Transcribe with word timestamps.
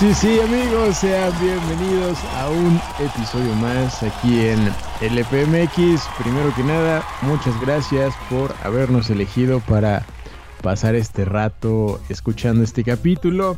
Sí, 0.00 0.14
sí, 0.14 0.40
amigos, 0.40 0.96
sean 0.96 1.30
bienvenidos 1.42 2.16
a 2.38 2.48
un 2.48 2.80
episodio 2.98 3.54
más 3.56 4.02
aquí 4.02 4.46
en 4.46 4.58
LPMX. 5.02 6.08
Primero 6.18 6.54
que 6.56 6.62
nada, 6.62 7.04
muchas 7.20 7.60
gracias 7.60 8.14
por 8.30 8.54
habernos 8.62 9.10
elegido 9.10 9.60
para 9.60 10.06
pasar 10.62 10.94
este 10.94 11.26
rato 11.26 12.00
escuchando 12.08 12.64
este 12.64 12.82
capítulo 12.82 13.56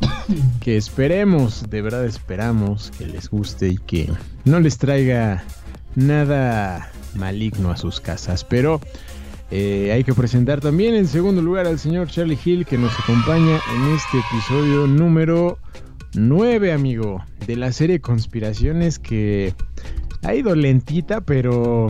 que 0.59 0.75
esperemos, 0.75 1.69
de 1.69 1.81
verdad 1.81 2.03
esperamos 2.03 2.91
que 2.97 3.07
les 3.07 3.29
guste 3.29 3.69
y 3.69 3.77
que 3.77 4.11
no 4.43 4.59
les 4.59 4.77
traiga 4.77 5.45
nada 5.95 6.91
maligno 7.15 7.71
a 7.71 7.77
sus 7.77 8.01
casas, 8.01 8.43
pero 8.43 8.81
eh, 9.49 9.93
hay 9.93 10.03
que 10.03 10.13
presentar 10.13 10.59
también 10.59 10.93
en 10.93 11.07
segundo 11.07 11.41
lugar 11.41 11.67
al 11.67 11.79
señor 11.79 12.09
Charlie 12.09 12.37
Hill 12.43 12.65
que 12.65 12.77
nos 12.77 12.91
acompaña 12.99 13.61
en 13.77 13.93
este 13.93 14.17
episodio 14.19 14.87
número 14.87 15.57
9, 16.15 16.71
amigo, 16.71 17.23
de 17.47 17.55
la 17.55 17.71
serie 17.71 17.99
Conspiraciones 17.99 18.99
que 18.99 19.53
ha 20.23 20.35
ido 20.35 20.55
lentita, 20.55 21.21
pero 21.21 21.89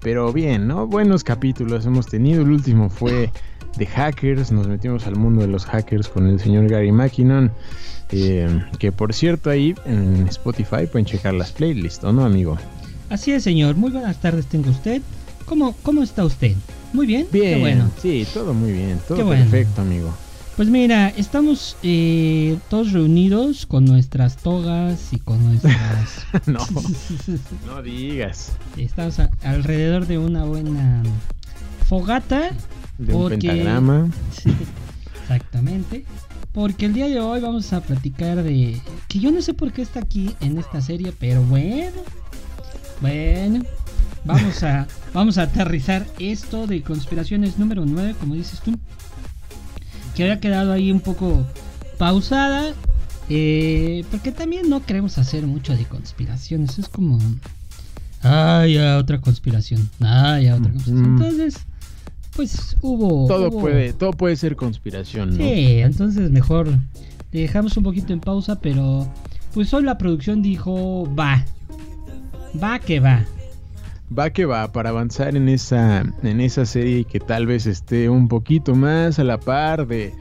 pero 0.00 0.32
bien, 0.32 0.68
¿no? 0.68 0.86
Buenos 0.86 1.24
capítulos 1.24 1.84
hemos 1.86 2.06
tenido. 2.06 2.42
El 2.42 2.50
último 2.50 2.88
fue 2.88 3.30
de 3.76 3.86
hackers. 3.86 4.52
Nos 4.52 4.68
metimos 4.68 5.06
al 5.06 5.16
mundo 5.16 5.42
de 5.42 5.48
los 5.48 5.64
hackers 5.66 6.08
con 6.08 6.26
el 6.26 6.38
señor 6.38 6.68
Gary 6.68 6.92
Mackinnon. 6.92 7.50
Eh, 8.10 8.48
que 8.78 8.92
por 8.92 9.12
cierto, 9.12 9.50
ahí 9.50 9.74
en 9.84 10.26
Spotify 10.28 10.86
pueden 10.90 11.04
checar 11.04 11.34
las 11.34 11.52
playlists, 11.52 12.04
¿o 12.04 12.12
no, 12.12 12.24
amigo? 12.24 12.56
Así 13.10 13.32
es, 13.32 13.42
señor. 13.42 13.76
Muy 13.76 13.90
buenas 13.90 14.20
tardes 14.20 14.46
tengo 14.46 14.70
usted. 14.70 15.02
¿Cómo, 15.46 15.74
cómo 15.82 16.02
está 16.02 16.24
usted? 16.24 16.54
¿Muy 16.92 17.06
bien? 17.06 17.26
Bien, 17.32 17.60
bueno. 17.60 17.90
Sí, 18.00 18.26
todo 18.32 18.54
muy 18.54 18.72
bien. 18.72 18.98
Todo 19.08 19.28
perfecto, 19.28 19.82
amigo. 19.82 20.14
Pues 20.58 20.70
mira, 20.70 21.10
estamos 21.10 21.76
eh, 21.84 22.58
todos 22.68 22.90
reunidos 22.90 23.64
con 23.64 23.84
nuestras 23.84 24.38
togas 24.38 25.12
y 25.12 25.20
con 25.20 25.40
nuestras... 25.44 26.26
no, 26.46 26.58
no 27.66 27.80
digas. 27.80 28.56
Estamos 28.76 29.20
alrededor 29.44 30.08
de 30.08 30.18
una 30.18 30.42
buena 30.42 31.04
fogata. 31.86 32.50
De 32.98 33.14
un 33.14 33.28
pentagrama. 33.28 34.10
Sí, 34.32 34.52
exactamente. 35.22 36.04
Porque 36.50 36.86
el 36.86 36.92
día 36.92 37.06
de 37.06 37.20
hoy 37.20 37.40
vamos 37.40 37.72
a 37.72 37.80
platicar 37.80 38.42
de... 38.42 38.80
Que 39.06 39.20
yo 39.20 39.30
no 39.30 39.40
sé 39.42 39.54
por 39.54 39.70
qué 39.72 39.82
está 39.82 40.00
aquí 40.00 40.34
en 40.40 40.58
esta 40.58 40.80
serie, 40.80 41.14
pero 41.16 41.40
bueno. 41.44 42.02
Bueno, 43.00 43.62
vamos 44.24 44.60
a, 44.64 44.88
vamos 45.14 45.38
a 45.38 45.42
aterrizar 45.42 46.04
esto 46.18 46.66
de 46.66 46.82
conspiraciones 46.82 47.60
número 47.60 47.86
9, 47.86 48.16
como 48.18 48.34
dices 48.34 48.60
tú. 48.60 48.76
Que 50.18 50.24
había 50.24 50.40
quedado 50.40 50.72
ahí 50.72 50.90
un 50.90 50.98
poco 50.98 51.46
pausada. 51.96 52.74
Eh, 53.28 54.04
porque 54.10 54.32
también 54.32 54.68
no 54.68 54.84
queremos 54.84 55.16
hacer 55.16 55.46
mucho 55.46 55.76
de 55.76 55.84
conspiraciones. 55.84 56.76
Es 56.80 56.88
como... 56.88 57.20
Ay, 58.22 58.78
otra 58.78 59.20
conspiración. 59.20 59.88
Ay, 60.00 60.48
otra 60.48 60.72
conspiración. 60.72 61.04
Entonces, 61.04 61.58
pues 62.34 62.74
hubo... 62.80 63.28
Todo, 63.28 63.52
Puede, 63.52 63.92
todo 63.92 64.10
puede 64.10 64.34
ser 64.34 64.56
conspiración, 64.56 65.30
¿no? 65.30 65.36
Sí, 65.36 65.78
entonces 65.82 66.32
mejor 66.32 66.76
dejamos 67.30 67.76
un 67.76 67.84
poquito 67.84 68.12
en 68.12 68.18
pausa, 68.18 68.60
pero 68.60 69.06
pues 69.54 69.72
hoy 69.72 69.84
la 69.84 69.98
producción 69.98 70.42
dijo, 70.42 71.08
va, 71.14 71.44
Va 72.60 72.80
que 72.80 72.98
va. 72.98 73.24
Va 74.16 74.30
que 74.30 74.46
va 74.46 74.72
para 74.72 74.90
avanzar 74.90 75.36
en 75.36 75.48
esa, 75.48 76.00
en 76.22 76.40
esa 76.40 76.64
serie 76.64 77.04
que 77.04 77.20
tal 77.20 77.46
vez 77.46 77.66
esté 77.66 78.08
un 78.08 78.28
poquito 78.28 78.74
más 78.74 79.18
a 79.18 79.24
la 79.24 79.38
par 79.38 79.86
de, 79.86 80.14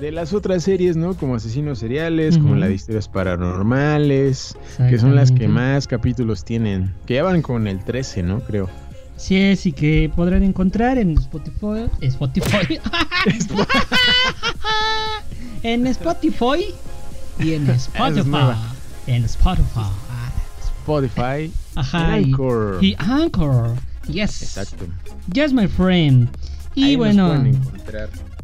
de 0.00 0.10
las 0.10 0.32
otras 0.32 0.64
series, 0.64 0.96
¿no? 0.96 1.14
Como 1.14 1.36
Asesinos 1.36 1.78
Seriales, 1.78 2.36
como 2.36 2.56
la 2.56 2.66
de 2.66 2.74
Historias 2.74 3.08
Paranormales, 3.08 4.56
que 4.88 4.98
son 4.98 5.14
las 5.14 5.30
que 5.30 5.46
más 5.46 5.86
capítulos 5.86 6.44
tienen. 6.44 6.92
Que 7.06 7.14
ya 7.14 7.22
van 7.22 7.42
con 7.42 7.68
el 7.68 7.84
13, 7.84 8.24
¿no? 8.24 8.40
Creo. 8.40 8.68
Sí 9.16 9.36
es, 9.36 9.66
y 9.66 9.72
que 9.72 10.10
podrán 10.14 10.42
encontrar 10.42 10.98
en 10.98 11.16
Spotify. 11.16 11.88
Spotify. 12.00 12.80
en 15.62 15.86
Spotify 15.86 16.74
y 17.38 17.52
en 17.52 17.70
Spotify. 17.70 18.56
En 19.06 19.24
Spotify. 19.24 19.86
Spotify. 20.80 21.52
Ajá. 21.74 22.14
Anchor. 22.14 22.78
Y, 22.82 22.94
Anchor. 22.98 23.74
Yes. 24.08 24.42
Exacto. 24.42 24.86
Yes, 25.32 25.52
my 25.52 25.66
friend. 25.66 26.28
Y 26.74 26.96
bueno. 26.96 27.44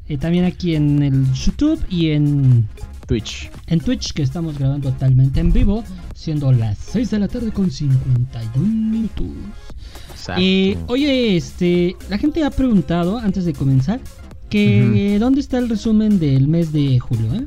Eh, 0.09 0.17
también 0.17 0.45
aquí 0.45 0.75
en 0.75 1.03
el 1.03 1.33
YouTube 1.35 1.85
y 1.91 2.11
en 2.11 2.67
Twitch. 3.07 3.51
En 3.67 3.81
Twitch, 3.81 4.13
que 4.13 4.23
estamos 4.23 4.59
grabando 4.59 4.91
totalmente 4.91 5.41
en 5.41 5.53
vivo, 5.53 5.85
siendo 6.15 6.53
las 6.53 6.79
6 6.79 7.11
de 7.11 7.19
la 7.19 7.29
tarde 7.29 7.53
con 7.53 7.71
51 7.71 8.67
minutos. 8.67 9.27
Exacto. 10.11 10.43
Eh, 10.43 10.79
oye, 10.87 11.37
este, 11.37 11.97
la 12.09 12.19
gente 12.19 12.43
ha 12.45 12.51
preguntado 12.51 13.19
antes 13.19 13.45
de 13.45 13.53
comenzar 13.53 14.01
que 14.49 15.19
dónde 15.21 15.41
está 15.41 15.59
el 15.59 15.69
resumen 15.69 16.19
del 16.19 16.49
mes 16.49 16.73
de 16.73 16.99
julio, 16.99 17.35
¿eh? 17.35 17.47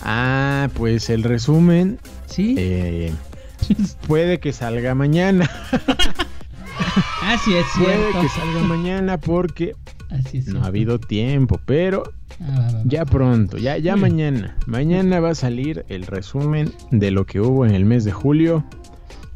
Ah, 0.00 0.68
pues 0.74 1.10
el 1.10 1.22
resumen. 1.22 1.98
Sí. 2.26 2.54
Eh, 2.56 3.12
Puede 4.06 4.40
que 4.40 4.52
salga 4.52 4.94
mañana. 4.94 5.50
Así 7.22 7.54
es 7.54 7.66
Puede 7.78 8.20
que 8.20 8.28
salga 8.28 8.60
mañana 8.62 9.18
porque 9.18 9.74
no 10.46 10.62
ha 10.62 10.66
habido 10.66 10.98
tiempo, 10.98 11.60
pero 11.64 12.02
ah, 12.40 12.82
ya 12.84 13.04
pronto, 13.04 13.56
ya, 13.58 13.78
ya 13.78 13.96
mañana. 13.96 14.56
Mañana 14.66 15.20
va 15.20 15.30
a 15.30 15.34
salir 15.34 15.84
el 15.88 16.06
resumen 16.06 16.72
de 16.90 17.10
lo 17.10 17.24
que 17.24 17.40
hubo 17.40 17.64
en 17.64 17.74
el 17.74 17.84
mes 17.84 18.04
de 18.04 18.12
julio 18.12 18.64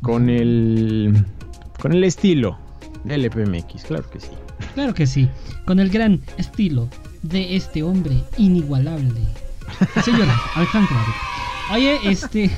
con 0.02 0.28
el 0.28 1.24
con 1.80 1.92
el 1.92 2.04
estilo 2.04 2.58
del 3.04 3.24
LPMX, 3.24 3.84
claro 3.84 4.08
que 4.10 4.20
sí. 4.20 4.30
Claro 4.74 4.94
que 4.94 5.06
sí, 5.06 5.28
con 5.64 5.78
el 5.78 5.90
gran 5.90 6.20
estilo 6.38 6.88
de 7.22 7.56
este 7.56 7.82
hombre 7.82 8.22
inigualable. 8.36 9.20
Señora 10.04 10.38
Alejandro. 10.54 10.96
Oye, 11.72 11.98
este 12.04 12.50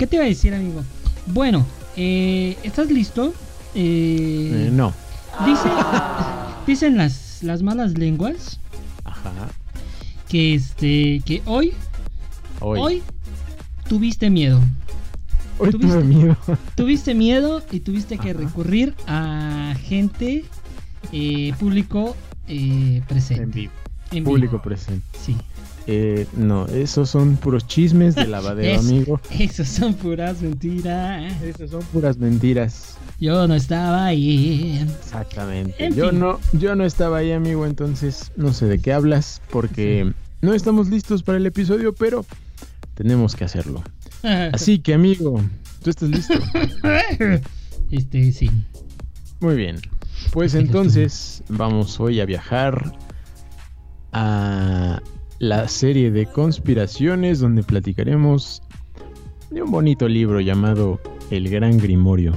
¿Qué 0.00 0.06
te 0.06 0.16
iba 0.16 0.24
a 0.24 0.28
decir, 0.28 0.54
amigo? 0.54 0.82
Bueno, 1.26 1.66
eh, 1.94 2.56
¿estás 2.62 2.90
listo? 2.90 3.34
Eh, 3.74 4.68
eh 4.68 4.70
no. 4.72 4.94
Dice, 5.44 5.68
dicen 6.66 6.96
las, 6.96 7.42
las 7.42 7.62
malas 7.62 7.98
lenguas. 7.98 8.58
Ajá. 9.04 9.30
Que 10.26 10.54
este, 10.54 11.20
que 11.26 11.42
hoy, 11.44 11.74
hoy, 12.60 13.02
tuviste 13.90 14.30
miedo. 14.30 14.62
Hoy 15.58 15.70
tuviste, 15.70 15.92
tuve 15.98 16.04
miedo. 16.04 16.36
Tuviste 16.76 17.14
miedo 17.14 17.62
y 17.70 17.80
tuviste 17.80 18.16
que 18.16 18.32
recurrir 18.32 18.94
a 19.06 19.74
gente, 19.82 20.46
eh, 21.12 21.52
público 21.60 22.16
eh, 22.48 23.02
presente. 23.06 23.42
En 23.42 23.50
vivo. 23.50 23.72
En 24.12 24.24
público 24.24 24.62
presente. 24.62 25.04
Sí. 25.22 25.36
Eh, 25.86 26.26
no, 26.36 26.66
esos 26.66 27.10
son 27.10 27.36
puros 27.36 27.66
chismes 27.66 28.14
de 28.14 28.26
lavadero, 28.26 28.80
amigo. 28.80 29.20
Esos 29.30 29.68
son 29.68 29.94
puras 29.94 30.40
mentiras. 30.42 31.42
Esos 31.42 31.70
son 31.70 31.82
puras 31.84 32.18
mentiras. 32.18 32.96
Yo 33.18 33.46
no 33.46 33.54
estaba 33.54 34.06
ahí. 34.06 34.86
Exactamente. 35.00 35.90
yo 35.94 36.12
no, 36.12 36.38
yo 36.52 36.74
no 36.74 36.84
estaba 36.84 37.18
ahí, 37.18 37.32
amigo, 37.32 37.66
entonces 37.66 38.32
no 38.36 38.52
sé 38.52 38.66
de 38.66 38.78
qué 38.78 38.92
hablas, 38.92 39.42
porque 39.50 40.12
no 40.40 40.54
estamos 40.54 40.88
listos 40.88 41.22
para 41.22 41.38
el 41.38 41.46
episodio, 41.46 41.92
pero 41.94 42.24
tenemos 42.94 43.36
que 43.36 43.44
hacerlo. 43.44 43.82
Así 44.52 44.78
que, 44.78 44.94
amigo, 44.94 45.42
¿tú 45.82 45.90
estás 45.90 46.08
listo? 46.08 46.34
Este, 47.90 48.30
sí. 48.30 48.48
Muy 49.40 49.56
bien. 49.56 49.80
Pues 50.30 50.54
entonces 50.54 51.42
vamos 51.48 51.98
hoy 51.98 52.20
a 52.20 52.24
viajar 52.24 52.92
a 54.12 55.02
la 55.40 55.68
serie 55.68 56.10
de 56.10 56.26
conspiraciones 56.26 57.40
donde 57.40 57.62
platicaremos 57.62 58.62
de 59.50 59.62
un 59.62 59.70
bonito 59.70 60.06
libro 60.06 60.38
llamado 60.40 61.00
El 61.30 61.48
Gran 61.48 61.78
Grimorio. 61.78 62.34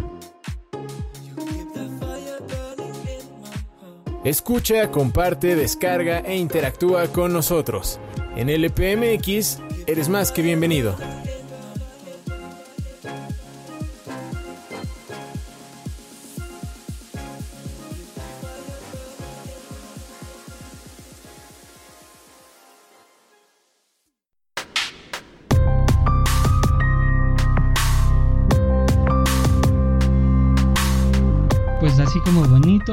Escucha, 4.24 4.90
comparte, 4.90 5.58
descarga 5.58 6.20
e 6.20 6.38
interactúa 6.38 7.08
con 7.08 7.34
nosotros. 7.34 8.00
En 8.38 8.50
LPMX 8.50 9.60
eres 9.86 10.08
más 10.08 10.32
que 10.32 10.42
bienvenido. 10.42 10.96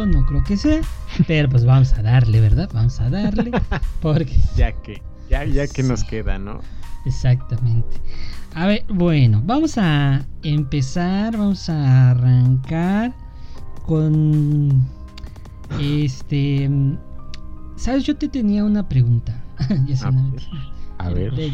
No 0.06 0.26
creo 0.26 0.44
que 0.44 0.56
sea, 0.56 0.80
pero 1.26 1.48
pues 1.48 1.64
vamos 1.64 1.92
a 1.94 2.02
darle, 2.02 2.40
¿verdad? 2.40 2.70
Vamos 2.72 3.00
a 3.00 3.10
darle, 3.10 3.50
porque... 4.02 4.36
ya 4.56 4.72
que... 4.72 5.02
Ya, 5.28 5.44
ya 5.44 5.68
que 5.68 5.82
nos 5.84 6.02
queda, 6.02 6.38
¿no? 6.38 6.60
Exactamente. 7.06 7.96
A 8.54 8.66
ver, 8.66 8.84
bueno, 8.88 9.42
vamos 9.44 9.78
a 9.78 10.24
empezar, 10.42 11.36
vamos 11.36 11.68
a 11.68 12.10
arrancar 12.10 13.14
con 13.86 14.86
este 15.80 16.68
sabes 17.76 18.04
yo 18.04 18.16
te 18.16 18.28
tenía 18.28 18.64
una 18.64 18.88
pregunta 18.88 19.42
ya 19.86 19.96
sé, 19.96 20.06
A 20.98 21.10
ver, 21.10 21.32
a 21.32 21.36
ver. 21.36 21.52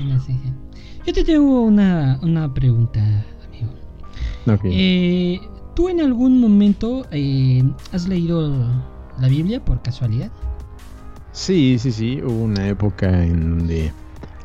yo 1.07 1.13
te 1.13 1.25
tengo 1.25 1.63
una, 1.63 2.19
una 2.23 2.53
pregunta 2.53 3.01
amigo. 3.47 3.73
Eh, 4.65 5.41
tú 5.77 5.89
en 5.89 6.01
algún 6.01 6.41
momento 6.41 7.07
eh, 7.13 7.63
has 7.93 8.09
leído 8.09 8.53
la 9.21 9.29
Biblia 9.29 9.65
por 9.65 9.81
casualidad 9.83 10.33
Sí, 11.37 11.79
sí, 11.79 11.93
sí. 11.93 12.23
Hubo 12.23 12.45
una 12.45 12.67
época 12.67 13.25
en 13.25 13.59
donde 13.59 13.93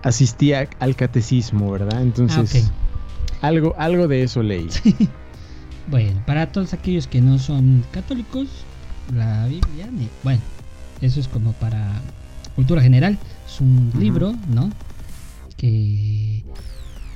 asistía 0.03 0.67
al 0.79 0.97
catecismo, 0.97 1.71
¿verdad? 1.71 2.01
Entonces, 2.01 2.69
Ah, 3.41 3.47
algo, 3.47 3.73
algo 3.77 4.07
de 4.07 4.23
eso 4.23 4.43
leí. 4.43 4.67
Bueno, 5.87 6.21
para 6.27 6.51
todos 6.51 6.73
aquellos 6.73 7.07
que 7.07 7.21
no 7.21 7.39
son 7.39 7.83
católicos, 7.91 8.47
la 9.15 9.47
Biblia, 9.47 9.89
bueno, 10.23 10.39
eso 11.01 11.19
es 11.19 11.27
como 11.27 11.53
para 11.53 12.01
cultura 12.55 12.81
general, 12.81 13.17
es 13.45 13.59
un 13.59 13.91
libro, 13.97 14.33
¿no? 14.53 14.71
Que 15.57 16.43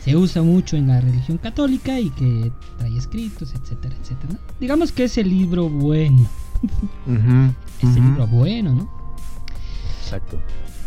se 0.06 0.16
usa 0.16 0.44
mucho 0.44 0.78
en 0.78 0.88
la 0.88 1.02
religión 1.02 1.40
católica 1.40 2.00
y 2.00 2.12
que 2.12 2.52
trae 2.78 2.96
escritos, 2.96 3.56
etcétera, 3.56 3.96
etcétera. 4.00 4.34
¿no? 4.34 4.40
Digamos 4.60 4.92
que 4.92 5.06
es 5.06 5.18
el 5.18 5.30
libro 5.30 5.68
bueno, 5.68 6.30
es 7.82 7.96
el 7.98 8.04
libro 8.04 8.28
bueno, 8.28 8.76
¿no? 8.76 8.90
Exacto. 10.04 10.40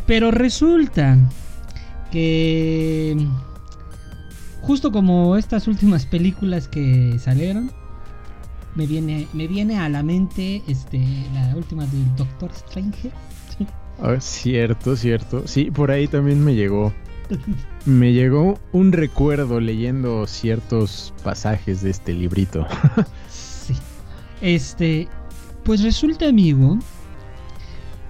Pero 0.07 0.31
resulta 0.31 1.19
que 2.13 3.27
justo 4.63 4.93
como 4.93 5.35
estas 5.37 5.67
últimas 5.67 6.07
películas 6.07 6.69
que 6.69 7.19
salieron, 7.19 7.73
me 8.77 8.87
viene, 8.87 9.27
me 9.33 9.49
viene 9.49 9.81
a 9.81 9.89
la 9.89 10.05
mente 10.05 10.63
este, 10.69 11.05
la 11.35 11.57
última 11.57 11.85
del 11.87 12.15
Doctor 12.15 12.53
Strange. 12.53 13.11
Ah, 14.01 14.21
cierto, 14.21 14.95
cierto. 14.95 15.43
Sí, 15.49 15.73
por 15.73 15.91
ahí 15.91 16.07
también 16.07 16.45
me 16.45 16.55
llegó. 16.55 16.93
Me 17.85 18.13
llegó 18.13 18.59
un 18.73 18.93
recuerdo 18.93 19.61
leyendo 19.61 20.27
ciertos 20.27 21.13
pasajes 21.23 21.83
de 21.83 21.91
este 21.91 22.13
librito. 22.13 22.67
Sí. 23.29 23.75
Este, 24.41 25.09
pues 25.65 25.83
resulta, 25.83 26.29
amigo, 26.29 26.79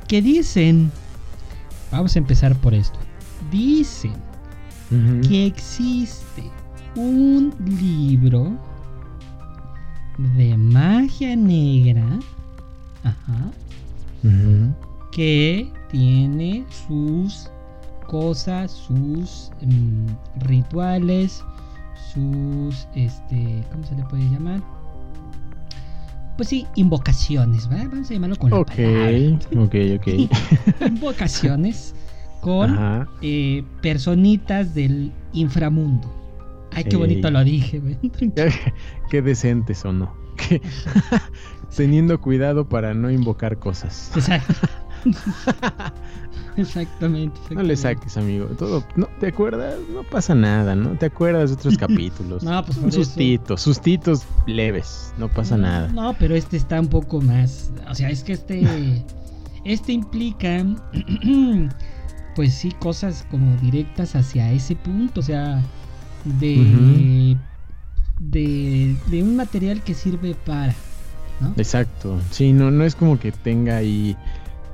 que 0.06 0.22
dicen, 0.22 0.92
vamos 1.90 2.14
a 2.16 2.18
empezar 2.18 2.54
por 2.56 2.74
esto. 2.74 2.98
Dicen 3.50 4.14
que 5.28 5.46
existe 5.46 6.44
un 6.96 7.54
libro 7.78 8.56
de 10.36 10.56
magia 10.56 11.36
negra 11.36 12.18
ajá, 13.04 13.50
que 15.12 15.70
tiene 15.90 16.64
sus 16.86 17.50
cosas, 18.08 18.72
sus 18.72 19.52
mm, 19.60 20.06
rituales, 20.46 21.44
sus, 22.12 22.88
este, 22.94 23.62
¿cómo 23.70 23.84
se 23.84 23.94
le 23.94 24.02
puede 24.04 24.24
llamar? 24.30 24.60
Pues 26.36 26.48
sí, 26.48 26.66
invocaciones, 26.74 27.68
¿verdad? 27.68 27.86
Vamos 27.90 28.10
a 28.10 28.14
llamarlo 28.14 28.36
con 28.36 28.50
la 28.50 28.56
Ok, 28.58 28.68
palabra. 28.76 29.18
ok, 29.56 29.74
ok. 29.98 30.86
Invocaciones 30.88 31.94
con 32.40 33.06
eh, 33.22 33.64
personitas 33.82 34.74
del 34.74 35.12
inframundo. 35.32 36.14
Ay, 36.72 36.84
qué 36.84 36.90
Ey. 36.90 36.96
bonito 36.96 37.30
lo 37.30 37.42
dije, 37.44 37.80
güey. 37.80 37.96
Qué, 38.34 38.52
qué 39.10 39.22
decente 39.22 39.74
sonó. 39.74 40.12
Que- 40.36 40.62
Teniendo 41.76 42.20
cuidado 42.20 42.68
para 42.68 42.94
no 42.94 43.10
invocar 43.10 43.58
cosas. 43.58 44.10
Exacto. 44.14 44.54
Exactamente, 46.56 47.38
No 47.54 47.62
le 47.62 47.72
exactamente. 47.74 47.76
saques, 47.76 48.16
amigo. 48.16 48.46
Todo, 48.58 48.84
no, 48.96 49.08
¿te 49.20 49.28
acuerdas? 49.28 49.76
No 49.94 50.02
pasa 50.02 50.34
nada, 50.34 50.74
¿no? 50.74 50.90
¿Te 50.98 51.06
acuerdas 51.06 51.50
de 51.50 51.54
otros 51.56 51.78
capítulos? 51.78 52.42
No, 52.42 52.64
pues 52.64 52.78
por 52.78 52.84
Un 52.84 52.90
eso. 52.90 53.04
sustitos, 53.04 53.60
sustitos 53.62 54.24
leves, 54.46 55.12
no 55.18 55.28
pasa 55.28 55.56
No, 55.56 55.62
nada. 55.62 55.88
No, 55.88 56.14
pero 56.18 56.34
este 56.34 56.56
está 56.56 56.80
un 56.80 56.88
poco 56.88 57.20
más. 57.20 57.70
O 57.88 57.94
sea, 57.94 58.10
es 58.10 58.24
que 58.24 58.32
este. 58.32 59.04
Este 59.64 59.92
implica. 59.92 60.64
Pues 62.36 62.54
sí, 62.54 62.70
cosas 62.70 63.26
como 63.32 63.56
directas 63.56 64.14
hacia 64.14 64.52
ese 64.52 64.76
punto. 64.76 65.20
O 65.20 65.22
sea, 65.24 65.60
de. 66.24 67.36
De, 68.20 68.96
de 69.06 69.22
un 69.22 69.34
material 69.36 69.82
que 69.82 69.92
sirve 69.94 70.34
para. 70.46 70.74
¿no? 71.40 71.52
Exacto. 71.56 72.16
Sí, 72.30 72.52
no, 72.52 72.70
no 72.70 72.84
es 72.84 72.94
como 72.94 73.18
que 73.18 73.32
tenga 73.32 73.76
ahí 73.78 74.16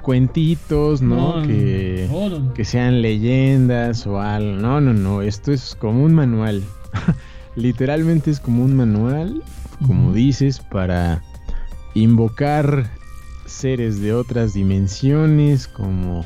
cuentitos, 0.04 1.02
¿no? 1.02 1.40
No, 1.40 1.46
que, 1.46 2.06
no, 2.10 2.28
no, 2.28 2.38
no. 2.38 2.54
que 2.54 2.64
sean 2.64 3.02
leyendas 3.02 4.06
o 4.06 4.20
algo. 4.20 4.60
No, 4.60 4.80
no, 4.80 4.92
no. 4.92 5.22
Esto 5.22 5.50
es 5.50 5.74
como 5.74 6.04
un 6.04 6.14
manual. 6.14 6.62
Literalmente 7.56 8.30
es 8.30 8.38
como 8.38 8.64
un 8.64 8.76
manual, 8.76 9.42
como 9.86 10.12
dices, 10.12 10.60
para 10.60 11.22
invocar 11.94 12.90
seres 13.46 14.00
de 14.00 14.12
otras 14.12 14.52
dimensiones, 14.52 15.66
como 15.66 16.24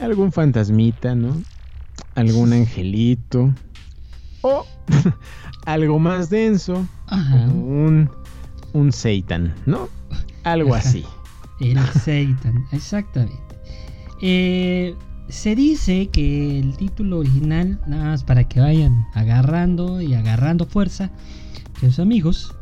algún 0.00 0.32
fantasmita, 0.32 1.14
¿no? 1.14 1.40
Algún 2.14 2.52
angelito. 2.52 3.54
O 4.42 4.66
algo 5.66 5.98
más 5.98 6.30
denso, 6.30 6.84
Ajá. 7.06 7.46
como 7.46 7.84
un, 7.86 8.10
un 8.72 8.90
Satan, 8.92 9.54
¿no? 9.66 9.88
Algo 10.42 10.74
así. 10.74 11.04
El 11.62 11.78
Satan, 11.78 12.66
exactamente. 12.72 13.56
Eh, 14.20 14.94
se 15.28 15.54
dice 15.54 16.08
que 16.08 16.58
el 16.58 16.76
título 16.76 17.18
original, 17.20 17.80
nada 17.86 18.04
más 18.06 18.24
para 18.24 18.44
que 18.44 18.60
vayan 18.60 19.06
agarrando 19.14 20.00
y 20.00 20.14
agarrando 20.14 20.66
fuerza, 20.66 21.10
que 21.80 21.86
sus 21.86 22.00
amigos, 22.00 22.54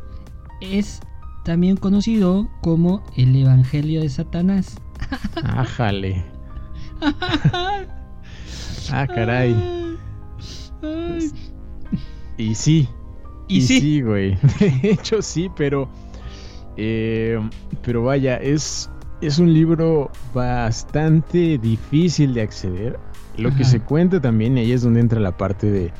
es 0.61 0.99
también 1.43 1.75
conocido 1.77 2.47
como 2.61 3.03
el 3.17 3.35
Evangelio 3.35 4.01
de 4.01 4.09
Satanás. 4.09 4.77
Ájale. 5.43 6.23
Ah, 8.91 9.07
caray. 9.07 9.55
Ay. 10.83 11.31
Y 12.37 12.55
sí, 12.55 12.89
Y, 13.47 13.61
sí, 13.61 14.01
güey. 14.01 14.37
De 14.59 14.91
hecho, 14.91 15.21
sí, 15.21 15.49
pero. 15.55 15.87
eh, 16.75 17.39
pero 17.83 18.03
vaya, 18.03 18.35
es, 18.37 18.89
es 19.21 19.39
un 19.39 19.53
libro 19.53 20.11
bastante 20.33 21.57
difícil 21.57 22.33
de 22.33 22.41
acceder. 22.41 22.99
Lo 23.37 23.55
que 23.55 23.63
se 23.63 23.79
cuenta 23.79 24.19
también, 24.19 24.57
y 24.57 24.61
ahí 24.61 24.71
es 24.73 24.81
donde 24.81 24.99
entra 24.99 25.19
la 25.19 25.31
parte 25.37 25.71
de, 25.71 25.91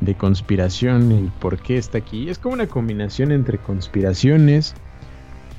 de 0.00 0.14
conspiración 0.14 1.10
y 1.12 1.30
por 1.40 1.58
qué 1.60 1.78
está 1.78 1.98
aquí. 1.98 2.28
Es 2.28 2.38
como 2.38 2.54
una 2.54 2.66
combinación 2.66 3.32
entre 3.32 3.58
conspiraciones 3.58 4.74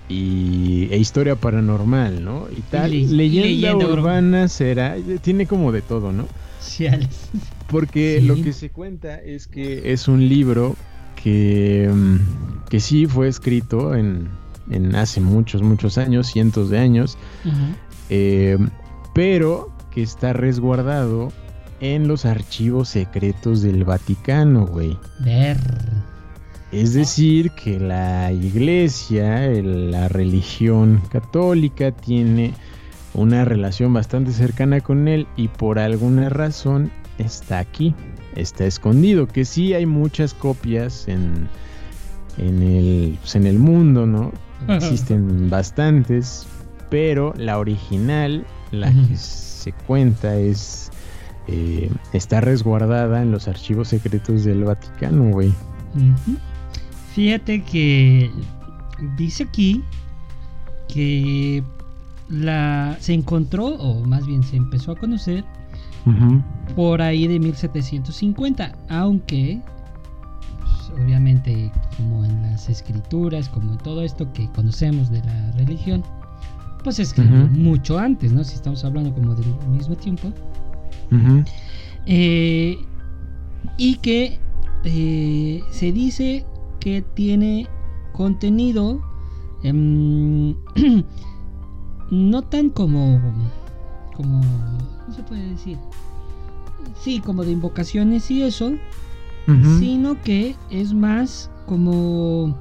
y, 0.08 0.88
e 0.92 0.98
historia 0.98 1.36
paranormal, 1.36 2.24
¿no? 2.24 2.48
Y 2.56 2.62
tal. 2.62 2.92
le- 2.92 3.08
leyenda, 3.08 3.48
leyenda 3.48 3.88
urbana. 3.88 4.48
será. 4.48 4.96
Tiene 5.22 5.46
como 5.48 5.72
de 5.72 5.82
todo, 5.82 6.12
¿no? 6.12 6.26
Porque 7.70 8.20
Sí. 8.22 8.28
lo 8.28 8.36
que 8.36 8.54
se 8.54 8.70
cuenta 8.70 9.16
es 9.20 9.48
que 9.48 9.92
es 9.94 10.08
un 10.08 10.28
libro 10.28 10.76
que, 11.22 11.90
mm, 11.94 12.70
que 12.70 12.80
sí 12.80 13.06
fue 13.08 13.28
escrito 13.28 13.94
en, 13.96 14.30
en 14.70 14.96
hace 14.96 15.22
muchos, 15.22 15.62
muchos 15.62 15.98
años, 15.98 16.28
cientos 16.28 16.70
de 16.70 16.80
años, 16.80 17.18
eh, 18.10 18.58
pero 19.14 19.72
que 19.92 20.02
está 20.02 20.34
resguardado 20.34 21.32
en 21.82 22.08
los 22.08 22.26
archivos 22.26 22.90
secretos 22.90 23.62
del 23.62 23.84
Vaticano, 23.86 24.66
güey. 24.68 24.98
Ver. 25.20 25.58
Es 26.72 26.94
decir, 26.94 27.52
que 27.52 27.80
la 27.80 28.32
iglesia, 28.32 29.46
el- 29.46 29.90
la 29.92 30.08
religión 30.08 31.02
católica 31.12 31.92
tiene 31.92 32.54
una 33.16 33.44
relación 33.44 33.92
bastante 33.94 34.32
cercana 34.32 34.82
con 34.82 35.08
él 35.08 35.26
y 35.36 35.48
por 35.48 35.80
alguna 35.80 36.30
razón 36.30 36.92
está 37.18 37.58
aquí, 37.58 37.96
está 38.36 38.66
escondido, 38.66 39.26
que 39.28 39.46
sí 39.46 39.74
hay 39.74 39.88
muchas 39.88 40.36
copias 40.36 41.08
en, 41.08 41.50
en, 42.38 42.62
el, 42.62 43.18
pues, 43.20 43.36
en 43.36 43.48
el 43.48 43.58
mundo, 43.58 44.06
¿no? 44.06 44.32
Existen 44.68 45.50
bastantes, 45.50 46.46
pero 46.90 47.34
la 47.38 47.58
original, 47.60 48.46
la 48.72 48.92
que 48.92 49.16
se 49.16 49.72
cuenta 49.88 50.36
es... 50.36 50.92
eh, 51.48 51.90
está 52.14 52.42
resguardada 52.42 53.22
en 53.22 53.32
los 53.32 53.48
archivos 53.48 53.88
secretos 53.88 54.44
del 54.44 54.64
Vaticano, 54.64 55.30
güey. 55.32 55.54
Fíjate 57.16 57.64
que 57.64 58.30
dice 59.18 59.44
aquí 59.44 59.84
que 60.88 61.64
la 62.30 62.96
se 63.00 63.14
encontró 63.14 63.66
o 63.66 64.06
más 64.06 64.28
bien 64.28 64.44
se 64.44 64.58
empezó 64.58 64.92
a 64.92 64.96
conocer 64.96 65.44
por 66.76 67.02
ahí 67.02 67.28
de 67.28 67.40
1750, 67.40 68.76
aunque 68.90 69.60
pues, 70.90 71.04
obviamente 71.04 71.72
como 71.98 72.26
en 72.26 72.42
las 72.44 72.70
escrituras, 72.70 73.50
como 73.50 73.74
en 73.74 73.78
todo 73.80 74.02
esto 74.02 74.32
que 74.34 74.50
conocemos 74.52 75.10
de 75.10 75.24
la 75.24 75.52
religión, 75.52 76.04
pues 76.84 77.00
escribió 77.00 77.48
mucho 77.48 77.98
antes, 78.00 78.32
¿no? 78.32 78.44
Si 78.44 78.56
estamos 78.56 78.84
hablando 78.86 79.14
como 79.14 79.36
del 79.36 79.48
mismo 79.70 79.96
tiempo. 79.96 80.32
Eh, 82.06 82.78
y 83.78 83.96
que 83.98 84.40
eh, 84.84 85.62
se 85.72 85.92
dice 85.92 86.46
que 86.80 87.02
tiene 87.02 87.68
contenido 88.14 89.02
em, 89.64 90.56
no 92.12 92.42
tan 92.44 92.70
como 92.70 93.20
como 94.16 94.42
no 95.08 95.14
se 95.14 95.24
puede 95.24 95.50
decir 95.50 95.78
sí 97.02 97.20
como 97.20 97.44
de 97.44 97.52
invocaciones 97.52 98.32
y 98.32 98.44
eso 98.44 98.74
sino 99.80 100.22
que 100.22 100.56
es 100.70 100.94
más 100.94 101.50
como 101.66 102.56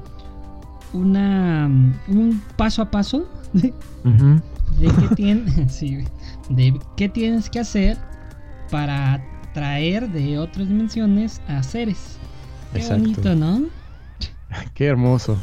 una 0.92 1.68
un 2.08 2.42
paso 2.56 2.82
a 2.82 2.90
paso 2.90 3.28
de, 3.52 3.72
qué 5.16 5.34
de 6.50 6.80
qué 6.96 7.08
tienes 7.08 7.50
que 7.50 7.60
hacer 7.60 7.98
para 8.70 9.22
traer 9.54 10.08
de 10.10 10.38
otras 10.38 10.68
dimensiones 10.68 11.40
a 11.48 11.62
seres. 11.62 12.18
Qué 12.72 12.86
bonito, 12.86 13.34
¿no? 13.34 13.62
Qué 14.74 14.86
hermoso. 14.86 15.38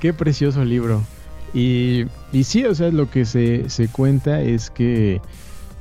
Qué, 0.00 0.12
precioso 0.12 0.64
libro. 0.64 1.02
Y, 1.52 2.04
y, 2.32 2.44
sí, 2.44 2.64
o 2.64 2.74
sea, 2.74 2.90
lo 2.90 3.10
que 3.10 3.24
se, 3.24 3.88
cuenta 3.92 4.40
es 4.40 4.70
que 4.70 5.20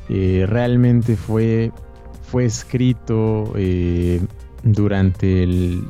eh, 0.09 0.45
realmente 0.47 1.15
fue, 1.15 1.71
fue 2.23 2.45
escrito 2.45 3.53
eh, 3.55 4.21
durante 4.63 5.43
el, 5.43 5.83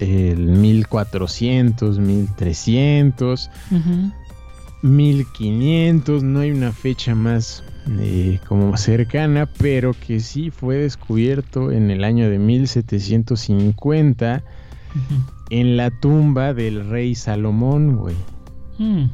el 0.00 0.38
1400, 0.38 1.98
1300, 1.98 3.50
1500, 4.82 6.22
no 6.22 6.40
hay 6.40 6.50
una 6.50 6.72
fecha 6.72 7.14
más 7.14 7.64
eh, 8.00 8.38
como 8.46 8.76
cercana, 8.76 9.48
pero 9.58 9.94
que 9.94 10.20
sí 10.20 10.50
fue 10.50 10.76
descubierto 10.76 11.72
en 11.72 11.90
el 11.90 12.04
año 12.04 12.30
de 12.30 12.38
1750 12.38 14.44
en 15.50 15.76
la 15.76 15.90
tumba 15.90 16.54
del 16.54 16.88
rey 16.88 17.14
Salomón, 17.14 17.96
güey. 17.96 18.16
Mm. 18.78 19.06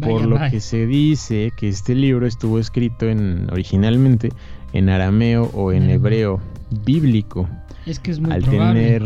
Por 0.00 0.26
lo 0.26 0.38
que 0.50 0.60
se 0.60 0.86
dice 0.86 1.52
que 1.56 1.68
este 1.68 1.94
libro 1.94 2.26
estuvo 2.26 2.58
escrito 2.58 3.08
en 3.08 3.48
originalmente 3.50 4.28
en 4.72 4.90
arameo 4.90 5.50
o 5.54 5.72
en 5.72 5.90
hebreo 5.90 6.40
bíblico. 6.84 7.48
Es 7.86 8.00
que 8.00 8.10
es 8.10 8.20
muy 8.20 8.32
Al 8.32 8.44
tener 8.44 9.02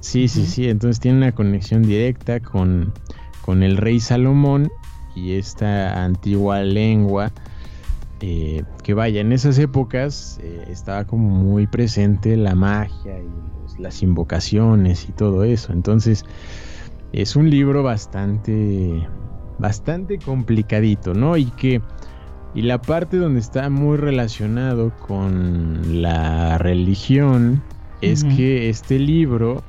Sí, 0.00 0.28
sí, 0.28 0.46
sí, 0.46 0.68
entonces 0.68 1.00
tiene 1.00 1.18
una 1.18 1.32
conexión 1.32 1.82
directa 1.82 2.38
con, 2.40 2.92
con 3.40 3.62
el 3.62 3.76
rey 3.76 3.98
Salomón 3.98 4.70
y 5.16 5.32
esta 5.32 6.04
antigua 6.04 6.62
lengua 6.62 7.32
eh, 8.20 8.62
que 8.82 8.94
vaya, 8.94 9.20
en 9.20 9.32
esas 9.32 9.58
épocas 9.58 10.38
eh, 10.42 10.64
estaba 10.68 11.04
como 11.04 11.28
muy 11.28 11.66
presente 11.66 12.36
la 12.36 12.54
magia 12.54 13.18
y 13.18 13.82
las 13.82 14.02
invocaciones 14.02 15.08
y 15.08 15.12
todo 15.12 15.44
eso. 15.44 15.72
Entonces, 15.72 16.24
es 17.12 17.36
un 17.36 17.50
libro 17.50 17.82
bastante, 17.82 19.06
bastante 19.58 20.18
complicadito, 20.18 21.14
¿no? 21.14 21.36
Y 21.36 21.46
que, 21.46 21.82
y 22.54 22.62
la 22.62 22.80
parte 22.80 23.16
donde 23.18 23.40
está 23.40 23.68
muy 23.68 23.96
relacionado 23.98 24.92
con 24.96 26.00
la 26.00 26.58
religión 26.58 27.62
es 28.12 28.24
que 28.24 28.68
este 28.68 28.98
libro 28.98 29.62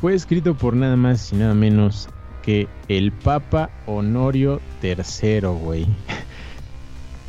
fue 0.00 0.14
escrito 0.14 0.54
por 0.54 0.74
nada 0.74 0.96
más 0.96 1.32
y 1.32 1.36
nada 1.36 1.54
menos 1.54 2.08
que 2.42 2.68
el 2.88 3.12
Papa 3.12 3.70
Honorio 3.86 4.60
III, 4.82 5.40
güey. 5.62 5.86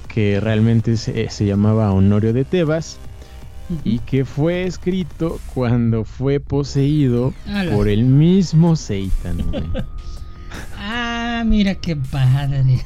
Que 0.07 0.39
realmente 0.39 0.97
se, 0.97 1.45
llamaba 1.45 1.91
Honorio 1.91 2.33
de 2.33 2.43
Tebas 2.43 2.97
y 3.83 3.99
que 3.99 4.25
fue 4.25 4.63
escrito 4.63 5.39
cuando 5.53 6.05
fue 6.05 6.39
poseído 6.39 7.35
por 7.71 7.87
el 7.87 8.03
mismo 8.03 8.75
Satan. 8.75 9.37
ah, 10.79 11.43
mira 11.45 11.75
qué 11.75 11.95
padre. 11.95 12.83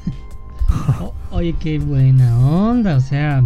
oye, 1.31 1.55
qué 1.57 1.79
buena 1.79 2.37
onda, 2.37 2.97
o 2.97 3.01
sea, 3.01 3.41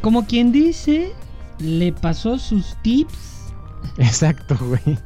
como 0.00 0.24
quien 0.26 0.52
dice, 0.52 1.12
le 1.62 1.92
pasó 1.92 2.38
sus 2.38 2.76
tips. 2.82 3.52
Exacto, 3.98 4.56
güey. 4.60 4.98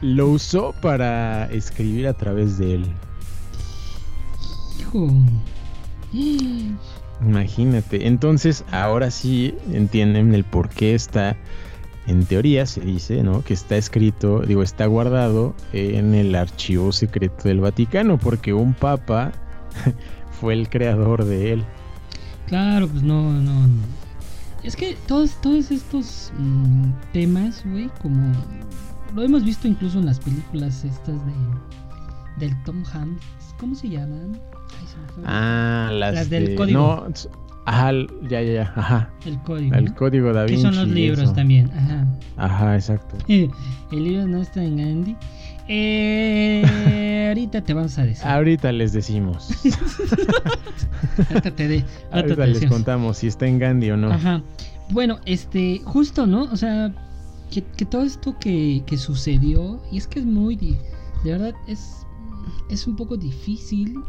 Lo 0.00 0.28
usó 0.28 0.74
para 0.80 1.46
escribir 1.46 2.06
a 2.06 2.14
través 2.14 2.58
de 2.58 2.74
él. 2.74 2.86
Hijo. 4.78 5.08
Imagínate. 7.20 8.06
Entonces, 8.06 8.64
ahora 8.70 9.10
sí 9.10 9.54
entienden 9.72 10.34
el 10.34 10.44
por 10.44 10.68
qué 10.68 10.94
está, 10.94 11.36
en 12.06 12.24
teoría 12.26 12.66
se 12.66 12.80
dice, 12.80 13.22
¿no? 13.22 13.42
Que 13.42 13.54
está 13.54 13.76
escrito, 13.76 14.40
digo, 14.40 14.62
está 14.62 14.86
guardado 14.86 15.54
en 15.72 16.14
el 16.14 16.34
archivo 16.34 16.92
secreto 16.92 17.48
del 17.48 17.60
Vaticano, 17.60 18.18
porque 18.18 18.52
un 18.52 18.74
papa 18.74 19.32
fue 20.40 20.54
el 20.54 20.68
creador 20.68 21.24
de 21.24 21.54
él. 21.54 21.64
Claro, 22.46 22.88
pues 22.88 23.02
no, 23.02 23.32
no. 23.32 23.68
Es 24.64 24.76
que 24.76 24.96
todos, 25.06 25.40
todos 25.42 25.70
estos 25.70 26.32
mm, 26.38 26.90
temas, 27.12 27.62
güey, 27.66 27.90
como 28.00 28.32
lo 29.14 29.22
hemos 29.22 29.44
visto 29.44 29.68
incluso 29.68 29.98
en 29.98 30.06
las 30.06 30.18
películas 30.18 30.84
estas 30.84 31.24
de 31.26 31.32
del 32.38 32.62
Tom 32.64 32.82
Hanks, 32.92 33.24
¿cómo 33.60 33.74
se 33.74 33.88
llaman? 33.88 34.40
Ah, 35.24 35.90
las, 35.92 36.28
del 36.28 36.54
código. 36.56 37.06
No, 37.06 37.06
ajá, 37.66 37.92
ya, 38.28 38.42
ya, 38.42 38.52
ya, 38.52 38.72
ajá. 38.74 39.10
El 39.24 39.38
código. 39.42 39.74
El 39.74 39.94
código 39.94 40.32
da 40.32 40.44
Vinci. 40.44 40.56
Que 40.56 40.62
son 40.62 40.76
los 40.76 40.88
libros 40.88 41.32
también, 41.34 41.70
ajá. 41.70 42.06
Ajá, 42.36 42.74
exacto. 42.74 43.16
el 43.28 43.50
libro 43.90 44.26
no 44.26 44.42
está 44.42 44.64
en 44.64 44.76
Gandhi. 44.78 45.16
Eh, 45.68 47.26
ahorita 47.28 47.62
te 47.62 47.74
vamos 47.74 47.98
a 47.98 48.04
decir. 48.04 48.26
Ahorita 48.26 48.72
les 48.72 48.92
decimos. 48.92 49.50
ahorita 51.30 51.50
te 51.54 51.68
de, 51.68 51.84
ahorita, 52.12 52.46
les 52.46 52.66
contamos 52.66 53.18
si 53.18 53.28
está 53.28 53.46
en 53.46 53.58
Gandhi 53.58 53.90
o 53.90 53.96
no. 53.96 54.12
Ajá. 54.12 54.42
Bueno, 54.90 55.18
este, 55.24 55.80
justo, 55.84 56.26
¿no? 56.26 56.42
O 56.44 56.56
sea, 56.56 56.92
que, 57.50 57.62
que 57.62 57.84
todo 57.84 58.02
esto 58.02 58.38
que, 58.38 58.82
que, 58.86 58.98
sucedió, 58.98 59.82
y 59.90 59.98
es 59.98 60.06
que 60.06 60.20
es 60.20 60.26
muy, 60.26 60.56
de 60.56 61.32
verdad, 61.32 61.54
es, 61.66 62.04
es 62.68 62.86
un 62.86 62.96
poco 62.96 63.16
difícil 63.16 64.02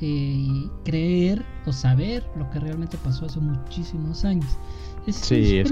eh, 0.00 0.68
creer 0.84 1.44
o 1.66 1.72
saber 1.72 2.24
lo 2.36 2.50
que 2.50 2.58
realmente 2.58 2.96
pasó 2.98 3.26
hace 3.26 3.40
muchísimos 3.40 4.24
años. 4.24 4.58
Es, 5.06 5.16
sí, 5.16 5.62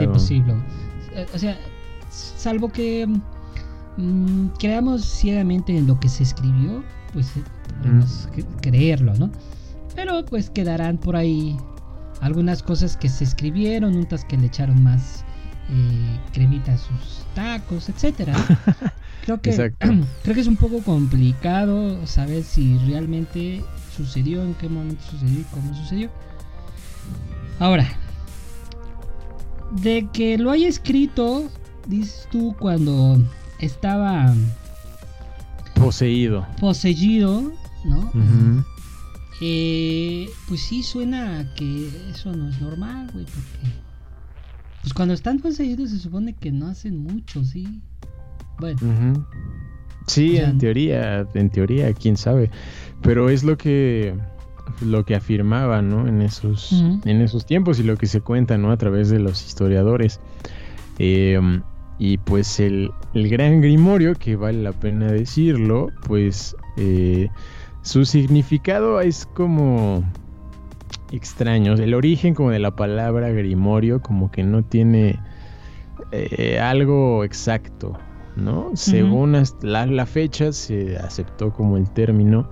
imposible. 0.00 0.54
Eh, 1.14 1.26
o 1.34 1.38
sea, 1.38 1.58
salvo 2.10 2.68
que 2.68 3.08
mm, 4.00 4.52
creamos 4.58 5.04
ciegamente 5.04 5.76
en 5.76 5.86
lo 5.86 5.98
que 6.00 6.08
se 6.08 6.22
escribió, 6.22 6.82
pues 7.12 7.36
eh, 7.36 7.42
podemos 7.82 8.28
creerlo, 8.60 9.14
¿no? 9.14 9.30
Pero 9.94 10.24
pues 10.24 10.50
quedarán 10.50 10.98
por 10.98 11.16
ahí 11.16 11.56
algunas 12.20 12.62
cosas 12.62 12.96
que 12.96 13.08
se 13.08 13.24
escribieron, 13.24 13.96
untas 13.96 14.24
que 14.24 14.36
le 14.36 14.46
echaron 14.46 14.82
más 14.82 15.24
cremita 16.32 16.72
a 16.72 16.78
sus 16.78 17.24
tacos, 17.34 17.88
etcétera. 17.88 18.34
Creo 19.24 19.40
que, 19.40 19.50
creo 20.22 20.34
que 20.34 20.40
es 20.40 20.46
un 20.46 20.56
poco 20.56 20.82
complicado 20.82 22.06
saber 22.06 22.42
si 22.42 22.78
realmente 22.86 23.62
sucedió, 23.94 24.42
en 24.42 24.54
qué 24.54 24.68
momento 24.68 25.02
sucedió 25.10 25.40
y 25.40 25.44
cómo 25.44 25.74
sucedió. 25.74 26.10
Ahora, 27.58 27.86
de 29.82 30.08
que 30.12 30.38
lo 30.38 30.50
haya 30.50 30.66
escrito, 30.66 31.50
dices 31.86 32.26
tú, 32.32 32.56
cuando 32.58 33.22
estaba 33.60 34.34
poseído. 35.74 36.46
Poseído, 36.60 37.52
¿no? 37.84 38.12
Eh, 39.40 40.28
pues 40.48 40.60
sí 40.62 40.82
suena 40.82 41.46
que 41.56 41.88
eso 42.10 42.32
no 42.32 42.50
es 42.50 42.60
normal, 42.60 43.10
güey, 43.12 43.24
porque 43.24 43.74
pues 44.82 44.94
cuando 44.94 45.14
están 45.14 45.38
poseídos 45.38 45.90
se 45.90 45.98
supone 45.98 46.34
que 46.34 46.52
no 46.52 46.66
hacen 46.66 46.98
mucho, 46.98 47.44
¿sí? 47.44 47.80
Bueno. 48.58 49.26
Sí, 50.06 50.36
en 50.36 50.58
teoría, 50.58 51.26
en 51.34 51.50
teoría, 51.50 51.92
quién 51.94 52.16
sabe. 52.16 52.50
Pero 53.02 53.30
es 53.30 53.44
lo 53.44 53.56
que 53.56 54.14
lo 54.80 55.04
que 55.04 55.14
afirmaba, 55.14 55.82
¿no? 55.82 56.06
En 56.06 56.22
esos, 56.22 56.72
en 56.72 57.20
esos 57.20 57.44
tiempos 57.44 57.78
y 57.78 57.82
lo 57.82 57.96
que 57.96 58.06
se 58.06 58.20
cuenta, 58.20 58.58
¿no? 58.58 58.70
A 58.70 58.76
través 58.76 59.10
de 59.10 59.18
los 59.18 59.44
historiadores. 59.46 60.20
Em, 60.98 61.62
y 62.00 62.16
pues 62.16 62.58
el, 62.60 62.90
el, 63.12 63.28
gran 63.28 63.60
grimorio, 63.60 64.14
que 64.14 64.34
vale 64.34 64.62
la 64.62 64.72
pena 64.72 65.12
decirlo, 65.12 65.90
pues 66.08 66.56
eh, 66.78 67.28
su 67.82 68.06
significado 68.06 69.02
es 69.02 69.26
como 69.34 70.02
extraños. 71.12 71.78
El 71.78 71.92
origen 71.92 72.34
como 72.34 72.50
de 72.52 72.58
la 72.58 72.74
palabra 72.74 73.28
grimorio 73.28 74.00
como 74.00 74.30
que 74.30 74.42
no 74.42 74.64
tiene 74.64 75.20
eh, 76.10 76.58
algo 76.58 77.22
exacto, 77.22 77.98
¿no? 78.34 78.70
Según 78.74 79.36
la, 79.60 80.06
fecha 80.06 80.52
se 80.52 80.96
aceptó 80.96 81.52
como 81.52 81.76
el 81.76 81.90
término 81.90 82.48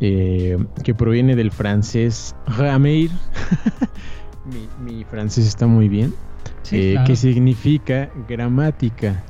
eh, 0.00 0.58
que 0.82 0.94
proviene 0.94 1.36
del 1.36 1.52
francés 1.52 2.34
rameir. 2.58 3.12
mi, 4.84 5.04
francés 5.04 5.46
está 5.46 5.68
muy 5.68 5.88
bien. 5.88 6.12
Eh, 6.70 6.96
que 7.06 7.14
significa 7.14 8.10
gramática, 8.28 9.22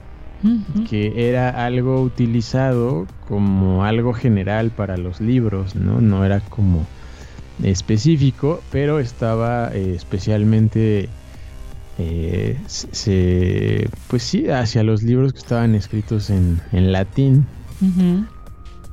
que 0.88 1.30
era 1.30 1.64
algo 1.64 2.02
utilizado 2.02 3.06
como 3.26 3.84
algo 3.84 4.12
general 4.12 4.70
para 4.70 4.96
los 4.96 5.20
libros, 5.20 5.74
¿no? 5.74 6.00
No 6.00 6.24
era 6.24 6.40
como 6.40 6.86
específico, 7.62 8.62
pero 8.70 9.00
estaba 9.00 9.70
eh, 9.72 9.94
especialmente, 9.94 11.08
eh, 11.98 12.58
se, 12.66 13.88
pues 14.08 14.22
sí, 14.22 14.48
hacia 14.48 14.82
los 14.82 15.02
libros 15.02 15.32
que 15.32 15.38
estaban 15.38 15.74
escritos 15.74 16.30
en, 16.30 16.60
latín. 16.72 17.46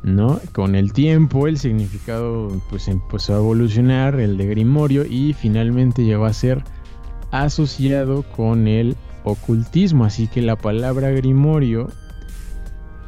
¿no? 0.03 0.39
Con 0.51 0.75
el 0.75 0.93
tiempo 0.93 1.47
el 1.47 1.59
significado 1.59 2.59
pues 2.69 2.87
empezó 2.87 3.35
a 3.35 3.37
evolucionar, 3.37 4.19
el 4.19 4.37
de 4.37 4.47
Grimorio, 4.47 5.05
y 5.05 5.33
finalmente 5.33 6.03
llegó 6.03 6.25
a 6.25 6.33
ser 6.33 6.63
asociado 7.31 8.23
con 8.23 8.67
el 8.67 8.95
ocultismo, 9.23 10.05
así 10.05 10.27
que 10.27 10.41
la 10.41 10.55
palabra 10.55 11.09
Grimorio 11.11 11.89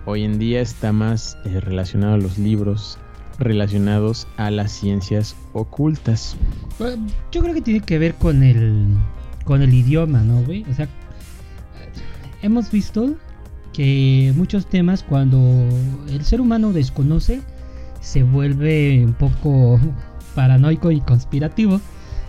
hoy 0.06 0.24
en 0.24 0.39
día 0.39 0.62
está 0.62 0.92
más 0.92 1.38
eh, 1.46 1.60
relacionado 1.60 2.15
a 2.15 2.18
los 2.18 2.38
libros 2.38 2.98
relacionados 3.39 4.27
a 4.38 4.51
las 4.51 4.72
ciencias 4.72 5.36
ocultas. 5.53 6.36
Yo 7.32 7.42
creo 7.42 7.53
que 7.53 7.62
tiene 7.62 7.80
que 7.80 7.98
ver 7.98 8.15
con 8.15 8.44
el 8.44 8.86
con 9.46 9.62
el 9.62 9.74
idioma, 9.74 10.22
¿no, 10.22 10.42
güey? 10.44 10.63
O 10.70 10.74
sea, 10.74 10.88
hemos 12.42 12.72
visto 12.72 13.15
que 13.74 14.32
muchos 14.36 14.68
temas 14.68 15.03
cuando 15.03 15.38
el 16.10 16.24
ser 16.24 16.39
humano 16.39 16.72
desconoce 16.72 17.42
se 18.00 18.24
vuelve 18.24 19.03
un 19.03 19.13
poco 19.13 19.80
paranoico 20.36 20.92
y 20.92 21.01
conspirativo 21.01 21.82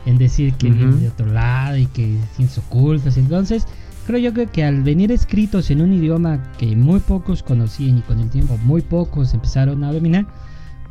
en 0.07 0.19
decir 0.19 0.55
que 0.55 0.71
viene 0.71 0.97
de 0.97 1.09
otro 1.09 1.27
lado 1.27 1.77
y 1.77 1.87
que 1.87 2.19
ciencias 2.37 2.65
ocultas. 2.67 3.17
Entonces, 3.17 3.67
creo 4.07 4.19
yo 4.19 4.51
que, 4.51 4.65
al 4.65 4.83
venir 4.83 5.13
escritos 5.13 5.71
en 5.71 5.81
un 5.81 5.93
idioma 5.93 6.53
que 6.59 6.77
muy 6.77 7.01
pocos 7.01 7.43
conocían 7.43 7.99
y 7.99 8.03
con 8.03 8.21
el 8.21 8.31
tiempo 8.31 8.59
muy 8.65 8.83
pocos 8.83 9.35
empezaron 9.35 9.83
a 9.85 9.93
dominar, 9.93 10.27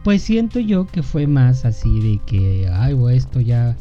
pues 0.03 0.21
siento 0.21 0.59
yo 0.59 0.85
que 0.87 1.03
fue 1.03 1.27
más 1.27 1.65
así 1.65 1.99
de 1.99 2.19
que, 2.25 2.69
ay, 2.71 2.95
esto 3.11 3.39
ya 3.39 3.75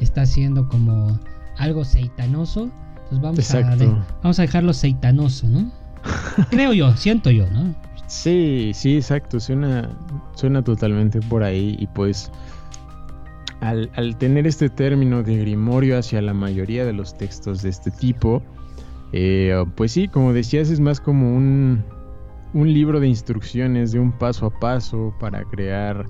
está 0.00 0.26
siendo 0.26 0.68
como 0.68 1.18
algo 1.58 1.84
seitanoso. 1.84 2.70
Entonces 3.10 3.52
vamos, 3.54 3.82
a, 3.82 4.06
vamos 4.22 4.38
a 4.38 4.42
dejarlo 4.42 4.72
seitanoso, 4.72 5.48
¿no? 5.48 5.70
Creo 6.50 6.72
yo, 6.72 6.96
siento 6.96 7.30
yo, 7.30 7.48
¿no? 7.50 7.74
Sí, 8.06 8.72
sí, 8.74 8.96
exacto. 8.96 9.40
Suena, 9.40 9.88
suena 10.34 10.62
totalmente 10.62 11.20
por 11.20 11.42
ahí. 11.42 11.76
Y 11.78 11.86
pues, 11.88 12.30
al, 13.64 14.16
tener 14.18 14.46
este 14.46 14.68
término 14.68 15.22
de 15.22 15.38
grimorio 15.38 15.98
hacia 15.98 16.20
la 16.20 16.34
mayoría 16.34 16.84
de 16.84 16.92
los 16.92 17.16
textos 17.16 17.62
de 17.62 17.70
este 17.70 17.90
tipo, 17.90 18.42
eh, 19.12 19.64
pues 19.74 19.92
sí, 19.92 20.08
como 20.08 20.32
decías, 20.32 20.70
es 20.70 20.80
más 20.80 21.00
como 21.00 21.34
un, 21.34 21.82
un 22.52 22.72
libro 22.72 23.00
de 23.00 23.08
instrucciones 23.08 23.92
de 23.92 24.00
un 24.00 24.12
paso 24.12 24.46
a 24.46 24.60
paso 24.60 25.14
para 25.18 25.44
crear 25.44 26.06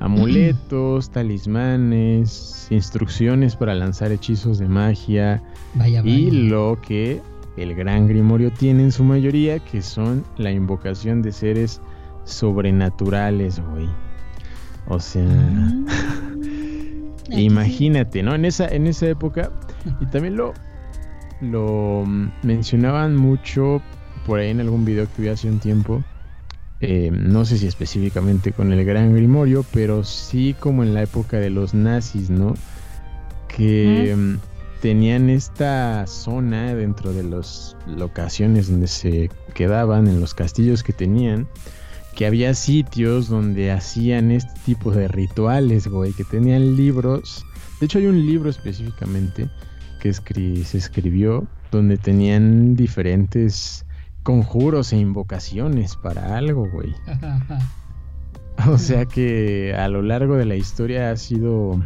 amuletos, 0.00 1.10
talismanes, 1.12 2.66
instrucciones 2.70 3.54
para 3.54 3.74
lanzar 3.74 4.10
hechizos 4.10 4.58
de 4.58 4.68
magia 4.68 5.42
y 6.04 6.30
lo 6.30 6.80
que 6.80 7.20
el 7.56 7.74
gran 7.74 8.08
grimorio 8.08 8.52
tiene 8.52 8.84
en 8.84 8.92
su 8.92 9.04
mayoría, 9.04 9.58
que 9.60 9.82
son 9.82 10.24
la 10.36 10.50
invocación 10.50 11.22
de 11.22 11.32
seres 11.32 11.80
sobrenaturales, 12.24 13.60
güey. 13.70 13.88
O 14.86 14.98
sea, 14.98 15.24
ah. 15.26 16.24
imagínate, 17.30 18.22
¿no? 18.22 18.34
En 18.34 18.44
esa, 18.44 18.68
en 18.68 18.86
esa 18.86 19.08
época, 19.08 19.50
y 20.00 20.06
también 20.06 20.36
lo, 20.36 20.54
lo 21.40 22.04
mencionaban 22.42 23.16
mucho 23.16 23.82
por 24.26 24.40
ahí 24.40 24.50
en 24.50 24.60
algún 24.60 24.84
video 24.84 25.06
que 25.14 25.22
vi 25.22 25.28
hace 25.28 25.48
un 25.48 25.58
tiempo. 25.58 26.02
Eh, 26.80 27.10
no 27.12 27.44
sé 27.44 27.58
si 27.58 27.66
específicamente 27.66 28.52
con 28.52 28.72
el 28.72 28.84
Gran 28.84 29.14
Grimorio, 29.14 29.64
pero 29.72 30.04
sí 30.04 30.54
como 30.58 30.84
en 30.84 30.94
la 30.94 31.02
época 31.02 31.38
de 31.38 31.50
los 31.50 31.74
nazis, 31.74 32.30
¿no? 32.30 32.54
Que 33.48 34.14
tenían 34.80 35.28
esta 35.28 36.06
zona 36.06 36.74
dentro 36.74 37.12
de 37.12 37.24
las 37.24 37.76
locaciones 37.86 38.70
donde 38.70 38.86
se 38.86 39.28
quedaban, 39.54 40.06
en 40.06 40.20
los 40.20 40.34
castillos 40.34 40.84
que 40.84 40.92
tenían, 40.92 41.48
que 42.18 42.26
había 42.26 42.52
sitios 42.54 43.28
donde 43.28 43.70
hacían 43.70 44.32
este 44.32 44.50
tipo 44.66 44.90
de 44.90 45.06
rituales, 45.06 45.86
güey, 45.86 46.12
que 46.12 46.24
tenían 46.24 46.74
libros. 46.74 47.46
De 47.78 47.86
hecho, 47.86 47.98
hay 47.98 48.06
un 48.06 48.26
libro 48.26 48.50
específicamente 48.50 49.48
que 50.00 50.12
se 50.12 50.78
escribió 50.78 51.46
donde 51.70 51.96
tenían 51.96 52.74
diferentes 52.74 53.86
conjuros 54.24 54.92
e 54.92 54.96
invocaciones 54.96 55.94
para 55.94 56.36
algo, 56.36 56.68
güey. 56.68 56.92
o 58.66 58.78
sea 58.78 59.06
que 59.06 59.76
a 59.78 59.86
lo 59.86 60.02
largo 60.02 60.34
de 60.34 60.44
la 60.44 60.56
historia 60.56 61.12
ha 61.12 61.16
sido 61.16 61.80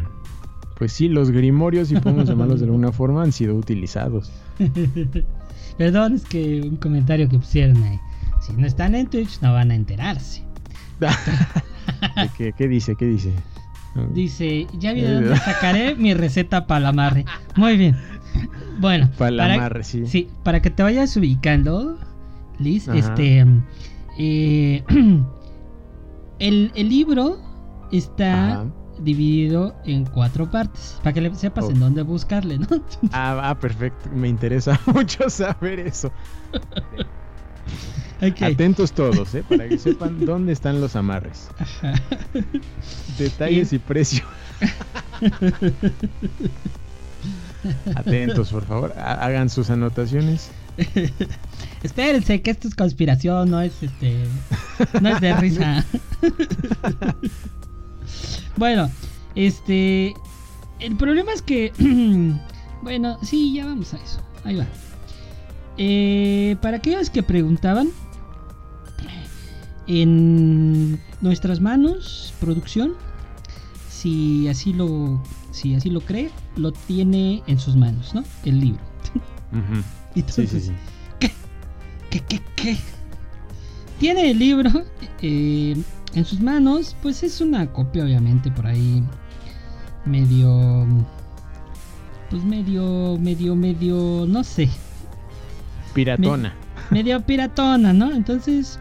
pues 0.79 0.93
sí, 0.93 1.09
los 1.09 1.29
grimorios, 1.29 1.89
si 1.89 1.95
podemos 1.95 2.27
llamarlos 2.27 2.59
de 2.59 2.65
alguna 2.65 2.91
forma, 2.91 3.21
han 3.21 3.31
sido 3.31 3.53
utilizados. 3.53 4.31
Perdón, 5.77 6.15
es 6.15 6.25
que 6.25 6.61
un 6.61 6.77
comentario 6.77 7.29
que 7.29 7.37
pusieron 7.37 7.83
ahí. 7.83 7.99
Si 8.45 8.51
no 8.53 8.67
están 8.67 8.93
en 8.93 9.07
Twitch, 9.07 9.39
no 9.41 9.53
van 9.53 9.71
a 9.71 9.75
enterarse. 9.75 10.43
¿Qué, 12.37 12.67
dice? 12.67 12.95
¿Qué 12.95 13.05
dice? 13.05 13.33
Dice, 14.13 14.67
ya 14.79 14.91
vi 14.91 15.01
de 15.01 15.13
dónde 15.13 15.37
sacaré 15.37 15.95
mi 15.95 16.13
receta 16.13 16.67
para 16.67 16.89
amarre. 16.89 17.25
Muy 17.55 17.77
bien. 17.77 17.95
Bueno, 18.79 19.09
para, 19.17 19.83
sí. 19.83 20.05
sí. 20.07 20.27
para 20.43 20.61
que 20.61 20.69
te 20.69 20.83
vayas 20.83 21.15
ubicando, 21.15 21.97
Liz, 22.59 22.87
este. 22.89 23.45
Eh, 24.17 24.83
el, 26.39 26.71
el, 26.75 26.89
libro 26.89 27.39
está 27.91 28.65
dividido 28.99 29.75
en 29.85 30.05
cuatro 30.05 30.49
partes, 30.51 30.99
para 31.01 31.13
que 31.13 31.21
le 31.21 31.33
sepas 31.35 31.69
en 31.69 31.79
dónde 31.79 32.01
buscarle, 32.01 32.57
¿no? 32.57 32.67
ah, 33.11 33.39
ah, 33.41 33.59
perfecto, 33.59 34.09
me 34.13 34.27
interesa 34.27 34.79
mucho 34.93 35.29
saber 35.29 35.79
eso. 35.79 36.11
Atentos 38.41 38.91
todos, 38.93 39.33
¿eh? 39.35 39.43
para 39.47 39.67
que 39.67 39.77
sepan 39.77 40.25
dónde 40.25 40.53
están 40.53 40.79
los 40.81 40.95
amarres. 40.95 41.49
Detalles 43.17 43.73
y, 43.73 43.79
precio. 43.79 44.23
Atentos, 47.95 48.49
por 48.49 48.65
favor, 48.65 48.93
hagan 48.97 49.49
sus 49.49 49.69
anotaciones. 49.69 50.51
Espérense 51.83 52.41
que 52.41 52.51
esto 52.51 52.67
es 52.67 52.75
conspiración, 52.75 53.51
no 53.51 53.61
es 53.61 53.83
este 53.83 54.25
no 55.01 55.09
es 55.09 55.21
de 55.21 55.33
risa. 55.35 55.85
Bueno, 58.55 58.89
este. 59.35 60.13
El 60.79 60.95
problema 60.95 61.33
es 61.33 61.41
que. 61.41 61.71
bueno, 62.81 63.17
sí, 63.23 63.53
ya 63.53 63.65
vamos 63.65 63.93
a 63.93 63.97
eso. 63.97 64.21
Ahí 64.43 64.55
va. 64.55 64.65
Eh, 65.77 66.55
para 66.61 66.77
aquellos 66.77 67.09
que 67.09 67.23
preguntaban. 67.23 67.89
En 69.87 70.99
nuestras 71.21 71.59
manos, 71.59 72.33
producción. 72.39 72.93
Si 73.89 74.47
así 74.47 74.73
lo. 74.73 75.21
Si 75.51 75.75
así 75.75 75.89
lo 75.89 76.01
cree, 76.01 76.31
lo 76.55 76.71
tiene 76.71 77.43
en 77.47 77.59
sus 77.59 77.75
manos, 77.75 78.13
¿no? 78.15 78.23
El 78.43 78.59
libro. 78.59 78.81
sí, 80.27 80.47
sí, 80.47 80.59
sí. 80.59 80.71
¿Qué? 81.19 81.31
¿Qué, 82.09 82.19
qué, 82.21 82.41
qué? 82.55 82.77
Tiene 83.99 84.31
el 84.31 84.39
libro. 84.39 84.69
Eh, 85.21 85.75
en 86.15 86.25
sus 86.25 86.41
manos, 86.41 86.95
pues 87.01 87.23
es 87.23 87.39
una 87.39 87.71
copia 87.71 88.03
obviamente 88.03 88.51
por 88.51 88.67
ahí 88.67 89.03
medio 90.05 90.85
pues 92.29 92.43
medio 92.43 93.17
medio 93.19 93.55
medio 93.55 94.25
no 94.27 94.43
sé 94.43 94.69
piratona 95.93 96.53
medio 96.89 97.21
piratona 97.21 97.93
no 97.93 98.11
entonces 98.11 98.79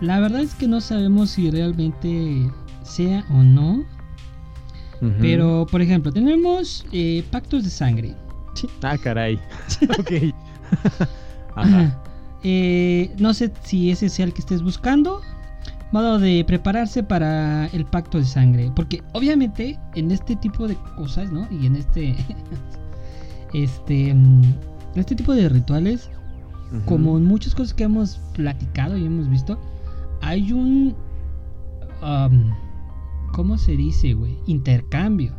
la 0.00 0.20
verdad 0.20 0.40
es 0.40 0.54
que 0.54 0.68
no 0.68 0.80
sabemos 0.80 1.30
si 1.30 1.50
realmente 1.50 2.50
sea 2.82 3.24
o 3.30 3.42
no 3.42 3.84
pero 5.20 5.66
por 5.70 5.82
ejemplo 5.82 6.10
tenemos 6.10 6.86
eh, 6.90 7.22
pactos 7.30 7.64
de 7.64 7.70
sangre 7.70 8.14
ah 8.82 8.96
caray 8.96 9.38
ok 9.98 10.12
eh, 12.42 13.14
no 13.18 13.34
sé 13.34 13.52
si 13.62 13.90
ese 13.90 14.08
sea 14.08 14.24
el 14.24 14.32
que 14.32 14.40
estés 14.40 14.62
buscando 14.62 15.20
modo 15.92 16.18
de 16.18 16.44
prepararse 16.46 17.02
para 17.02 17.66
el 17.68 17.84
pacto 17.84 18.18
de 18.18 18.24
sangre. 18.24 18.70
Porque 18.74 19.02
obviamente 19.12 19.78
en 19.94 20.10
este 20.10 20.36
tipo 20.36 20.68
de 20.68 20.76
cosas, 20.96 21.30
¿no? 21.32 21.46
Y 21.50 21.66
en 21.66 21.76
este. 21.76 22.14
este. 23.54 24.14
Mm, 24.14 24.54
este 24.94 25.14
tipo 25.14 25.34
de 25.34 25.48
rituales, 25.50 26.10
como 26.86 27.18
en 27.18 27.24
muchas 27.24 27.54
cosas 27.54 27.74
que 27.74 27.84
hemos 27.84 28.18
platicado 28.32 28.96
y 28.96 29.04
hemos 29.04 29.28
visto, 29.28 29.58
hay 30.20 30.52
un. 30.52 30.94
Um, 32.02 32.52
¿Cómo 33.32 33.58
se 33.58 33.76
dice, 33.76 34.14
güey? 34.14 34.38
Intercambio. 34.46 35.34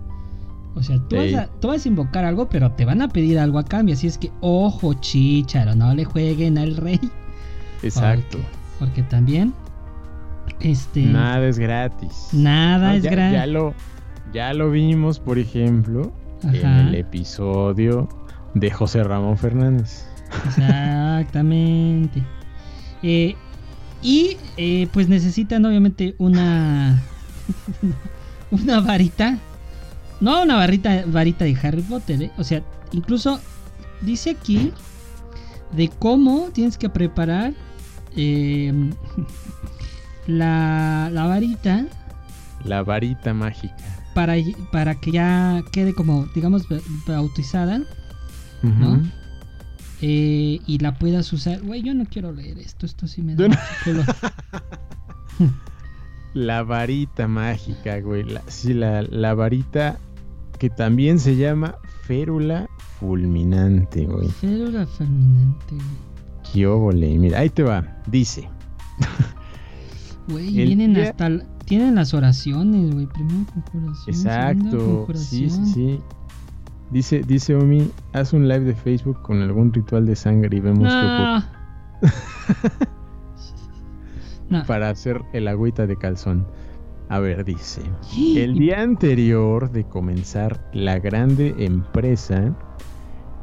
O 0.76 0.84
sea, 0.84 1.00
tú, 1.08 1.16
vas 1.16 1.34
a, 1.34 1.48
tú, 1.60 1.70
vas 1.70 1.86
a, 1.86 1.88
invocar 1.88 2.24
algo, 2.24 2.48
pero 2.50 2.72
te 2.72 2.86
van 2.86 3.02
a 3.02 3.08
pedir 3.08 3.40
algo 3.40 3.58
a 3.58 3.64
cambio. 3.64 3.96
Así 3.96 4.06
es 4.06 4.18
que, 4.18 4.32
ojo, 4.42 4.94
chicharo, 4.94 5.74
no 5.74 5.94
le 5.96 6.06
jueguen 6.06 6.60
al 6.60 6.78
rey. 6.78 7.00
Exacto. 7.82 8.38
Porque, 8.78 9.02
también. 9.04 9.54
Este. 10.60 11.02
Nada 11.02 11.48
es 11.48 11.58
gratis. 11.58 12.30
Nada 12.32 12.96
es 12.96 13.04
gratis. 13.04 13.34
Ya 13.34 13.48
lo, 13.48 13.74
ya 14.34 14.54
lo 14.54 14.70
vimos, 14.70 15.20
por 15.20 15.40
ejemplo, 15.40 16.12
en 16.44 16.66
el 16.66 16.96
episodio 16.96 18.08
de 18.54 18.70
José 18.70 19.04
Ramón 19.04 19.38
Fernández. 19.38 20.08
Exactamente. 20.46 22.24
Eh, 23.04 23.36
y 24.02 24.38
eh, 24.58 24.88
pues 24.94 25.10
necesitan 25.10 25.66
obviamente 25.66 26.16
una 26.18 27.04
una 28.52 28.80
varita. 28.80 29.38
No 30.20 30.42
una 30.42 30.56
varita, 30.56 31.04
varita 31.06 31.46
de 31.46 31.56
Harry 31.62 31.82
Potter, 31.82 32.24
¿eh? 32.24 32.32
O 32.38 32.44
sea, 32.44 32.64
incluso 32.92 33.40
dice 34.02 34.32
aquí 34.32 34.72
de 35.72 35.90
cómo 35.90 36.50
tienes 36.54 36.78
que 36.78 36.90
preparar 36.90 37.54
em, 38.16 38.92
la, 40.28 41.10
la 41.12 41.28
varita. 41.28 41.86
La 42.64 42.84
varita 42.84 43.34
mágica. 43.34 43.76
Para, 44.16 44.34
para 44.72 44.96
que 44.96 45.12
ya 45.12 45.64
quede 45.72 45.94
como, 45.94 46.26
digamos, 46.34 46.64
bautizada. 47.06 47.82
¿no? 48.64 49.04
Eh, 50.02 50.60
y 50.66 50.78
la 50.80 50.98
puedas 50.98 51.32
usar. 51.34 51.62
Güey, 51.62 51.82
yo 51.82 51.94
no 51.94 52.06
quiero 52.06 52.32
leer 52.32 52.60
esto, 52.60 52.86
esto 52.86 53.08
sí 53.08 53.22
me 53.22 53.36
da 53.36 53.50
La 56.34 56.64
varita 56.64 57.28
mágica, 57.28 58.00
güey. 58.02 58.24
La, 58.24 58.42
sí, 58.48 58.74
la, 58.74 59.02
la, 59.02 59.34
varita 59.34 59.98
que 60.60 60.70
también 60.70 61.20
se 61.20 61.36
llama 61.36 61.76
férula 62.04 62.70
fulminante, 63.00 64.06
güey. 64.06 64.30
Férula 64.30 64.86
fulminante, 64.86 65.76
güey. 65.76 66.08
Qué 66.54 66.66
Mira, 67.18 67.40
ahí 67.40 67.50
te 67.50 67.64
va. 67.64 67.84
Dice. 68.08 68.48
Güey, 70.30 70.52
vienen 70.52 70.96
hasta. 70.98 71.30
Tienen 71.66 71.96
las 71.96 72.14
oraciones, 72.14 72.94
güey. 72.94 73.08
Primero 73.08 73.46
conjuración. 73.54 74.16
Exacto. 74.16 75.08
Sí, 75.16 75.50
sí, 75.50 75.66
sí. 75.74 76.00
Dice, 76.90 77.22
dice 77.28 77.54
Omi, 77.54 77.92
haz 78.14 78.32
un 78.32 78.48
live 78.48 78.62
de 78.62 78.74
Facebook 78.74 79.22
con 79.22 79.42
algún 79.42 79.74
ritual 79.74 80.06
de 80.06 80.16
sangre 80.16 80.56
y 80.56 80.62
vemos 80.62 80.88
no. 84.50 84.64
Para 84.66 84.90
hacer 84.90 85.22
el 85.34 85.50
agüita 85.50 85.86
de 85.86 85.98
calzón. 85.98 86.48
A 87.10 87.20
ver, 87.20 87.44
dice. 87.44 87.82
El 88.38 88.54
día 88.54 88.82
anterior 88.82 89.70
de 89.72 89.84
comenzar 89.84 90.70
la 90.74 91.00
grande 91.00 91.56
empresa, 91.60 92.56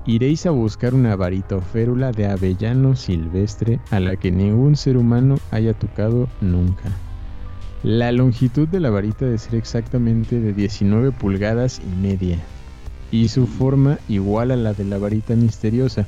iréis 0.06 0.46
a 0.46 0.50
buscar 0.50 0.94
una 0.94 1.14
varita 1.14 1.56
o 1.56 1.60
férula 1.60 2.12
de 2.12 2.26
avellano 2.26 2.96
silvestre 2.96 3.78
a 3.90 4.00
la 4.00 4.16
que 4.16 4.30
ningún 4.30 4.76
ser 4.76 4.96
humano 4.96 5.36
haya 5.50 5.74
tocado 5.74 6.30
nunca. 6.40 6.90
La 7.82 8.10
longitud 8.12 8.66
de 8.68 8.80
la 8.80 8.88
varita 8.88 9.26
debe 9.26 9.36
ser 9.36 9.56
exactamente 9.56 10.40
de 10.40 10.54
19 10.54 11.12
pulgadas 11.12 11.82
y 11.84 12.00
media 12.00 12.38
y 13.14 13.28
su 13.28 13.46
forma 13.46 14.00
igual 14.08 14.50
a 14.50 14.56
la 14.56 14.74
de 14.74 14.84
la 14.84 14.98
varita 14.98 15.36
misteriosa. 15.36 16.04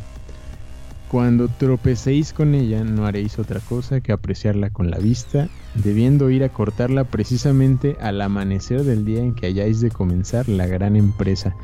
Cuando 1.09 1.47
tropecéis 1.47 2.33
con 2.33 2.57
ella 2.57 2.83
no 2.83 3.07
haréis 3.07 3.39
otra 3.39 3.61
cosa 3.61 4.01
que 4.01 4.11
apreciarla 4.11 4.71
con 4.71 4.91
la 4.91 4.99
vista, 4.99 5.49
debiendo 5.77 6.31
ir 6.31 6.43
a 6.43 6.49
cortarla 6.49 7.05
precisamente 7.05 7.97
al 8.01 8.21
amanecer 8.21 8.83
del 8.83 9.05
día 9.05 9.21
en 9.21 9.37
que 9.37 9.47
hayáis 9.47 9.81
de 9.81 9.93
comenzar 9.93 10.49
la 10.49 10.67
gran 10.67 10.97
empresa. 10.97 11.55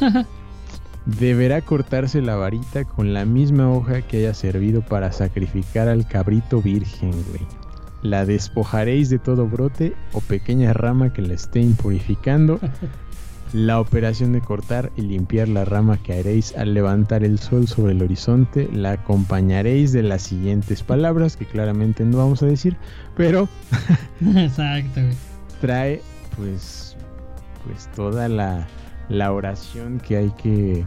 Deberá 1.06 1.60
cortarse 1.60 2.20
la 2.20 2.34
varita 2.34 2.84
con 2.84 3.14
la 3.14 3.24
misma 3.24 3.70
hoja 3.70 4.02
que 4.02 4.18
haya 4.18 4.34
servido 4.34 4.82
para 4.82 5.12
sacrificar 5.12 5.86
al 5.86 6.08
cabrito 6.08 6.60
virgen, 6.60 7.12
güey. 7.28 7.46
La 8.02 8.26
despojaréis 8.26 9.08
de 9.08 9.20
todo 9.20 9.46
brote 9.46 9.94
o 10.12 10.20
pequeña 10.20 10.72
rama 10.72 11.12
que 11.12 11.22
la 11.22 11.34
esté 11.34 11.60
impurificando 11.60 12.58
La 13.52 13.80
operación 13.80 14.32
de 14.32 14.40
cortar 14.40 14.92
y 14.96 15.02
limpiar 15.02 15.48
la 15.48 15.64
rama 15.64 15.98
que 15.98 16.18
haréis 16.18 16.56
al 16.56 16.72
levantar 16.72 17.24
el 17.24 17.38
sol 17.38 17.66
sobre 17.66 17.92
el 17.92 18.02
horizonte 18.02 18.68
la 18.72 18.92
acompañaréis 18.92 19.92
de 19.92 20.04
las 20.04 20.22
siguientes 20.22 20.82
palabras 20.82 21.36
que 21.36 21.46
claramente 21.46 22.04
no 22.04 22.18
vamos 22.18 22.42
a 22.42 22.46
decir, 22.46 22.76
pero 23.16 23.48
Exacto. 24.36 25.00
trae 25.60 26.00
pues 26.36 26.96
pues 27.66 27.88
toda 27.94 28.28
la, 28.28 28.66
la 29.08 29.32
oración 29.32 30.00
que 30.00 30.16
hay 30.16 30.30
que, 30.42 30.86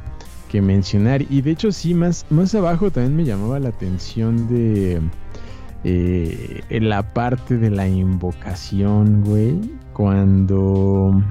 que, 0.49 0.61
mencionar 0.61 1.21
y 1.29 1.41
de 1.41 1.51
hecho 1.51 1.71
sí 1.71 1.93
más 1.93 2.25
más 2.29 2.55
abajo 2.55 2.89
también 2.89 3.15
me 3.15 3.25
llamaba 3.25 3.59
la 3.59 3.69
atención 3.69 4.47
de 4.47 5.01
eh, 5.83 6.61
en 6.69 6.87
la 6.87 7.13
parte 7.13 7.57
de 7.57 7.69
la 7.69 7.87
invocación, 7.87 9.21
güey, 9.21 9.59
cuando 9.91 11.21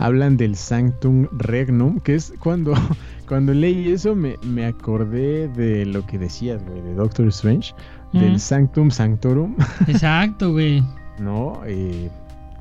hablan 0.00 0.38
del 0.38 0.56
Sanctum 0.56 1.28
Regnum, 1.30 2.00
que 2.00 2.14
es 2.14 2.32
cuando, 2.40 2.72
cuando 3.28 3.52
leí 3.52 3.92
eso 3.92 4.16
me, 4.16 4.36
me 4.42 4.64
acordé 4.64 5.48
de 5.48 5.84
lo 5.84 6.04
que 6.06 6.18
decías, 6.18 6.64
güey, 6.66 6.80
de 6.80 6.94
Doctor 6.94 7.28
Strange, 7.28 7.74
del 8.12 8.40
Sanctum 8.40 8.90
Sanctorum. 8.90 9.54
Exacto, 9.86 10.52
güey. 10.52 10.82
no, 11.20 11.60
eh, 11.66 12.10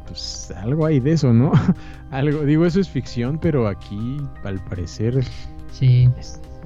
pues 0.07 0.53
algo 0.57 0.85
hay 0.85 0.99
de 0.99 1.13
eso, 1.13 1.33
¿no? 1.33 1.53
algo, 2.11 2.43
digo, 2.43 2.65
eso 2.65 2.81
es 2.81 2.89
ficción, 2.89 3.39
pero 3.41 3.67
aquí 3.67 4.17
al 4.43 4.59
parecer, 4.65 5.23
sí. 5.71 6.09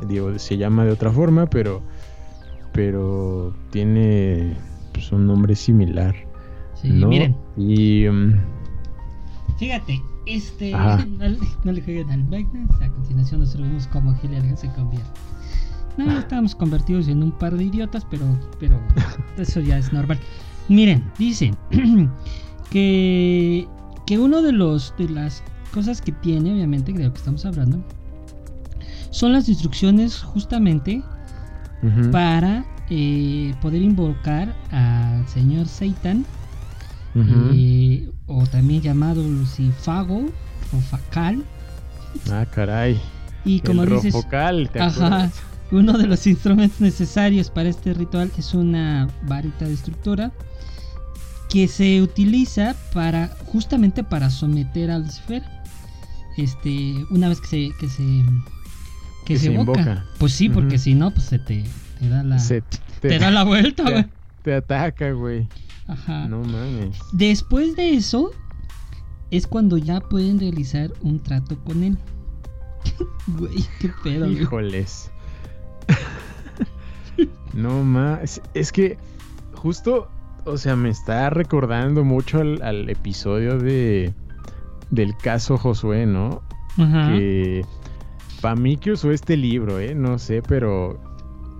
digo, 0.08 0.38
se 0.40 0.58
llama 0.58 0.86
de 0.86 0.92
otra 0.92 1.12
forma, 1.12 1.46
pero, 1.46 1.84
pero 2.72 3.54
tiene 3.70 4.58
pues, 4.92 5.12
un 5.12 5.28
nombre 5.28 5.56
similar. 5.56 6.16
Sí, 6.82 6.90
miren. 6.90 7.36
Y... 7.56 8.08
Um, 8.08 8.34
Fíjate, 9.60 10.02
este, 10.26 10.72
no, 10.72 11.72
le 11.72 11.82
jueguen 11.82 12.10
al 12.12 12.24
Magnus. 12.26 12.70
A 12.82 12.90
continuación 12.90 13.42
nos 13.42 13.56
vemos 13.56 13.88
como 13.88 14.16
Gillian 14.16 14.58
se 14.58 14.70
convierte. 14.74 15.10
No, 15.98 16.18
estamos 16.18 16.56
convertidos 16.56 17.08
en 17.08 17.22
un 17.22 17.32
par 17.32 17.56
de 17.56 17.66
idiotas, 17.66 18.06
pero, 18.10 18.26
pero 18.60 18.80
eso 19.38 19.60
ya 19.60 19.78
es 19.78 19.94
normal. 19.94 20.18
Miren, 20.70 21.04
dice 21.20 21.54
que, 22.72 23.68
que 24.08 24.20
uno 24.20 24.42
de 24.42 24.54
los 24.54 24.94
de 24.98 25.10
las 25.10 25.44
cosas 25.74 26.02
que 26.02 26.12
tiene, 26.12 26.54
obviamente, 26.54 26.94
de 26.94 27.04
lo 27.04 27.12
que 27.12 27.18
estamos 27.20 27.46
hablando, 27.46 27.84
son 29.12 29.34
las 29.34 29.48
instrucciones 29.50 30.22
justamente 30.22 31.04
para 32.12 32.66
eh, 32.90 33.54
poder 33.62 33.82
invocar 33.82 34.56
al 34.72 35.28
señor 35.28 35.68
Satan 35.68 36.26
eh, 37.16 38.10
o 38.28 38.46
también 38.48 38.82
llamado 38.82 39.24
lucifago 39.24 40.26
o 40.72 40.80
facal. 40.90 41.44
Ah, 42.32 42.46
caray. 42.50 43.00
Y 43.46 43.60
como 43.60 43.86
dices, 43.86 44.16
uno 45.72 45.98
de 45.98 46.08
los 46.08 46.28
instrumentos 46.28 46.80
necesarios 46.82 47.50
para 47.50 47.70
este 47.70 47.94
ritual 47.94 48.32
es 48.38 48.54
una 48.54 49.10
varita 49.24 49.66
destructora 49.66 50.32
que 51.50 51.68
se 51.68 52.02
utiliza 52.02 52.76
para 52.94 53.28
justamente 53.46 54.04
para 54.04 54.30
someter 54.30 54.90
al 54.90 55.04
Lucifer. 55.04 55.44
Este, 56.38 56.96
una 57.12 57.30
vez 57.30 57.42
que 57.42 57.48
se 57.48 57.72
que 57.80 57.88
se 57.88 58.04
que, 59.26 59.38
se, 59.38 59.52
invoca. 59.52 60.06
Pues 60.18 60.34
sí, 60.34 60.50
porque 60.50 60.78
si 60.78 60.96
no 60.96 61.12
pues 61.12 61.28
se 61.28 61.40
te, 61.40 61.64
te 62.00 62.10
da 62.10 62.24
la 62.24 62.38
te, 63.02 63.20
da 63.20 63.32
la 63.32 63.44
vuelta, 63.44 63.84
güey. 63.84 64.06
Te 64.42 64.56
ataca, 64.56 65.12
güey. 65.12 65.48
Ajá. 65.88 66.28
No 66.28 66.40
mames. 66.40 67.00
Después 67.12 67.76
de 67.76 67.94
eso, 67.94 68.32
es 69.32 69.48
cuando 69.48 69.78
ya 69.78 70.00
pueden 70.00 70.40
realizar 70.40 70.92
un 71.02 71.20
trato 71.22 71.58
con 71.64 71.84
él. 71.84 71.98
Güey, 73.40 73.66
qué 73.80 73.90
pedo. 74.04 74.28
Híjoles. 74.28 75.12
no 77.54 77.84
más. 77.84 78.42
Es 78.54 78.72
que 78.72 78.98
justo, 79.56 80.10
o 80.46 80.58
sea, 80.58 80.76
me 80.76 80.90
está 80.90 81.30
recordando 81.30 82.04
mucho 82.04 82.42
al, 82.42 82.90
episodio 82.90 83.58
de 83.58 84.14
del 84.92 85.16
caso 85.18 85.58
Josué, 85.58 86.06
¿no? 86.06 86.42
Ajá. 86.78 87.14
Que 87.14 87.66
para 88.42 88.56
mí 88.56 88.78
que 88.78 88.92
usó 88.92 89.12
este 89.12 89.38
libro, 89.38 89.80
¿eh? 89.80 89.96
No 89.96 90.20
sé, 90.20 90.42
pero 90.42 91.00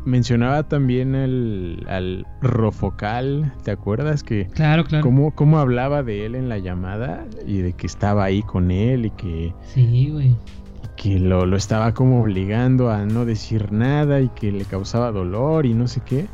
mencionaba 0.06 0.64
también 0.64 1.16
al, 1.16 1.86
al 1.88 2.26
Rofocal, 2.42 3.54
¿te 3.64 3.72
acuerdas? 3.72 4.24
Que 4.24 4.48
claro, 4.48 4.84
claro. 4.86 5.04
Cómo, 5.04 5.34
cómo 5.36 5.60
hablaba 5.60 6.04
de 6.04 6.26
él 6.26 6.36
en 6.36 6.50
la 6.50 6.58
llamada 6.60 7.26
y 7.46 7.58
de 7.58 7.74
que 7.74 7.88
estaba 7.88 8.24
ahí 8.26 8.42
con 8.42 8.72
él 8.72 9.06
y 9.06 9.10
que... 9.12 9.54
Sí, 9.74 10.10
güey. 10.12 10.36
Que 10.96 11.20
lo, 11.20 11.46
lo 11.46 11.58
estaba 11.58 11.94
como 11.94 12.22
obligando 12.22 12.90
a 12.90 13.06
no 13.06 13.26
decir 13.26 13.72
nada 13.72 14.22
y 14.22 14.30
que 14.30 14.52
le 14.52 14.66
causaba 14.66 15.12
dolor 15.12 15.66
y 15.66 15.74
no 15.74 15.88
sé 15.88 16.02
qué. 16.06 16.28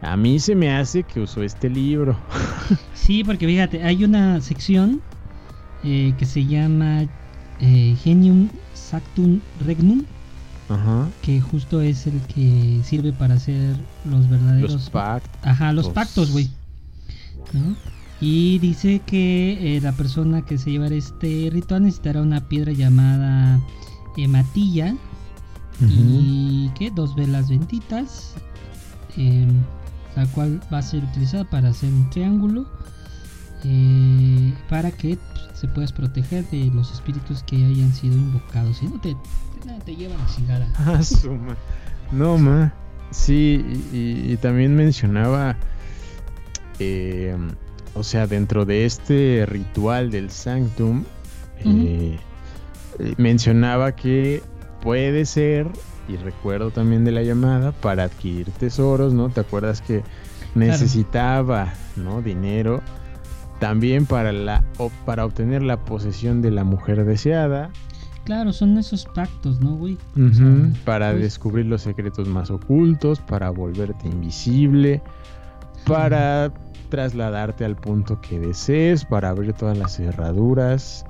A 0.00 0.16
mí 0.16 0.38
se 0.38 0.54
me 0.54 0.70
hace 0.74 1.02
que 1.02 1.20
usó 1.20 1.42
este 1.42 1.68
libro. 1.68 2.16
Sí, 2.92 3.24
porque 3.24 3.46
fíjate, 3.46 3.82
hay 3.82 4.04
una 4.04 4.38
sección 4.42 5.00
eh, 5.82 6.12
que 6.18 6.26
se 6.26 6.44
llama 6.44 7.04
eh, 7.58 7.96
Genium 8.02 8.50
Sactum 8.74 9.40
Regnum, 9.64 10.04
Ajá. 10.68 11.08
que 11.22 11.40
justo 11.40 11.80
es 11.80 12.06
el 12.06 12.20
que 12.22 12.80
sirve 12.84 13.12
para 13.12 13.34
hacer 13.34 13.76
los 14.04 14.28
verdaderos 14.28 14.72
Los 14.72 14.90
pactos. 14.90 15.30
Ajá, 15.42 15.72
los 15.72 15.88
pactos, 15.88 16.30
güey. 16.30 16.50
¿No? 17.52 17.74
Y 18.20 18.58
dice 18.58 19.00
que 19.06 19.76
eh, 19.76 19.80
la 19.80 19.92
persona 19.92 20.42
que 20.42 20.58
se 20.58 20.70
llevará 20.72 20.94
este 20.94 21.48
ritual 21.52 21.84
necesitará 21.84 22.20
una 22.20 22.48
piedra 22.48 22.72
llamada 22.72 23.60
hematilla 24.16 24.96
y 25.80 26.70
que 26.70 26.90
dos 26.90 27.14
velas 27.14 27.48
benditas, 27.48 28.34
em, 29.16 29.48
la 30.16 30.26
cual 30.26 30.60
va 30.72 30.78
a 30.78 30.82
ser 30.82 31.04
utilizada 31.04 31.44
para 31.44 31.68
hacer 31.68 31.92
un 31.92 32.10
triángulo 32.10 32.66
eh, 33.64 34.52
para 34.68 34.90
que 34.90 35.16
pues, 35.32 35.48
se 35.58 35.68
puedas 35.68 35.92
proteger 35.92 36.44
de 36.50 36.66
los 36.74 36.92
espíritus 36.92 37.42
que 37.42 37.56
hayan 37.56 37.92
sido 37.92 38.14
invocados. 38.14 38.78
Si 38.78 38.86
no 38.86 39.00
te, 39.00 39.14
te, 39.14 39.80
te 39.84 39.96
llevan 39.96 40.20
a 40.20 40.26
chingada. 40.26 40.66
Ah, 40.78 41.00
No, 42.12 42.38
ma. 42.38 42.72
Sí, 43.10 43.64
y, 43.92 43.96
y- 43.96 44.32
y 44.32 44.36
también 44.36 44.74
mencionaba, 44.76 45.56
eh, 46.78 47.36
o 47.94 48.02
sea, 48.02 48.26
dentro 48.26 48.64
de 48.64 48.84
este 48.84 49.44
ritual 49.46 50.10
del 50.10 50.30
Sanctum, 50.30 51.04
eh, 51.64 52.18
eh, 52.98 53.14
mencionaba 53.16 53.96
que 53.96 54.42
puede 54.82 55.24
ser, 55.26 55.68
y 56.08 56.16
recuerdo 56.16 56.70
también 56.70 57.04
de 57.04 57.12
la 57.12 57.22
llamada, 57.22 57.72
para 57.72 58.04
adquirir 58.04 58.50
tesoros, 58.52 59.12
¿no? 59.14 59.28
¿Te 59.30 59.40
acuerdas 59.40 59.80
que 59.80 60.02
necesitaba, 60.54 61.72
¿no? 61.96 62.22
Dinero. 62.22 62.82
También 63.60 64.06
para, 64.06 64.32
la, 64.32 64.64
o 64.78 64.90
para 65.04 65.24
obtener 65.24 65.62
la 65.62 65.84
posesión 65.84 66.42
de 66.42 66.50
la 66.50 66.64
mujer 66.64 67.04
deseada. 67.04 67.70
Claro, 68.24 68.52
son 68.52 68.76
esos 68.78 69.06
pactos, 69.06 69.60
¿no, 69.60 69.74
güey? 69.74 69.94
O 69.94 70.20
Ujú, 70.20 70.34
sea, 70.34 70.70
para 70.84 71.10
pues, 71.10 71.22
descubrir 71.22 71.66
los 71.66 71.82
secretos 71.82 72.28
más 72.28 72.50
ocultos, 72.50 73.20
para 73.20 73.50
volverte 73.50 74.06
invisible, 74.06 75.02
para 75.86 76.52
trasladarte 76.90 77.64
al 77.64 77.76
punto 77.76 78.20
que 78.20 78.38
desees, 78.38 79.04
para 79.04 79.30
abrir 79.30 79.52
todas 79.54 79.76
las 79.78 79.96
cerraduras, 79.96 81.04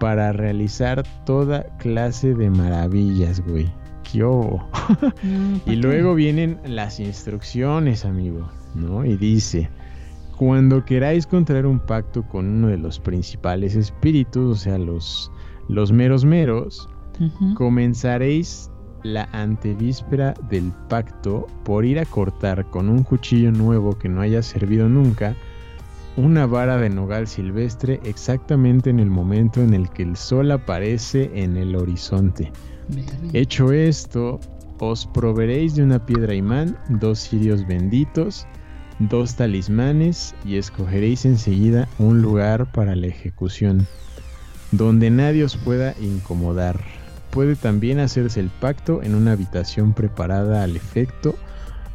para 0.00 0.32
realizar 0.32 1.04
toda 1.24 1.64
clase 1.78 2.34
de 2.34 2.50
maravillas, 2.50 3.40
güey. 3.46 3.72
¿Qué 4.10 4.18
no, 5.22 5.60
¿pa' 5.64 5.72
Y 5.72 5.76
luego 5.76 6.14
vienen 6.14 6.58
las 6.64 6.98
instrucciones, 6.98 8.04
amigo, 8.04 8.48
¿no? 8.74 9.04
Y 9.04 9.16
dice, 9.16 9.68
cuando 10.38 10.84
queráis 10.84 11.26
contraer 11.26 11.66
un 11.66 11.80
pacto 11.80 12.22
con 12.22 12.46
uno 12.46 12.68
de 12.68 12.78
los 12.78 13.00
principales 13.00 13.74
espíritus, 13.74 14.44
o 14.44 14.54
sea, 14.54 14.78
los, 14.78 15.32
los 15.68 15.90
meros 15.90 16.24
meros, 16.24 16.88
comenzaréis 17.56 18.70
la 19.02 19.28
antevíspera 19.32 20.34
del 20.48 20.72
pacto 20.88 21.48
por 21.64 21.84
ir 21.84 21.98
a 21.98 22.04
cortar 22.04 22.64
con 22.70 22.88
un 22.88 23.02
cuchillo 23.02 23.50
nuevo 23.50 23.98
que 23.98 24.08
no 24.08 24.20
haya 24.20 24.40
servido 24.42 24.88
nunca 24.88 25.34
una 26.16 26.46
vara 26.46 26.76
de 26.76 26.90
nogal 26.90 27.26
silvestre 27.26 28.00
exactamente 28.04 28.90
en 28.90 29.00
el 29.00 29.10
momento 29.10 29.60
en 29.60 29.74
el 29.74 29.88
que 29.90 30.04
el 30.04 30.16
sol 30.16 30.52
aparece 30.52 31.30
en 31.34 31.56
el 31.56 31.74
horizonte. 31.74 32.52
Hecho 33.32 33.72
esto, 33.72 34.38
os 34.78 35.06
proveréis 35.06 35.74
de 35.74 35.82
una 35.82 36.04
piedra 36.04 36.34
imán, 36.34 36.76
dos 36.88 37.20
cirios 37.20 37.66
benditos, 37.66 38.46
dos 38.98 39.36
talismanes 39.36 40.34
y 40.44 40.56
escogeréis 40.56 41.24
enseguida 41.24 41.88
un 41.98 42.20
lugar 42.20 42.70
para 42.72 42.96
la 42.96 43.06
ejecución, 43.06 43.86
donde 44.72 45.10
nadie 45.10 45.44
os 45.44 45.56
pueda 45.56 45.94
incomodar. 46.00 46.80
Puede 47.30 47.54
también 47.56 48.00
hacerse 48.00 48.40
el 48.40 48.48
pacto 48.48 49.02
en 49.02 49.14
una 49.14 49.32
habitación 49.32 49.92
preparada 49.92 50.62
al 50.64 50.76
efecto 50.76 51.36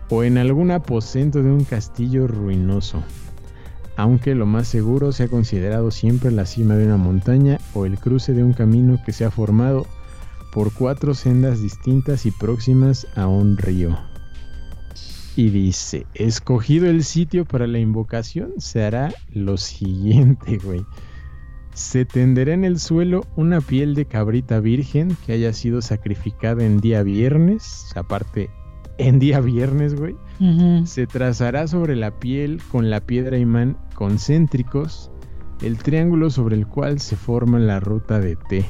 o 0.10 0.24
en 0.24 0.38
algún 0.38 0.72
aposento 0.72 1.44
de 1.44 1.52
un 1.52 1.66
castillo 1.66 2.28
ruinoso, 2.28 3.04
aunque 3.98 4.36
lo 4.36 4.46
más 4.46 4.68
seguro 4.68 5.12
sea 5.12 5.28
considerado 5.28 5.92
siempre 5.92 6.32
la 6.32 6.46
cima 6.46 6.76
de 6.76 6.86
una 6.86 6.98
montaña 6.98 7.60
o 7.74 7.86
el 7.86 7.98
cruce 8.00 8.34
de 8.34 8.44
un 8.44 8.54
camino 8.54 9.00
que 9.06 9.12
se 9.12 9.26
ha 9.26 9.32
formado 9.32 9.86
por 10.54 10.72
cuatro 10.72 11.16
sendas 11.16 11.62
distintas 11.62 12.26
y 12.26 12.32
próximas 12.32 13.08
a 13.16 13.28
un 13.28 13.58
río. 13.58 14.13
Y 15.36 15.50
dice, 15.50 16.06
escogido 16.14 16.88
el 16.88 17.04
sitio 17.04 17.46
para 17.46 17.66
la 17.66 17.80
invocación, 17.80 18.54
se 18.58 18.84
hará 18.84 19.14
lo 19.32 19.58
siguiente, 19.58 20.58
güey. 20.64 20.86
Se 21.74 22.06
tenderá 22.06 22.54
en 22.54 22.66
el 22.66 22.80
suelo 22.80 23.26
una 23.36 23.60
piel 23.60 23.96
de 23.96 24.06
cabrita 24.06 24.60
virgen 24.60 25.18
que 25.26 25.34
haya 25.34 25.54
sido 25.54 25.82
sacrificada 25.82 26.64
en 26.64 26.80
día 26.80 27.02
viernes, 27.02 27.92
aparte, 27.96 28.52
en 29.00 29.18
día 29.18 29.40
viernes, 29.40 29.96
güey. 29.96 30.16
Se 30.86 31.08
trazará 31.08 31.68
sobre 31.68 31.96
la 31.96 32.20
piel 32.20 32.62
con 32.72 32.92
la 32.92 33.00
piedra 33.00 33.38
imán 33.38 33.78
concéntricos 33.96 35.10
el 35.64 35.78
triángulo 35.78 36.30
sobre 36.30 36.58
el 36.58 36.68
cual 36.68 37.00
se 37.00 37.16
forma 37.16 37.58
la 37.58 37.80
ruta 37.80 38.20
de 38.20 38.36
T, 38.36 38.66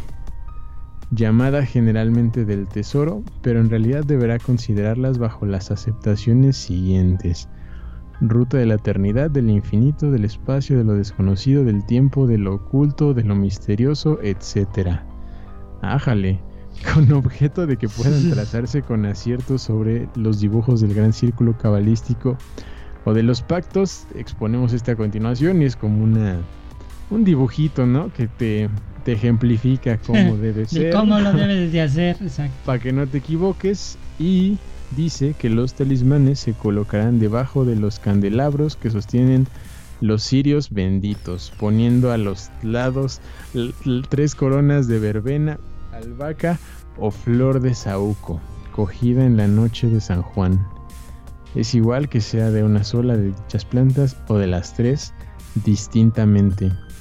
llamada 1.15 1.65
generalmente 1.65 2.45
del 2.45 2.67
tesoro, 2.67 3.23
pero 3.41 3.59
en 3.59 3.69
realidad 3.69 4.03
deberá 4.03 4.39
considerarlas 4.39 5.17
bajo 5.17 5.45
las 5.45 5.71
aceptaciones 5.71 6.57
siguientes. 6.57 7.49
Ruta 8.21 8.57
de 8.57 8.65
la 8.65 8.75
eternidad, 8.75 9.29
del 9.29 9.49
infinito, 9.49 10.11
del 10.11 10.25
espacio, 10.25 10.77
de 10.77 10.83
lo 10.83 10.93
desconocido, 10.93 11.63
del 11.63 11.85
tiempo, 11.85 12.25
de 12.25 12.37
lo 12.37 12.55
oculto, 12.55 13.13
de 13.13 13.23
lo 13.23 13.35
misterioso, 13.35 14.19
etc. 14.21 14.99
Ájale, 15.81 16.39
con 16.93 17.11
objeto 17.11 17.67
de 17.67 17.77
que 17.77 17.89
puedan 17.89 18.29
trazarse 18.31 18.81
con 18.81 19.05
acierto 19.05 19.57
sobre 19.57 20.07
los 20.15 20.39
dibujos 20.39 20.81
del 20.81 20.93
gran 20.93 21.13
círculo 21.13 21.57
cabalístico 21.57 22.37
o 23.05 23.13
de 23.13 23.23
los 23.23 23.41
pactos, 23.41 24.07
exponemos 24.15 24.73
este 24.73 24.91
a 24.91 24.95
continuación 24.95 25.61
y 25.61 25.65
es 25.65 25.75
como 25.75 26.03
una 26.03 26.39
un 27.09 27.23
dibujito, 27.23 27.85
¿no? 27.85 28.11
Que 28.13 28.27
te, 28.27 28.69
te 29.03 29.13
ejemplifica 29.13 29.97
cómo 30.05 30.37
debe 30.37 30.61
De 30.61 30.65
ser. 30.67 30.93
cómo 30.93 31.19
lo 31.19 31.33
debes 31.33 31.71
de 31.71 31.81
hacer, 31.81 32.17
exacto. 32.21 32.55
Para 32.65 32.79
que 32.79 32.91
no 32.91 33.07
te 33.07 33.19
equivoques 33.19 33.97
y 34.19 34.57
dice 34.95 35.35
que 35.37 35.49
los 35.49 35.73
talismanes 35.73 36.39
se 36.39 36.53
colocarán 36.53 37.19
debajo 37.19 37.65
de 37.65 37.75
los 37.75 37.99
candelabros 37.99 38.75
que 38.75 38.89
sostienen 38.89 39.47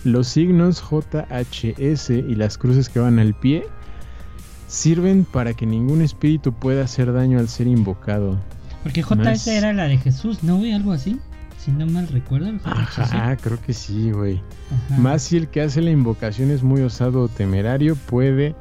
los 0.05 0.29
signos 0.29 0.83
JHS 0.83 2.11
y 2.11 2.35
las 2.35 2.59
cruces 2.59 2.89
que 2.89 2.99
van 3.01 3.19
al 3.19 3.35
pie 3.35 3.65
sirven 4.67 5.25
para 5.25 5.55
que 5.55 5.67
ningún 5.67 6.03
espíritu 6.03 6.53
pueda 6.53 6.85
hacer 6.85 7.13
daño 7.13 7.39
al 7.39 7.49
ser 7.49 7.67
invocado. 7.67 8.39
Porque 8.83 9.03
JS 9.03 9.17
Más- 9.25 9.47
era 9.47 9.73
la 9.73 9.85
de 9.85 9.99
Jesús, 9.99 10.43
¿no, 10.43 10.57
güey? 10.59 10.73
Algo 10.73 10.93
así. 10.93 11.21
Si 11.59 11.71
no 11.71 11.87
mal 11.87 12.09
recuerdo. 12.09 12.51
Ajá, 12.65 13.37
creo 13.37 13.61
que 13.61 13.73
sí, 13.73 14.11
güey. 14.11 14.43
Más 14.99 15.23
si 15.23 15.37
el 15.37 15.47
que 15.49 15.61
hace 15.61 15.81
la 15.81 15.91
invocación 15.93 16.51
es 16.51 16.65
muy 16.65 16.81
osado 16.81 17.23
o 17.23 17.29
temerario, 17.29 17.95
puede 17.95 18.57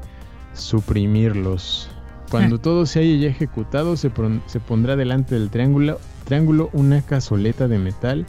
suprimirlos. 0.54 1.90
Cuando 2.30 2.60
todo 2.60 2.86
se 2.86 3.00
haya 3.00 3.16
ya 3.16 3.30
ejecutado, 3.30 3.98
se 3.98 4.10
pondrá 4.12 4.96
delante 4.96 5.34
del 5.36 5.50
triángulo, 5.50 6.00
triángulo 6.26 6.70
una 6.74 7.02
cazoleta 7.02 7.68
de 7.68 7.80
metal 7.80 8.26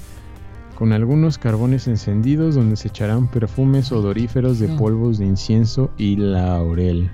con 0.79 0.93
algunos 0.93 1.39
carbones 1.39 1.87
encendidos 1.89 2.55
donde 2.55 2.77
se 2.77 2.89
echarán 2.89 3.29
perfumes 3.29 3.93
odoríferos 3.93 4.59
de 4.59 4.69
Mm. 4.69 4.77
polvos 4.79 5.19
de 5.19 5.27
incienso 5.27 5.91
y 5.99 6.17
laurel. 6.17 7.11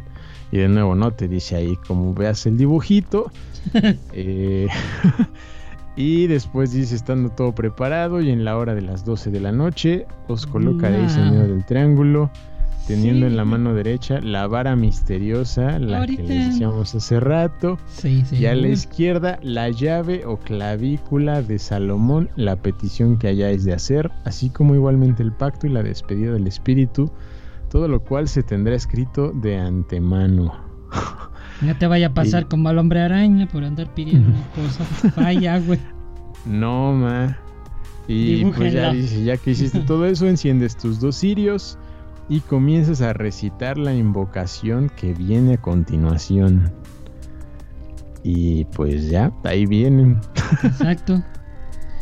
Y 0.50 0.58
de 0.58 0.68
nuevo, 0.68 0.94
no 0.94 1.10
te 1.12 1.28
dice 1.28 1.56
ahí 1.56 1.76
como 1.86 2.14
veas 2.14 2.46
el 2.46 2.56
dibujito. 2.56 3.30
Eh, 4.12 4.68
y 5.96 6.26
después 6.28 6.72
dice, 6.72 6.94
estando 6.94 7.28
todo 7.30 7.54
preparado 7.54 8.20
y 8.20 8.30
en 8.30 8.44
la 8.44 8.56
hora 8.56 8.74
de 8.74 8.82
las 8.82 9.04
12 9.04 9.30
de 9.30 9.40
la 9.40 9.52
noche, 9.52 10.06
os 10.28 10.46
colocaréis 10.46 11.16
en 11.16 11.30
medio 11.32 11.48
del 11.48 11.64
triángulo 11.66 12.30
teniendo 12.88 13.26
Sí. 13.26 13.30
en 13.32 13.36
la 13.36 13.44
mano 13.44 13.72
derecha 13.74 14.20
la 14.20 14.48
vara 14.48 14.74
misteriosa, 14.74 15.78
la 15.78 15.98
Ahorita. 15.98 16.22
que 16.22 16.28
les 16.28 16.46
decíamos 16.48 16.92
hace 16.96 17.20
rato. 17.20 17.78
Sí, 17.86 18.24
sí. 18.26 18.36
Y 18.38 18.46
a 18.46 18.54
la 18.56 18.66
izquierda, 18.68 19.38
la 19.42 19.68
llave 19.70 20.26
o 20.26 20.38
clavícula 20.38 21.42
de 21.42 21.60
Salomón, 21.60 22.30
la 22.34 22.56
petición 22.56 23.16
que 23.18 23.28
hayáis 23.28 23.64
de 23.64 23.74
hacer, 23.74 24.10
así 24.24 24.50
como 24.50 24.74
igualmente 24.74 25.22
el 25.22 25.30
pacto 25.32 25.66
y 25.68 25.70
la 25.70 25.82
despedida 25.84 26.32
del 26.32 26.46
espíritu, 26.48 27.12
todo 27.70 27.86
lo 27.86 28.00
cual 28.02 28.26
se 28.28 28.42
tendrá 28.42 28.74
escrito 28.74 29.30
de 29.30 29.56
antemano. 29.58 30.52
No 31.60 31.76
te 31.76 31.88
vaya 31.88 32.06
a 32.06 32.14
pasar 32.14 32.44
Y- 32.44 32.46
como 32.46 32.68
al 32.68 32.78
hombre 32.78 33.00
araña 33.00 33.48
por 33.48 33.64
andar 33.64 33.92
pidiendo 33.92 34.30
cosas. 34.54 35.16
Vaya, 35.16 35.58
güey. 35.58 35.80
No, 36.46 36.92
ma. 36.92 37.36
Y 38.06 38.44
pues 38.44 38.72
ya 38.72 38.92
dice, 38.92 39.24
ya 39.24 39.36
que 39.36 39.50
hiciste 39.50 39.80
todo 39.80 40.06
eso, 40.06 40.26
enciendes 40.28 40.76
tus 40.76 41.00
dos 41.00 41.16
cirios 41.16 41.76
y 42.28 42.40
comienzas 42.40 43.00
a 43.00 43.12
recitar 43.12 43.78
la 43.78 43.94
invocación 43.94 44.90
que 44.96 45.14
viene 45.14 45.54
a 45.54 45.56
continuación. 45.62 46.72
Y 48.22 48.64
pues 48.66 49.08
ya, 49.08 49.32
ahí 49.44 49.66
vienen. 49.66 50.20
Exacto. 50.62 51.22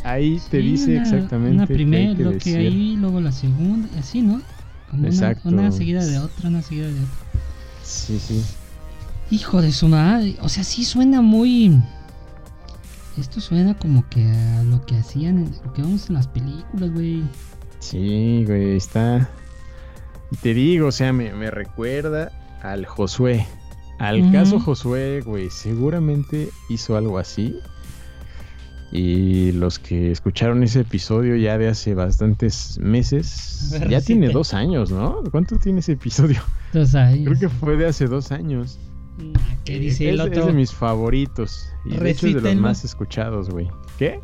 Ahí 0.03 0.39
te 0.49 0.59
dice 0.59 0.91
una- 0.93 1.01
exactamente 1.01 1.55
Una 1.57 1.67
primera, 1.67 2.15
que 2.15 2.23
lo 2.23 2.37
que 2.37 2.55
ahí, 2.55 2.95
luego 2.95 3.19
la 3.19 3.33
segunda, 3.33 3.89
así, 3.99 4.21
¿no? 4.21 4.41
Como 4.89 5.05
Exacto. 5.05 5.49
Una, 5.49 5.69
seguida 5.69 6.05
de 6.05 6.17
otra, 6.19 6.47
una 6.47 6.61
seguida 6.61 6.87
de 6.87 6.93
otra. 6.93 7.13
Sí, 7.83 8.17
sí. 8.17 8.41
Hijo 9.31 9.61
de 9.61 9.73
su 9.73 9.89
madre. 9.89 10.37
O 10.41 10.47
sea, 10.47 10.63
sí 10.63 10.85
suena 10.85 11.21
muy. 11.21 11.81
Esto 13.17 13.41
suena 13.41 13.73
como 13.77 14.07
que 14.07 14.23
a 14.31 14.63
lo 14.63 14.85
que 14.85 14.95
hacían, 14.97 15.39
en- 15.39 15.51
lo 15.65 15.73
que 15.73 15.81
vemos 15.81 16.07
en 16.07 16.15
las 16.15 16.27
películas, 16.27 16.89
güey. 16.93 17.23
Sí, 17.79 18.45
güey, 18.47 18.77
está. 18.77 19.27
Y 20.31 20.35
te 20.37 20.53
digo, 20.53 20.87
o 20.87 20.91
sea, 20.91 21.13
me, 21.13 21.33
me 21.33 21.51
recuerda 21.51 22.31
al 22.61 22.85
Josué. 22.85 23.45
Al 23.99 24.31
caso 24.31 24.59
Josué, 24.59 25.21
güey, 25.25 25.49
seguramente 25.49 26.49
hizo 26.69 26.97
algo 26.97 27.17
así. 27.17 27.55
Y 28.91 29.51
los 29.53 29.79
que 29.79 30.11
escucharon 30.11 30.63
ese 30.63 30.81
episodio 30.81 31.35
ya 31.35 31.57
de 31.57 31.67
hace 31.67 31.93
bastantes 31.93 32.77
meses, 32.79 33.75
ya 33.89 33.99
tiene 34.01 34.29
dos 34.29 34.53
años, 34.53 34.91
¿no? 34.91 35.23
¿Cuánto 35.31 35.57
tiene 35.57 35.79
ese 35.79 35.93
episodio? 35.93 36.39
Entonces 36.67 36.95
ahí. 36.95 37.25
Creo 37.25 37.39
que 37.39 37.49
fue 37.49 37.75
de 37.75 37.87
hace 37.87 38.05
dos 38.05 38.31
años. 38.31 38.77
Nah, 39.17 39.39
¿Qué 39.65 39.75
Eh, 39.75 39.79
dice 39.79 40.09
el 40.09 40.19
es, 40.19 40.25
otro? 40.27 40.39
es 40.41 40.45
de 40.47 40.53
mis 40.53 40.71
favoritos. 40.73 41.67
Y 41.85 41.97
de 41.97 42.11
hecho 42.11 42.27
es 42.27 42.35
de 42.35 42.41
los 42.41 42.55
más 42.55 42.85
escuchados, 42.85 43.49
güey. 43.49 43.67
¿Qué? 43.97 44.21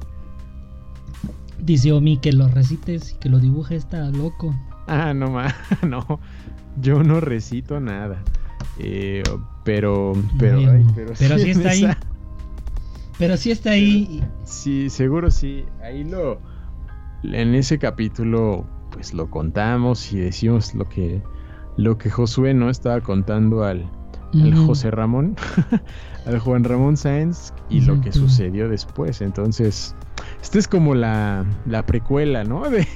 Dice 1.59 1.91
Omi 1.93 2.17
que 2.17 2.31
lo 2.31 2.47
recites 2.47 3.11
y 3.11 3.15
que 3.15 3.29
lo 3.29 3.39
dibuje 3.39 3.75
está 3.75 4.09
loco. 4.11 4.53
Ah, 4.87 5.13
no 5.13 5.29
ma, 5.29 5.53
no. 5.87 6.19
Yo 6.81 7.03
no 7.03 7.19
recito 7.19 7.79
nada. 7.79 8.23
Eh, 8.79 9.23
pero, 9.63 10.13
pero, 10.39 10.57
ay, 10.57 10.85
pero, 10.95 11.13
pero 11.19 11.37
sí 11.37 11.51
está 11.51 11.69
ahí. 11.69 11.87
Pero 13.17 13.37
sí 13.37 13.51
está 13.51 13.71
ahí. 13.71 14.23
Sí, 14.43 14.89
seguro 14.89 15.29
sí. 15.29 15.65
Ahí 15.83 16.03
lo, 16.03 16.39
en 17.23 17.55
ese 17.55 17.77
capítulo, 17.77 18.65
pues 18.91 19.13
lo 19.13 19.29
contamos 19.29 20.11
y 20.11 20.17
decimos 20.17 20.73
lo 20.73 20.89
que, 20.89 21.21
lo 21.77 21.97
que 21.97 22.09
Josué 22.09 22.53
no 22.53 22.69
estaba 22.69 23.01
contando 23.01 23.63
al. 23.63 23.89
José 24.65 24.89
Ramón, 24.89 25.35
al 26.25 26.39
Juan 26.39 26.63
Ramón 26.63 26.97
Sáenz 26.97 27.53
y 27.69 27.81
lo 27.81 28.01
que 28.01 28.11
sucedió 28.11 28.67
después. 28.67 29.21
Entonces, 29.21 29.95
esta 30.41 30.57
es 30.57 30.67
como 30.67 30.95
la, 30.95 31.45
la 31.67 31.85
precuela, 31.85 32.43
¿no? 32.43 32.67
De, 32.67 32.87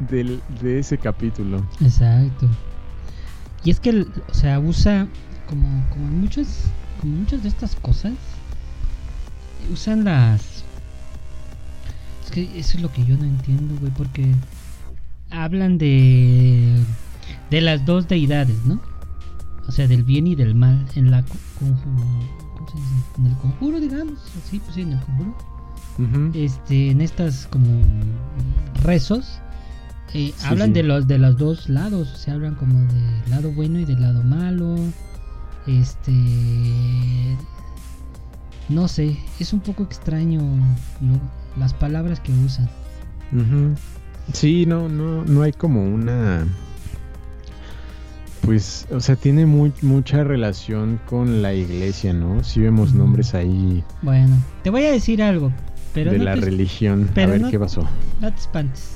del- 0.00 0.42
de 0.60 0.78
ese 0.78 0.98
capítulo. 0.98 1.64
Exacto. 1.80 2.48
Y 3.64 3.70
es 3.70 3.80
que, 3.80 4.06
o 4.28 4.34
sea, 4.34 4.60
usa 4.60 5.08
como, 5.46 5.84
como 5.90 6.06
en 6.06 6.20
muchas, 6.20 6.64
como 7.00 7.16
muchas 7.16 7.42
de 7.42 7.48
estas 7.48 7.74
cosas, 7.76 8.12
usan 9.72 10.04
las... 10.04 10.64
Es 12.24 12.30
que 12.30 12.42
eso 12.58 12.76
es 12.76 12.82
lo 12.82 12.92
que 12.92 13.04
yo 13.04 13.16
no 13.16 13.24
entiendo, 13.24 13.74
güey, 13.80 13.92
porque 13.92 14.32
hablan 15.30 15.78
de, 15.78 16.82
de 17.50 17.60
las 17.60 17.84
dos 17.84 18.08
deidades, 18.08 18.64
¿no? 18.64 18.80
O 19.68 19.72
sea, 19.72 19.88
del 19.88 20.04
bien 20.04 20.26
y 20.26 20.34
del 20.36 20.54
mal 20.54 20.86
en 20.94 21.10
la 21.10 21.22
co- 21.22 21.34
conju- 21.60 21.76
¿cómo 22.56 22.68
se 22.70 22.76
dice? 22.76 22.94
En 23.18 23.26
el 23.26 23.36
conjuro, 23.38 23.80
digamos, 23.80 24.18
sí, 24.48 24.58
pues 24.60 24.74
sí, 24.74 24.82
en 24.82 24.92
el 24.92 25.00
conjuro 25.00 25.36
este, 26.34 26.90
en 26.90 27.00
estas 27.00 27.46
como 27.46 27.80
rezos, 28.82 29.40
eh, 30.14 30.32
Sí, 30.36 30.44
hablan 30.44 30.68
sí. 30.68 30.72
de 30.74 30.82
los 30.82 31.06
de 31.06 31.18
los 31.18 31.36
dos 31.36 31.68
lados, 31.68 32.12
o 32.14 32.16
sea, 32.16 32.34
hablan 32.34 32.54
como 32.54 32.78
del 32.92 33.30
lado 33.30 33.52
bueno 33.52 33.78
y 33.80 33.84
del 33.84 34.00
lado 34.00 34.22
malo. 34.22 34.76
Este, 35.66 36.12
no 38.68 38.88
sé, 38.88 39.16
es 39.40 39.52
un 39.52 39.60
poco 39.60 39.82
extraño 39.82 40.40
¿no? 41.00 41.20
las 41.58 41.74
palabras 41.74 42.20
que 42.20 42.32
usan. 42.32 42.68
Ujú. 43.32 43.74
Sí, 44.32 44.64
no, 44.66 44.88
no, 44.88 45.24
no 45.24 45.42
hay 45.42 45.52
como 45.52 45.84
una. 45.84 46.46
Pues, 48.42 48.86
o 48.92 49.00
sea, 49.00 49.16
tiene 49.16 49.44
muy, 49.44 49.72
mucha 49.82 50.22
relación 50.22 51.00
con 51.06 51.42
la 51.42 51.52
iglesia, 51.54 52.12
¿no? 52.12 52.44
Si 52.44 52.60
vemos 52.60 52.90
Ujú. 52.90 52.98
nombres 52.98 53.34
ahí 53.34 53.82
Bueno, 54.02 54.36
te 54.62 54.70
voy 54.70 54.84
a 54.84 54.92
decir 54.92 55.20
algo, 55.20 55.52
pero 55.92 56.12
de 56.12 56.18
no 56.18 56.24
la 56.24 56.34
te, 56.34 56.42
religión. 56.42 57.08
pero 57.12 57.28
a 57.30 57.32
ver 57.32 57.40
no- 57.40 57.50
qué 57.50 57.58
pasó. 57.58 57.82
no 58.20 58.30
te 58.32 58.38
espantes. 58.38 58.92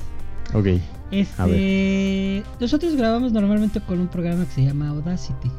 Ok. 0.53 0.67
Este, 1.11 2.43
nosotros 2.59 2.95
grabamos 2.95 3.31
normalmente 3.33 3.79
con 3.81 3.99
un 3.99 4.07
programa 4.07 4.45
que 4.45 4.51
se 4.51 4.65
llama 4.65 4.89
Audacity. 4.89 5.51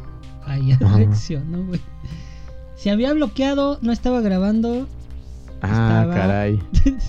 Ajá. 0.45 0.97
reaccionó, 0.97 1.65
güey. 1.67 1.81
Se 2.77 2.91
había 2.91 3.13
bloqueado, 3.13 3.79
no 3.83 3.93
estaba 3.93 4.21
grabando, 4.21 4.89
Ah, 5.65 6.01
Estaba- 6.03 6.15
caray. 6.15 6.59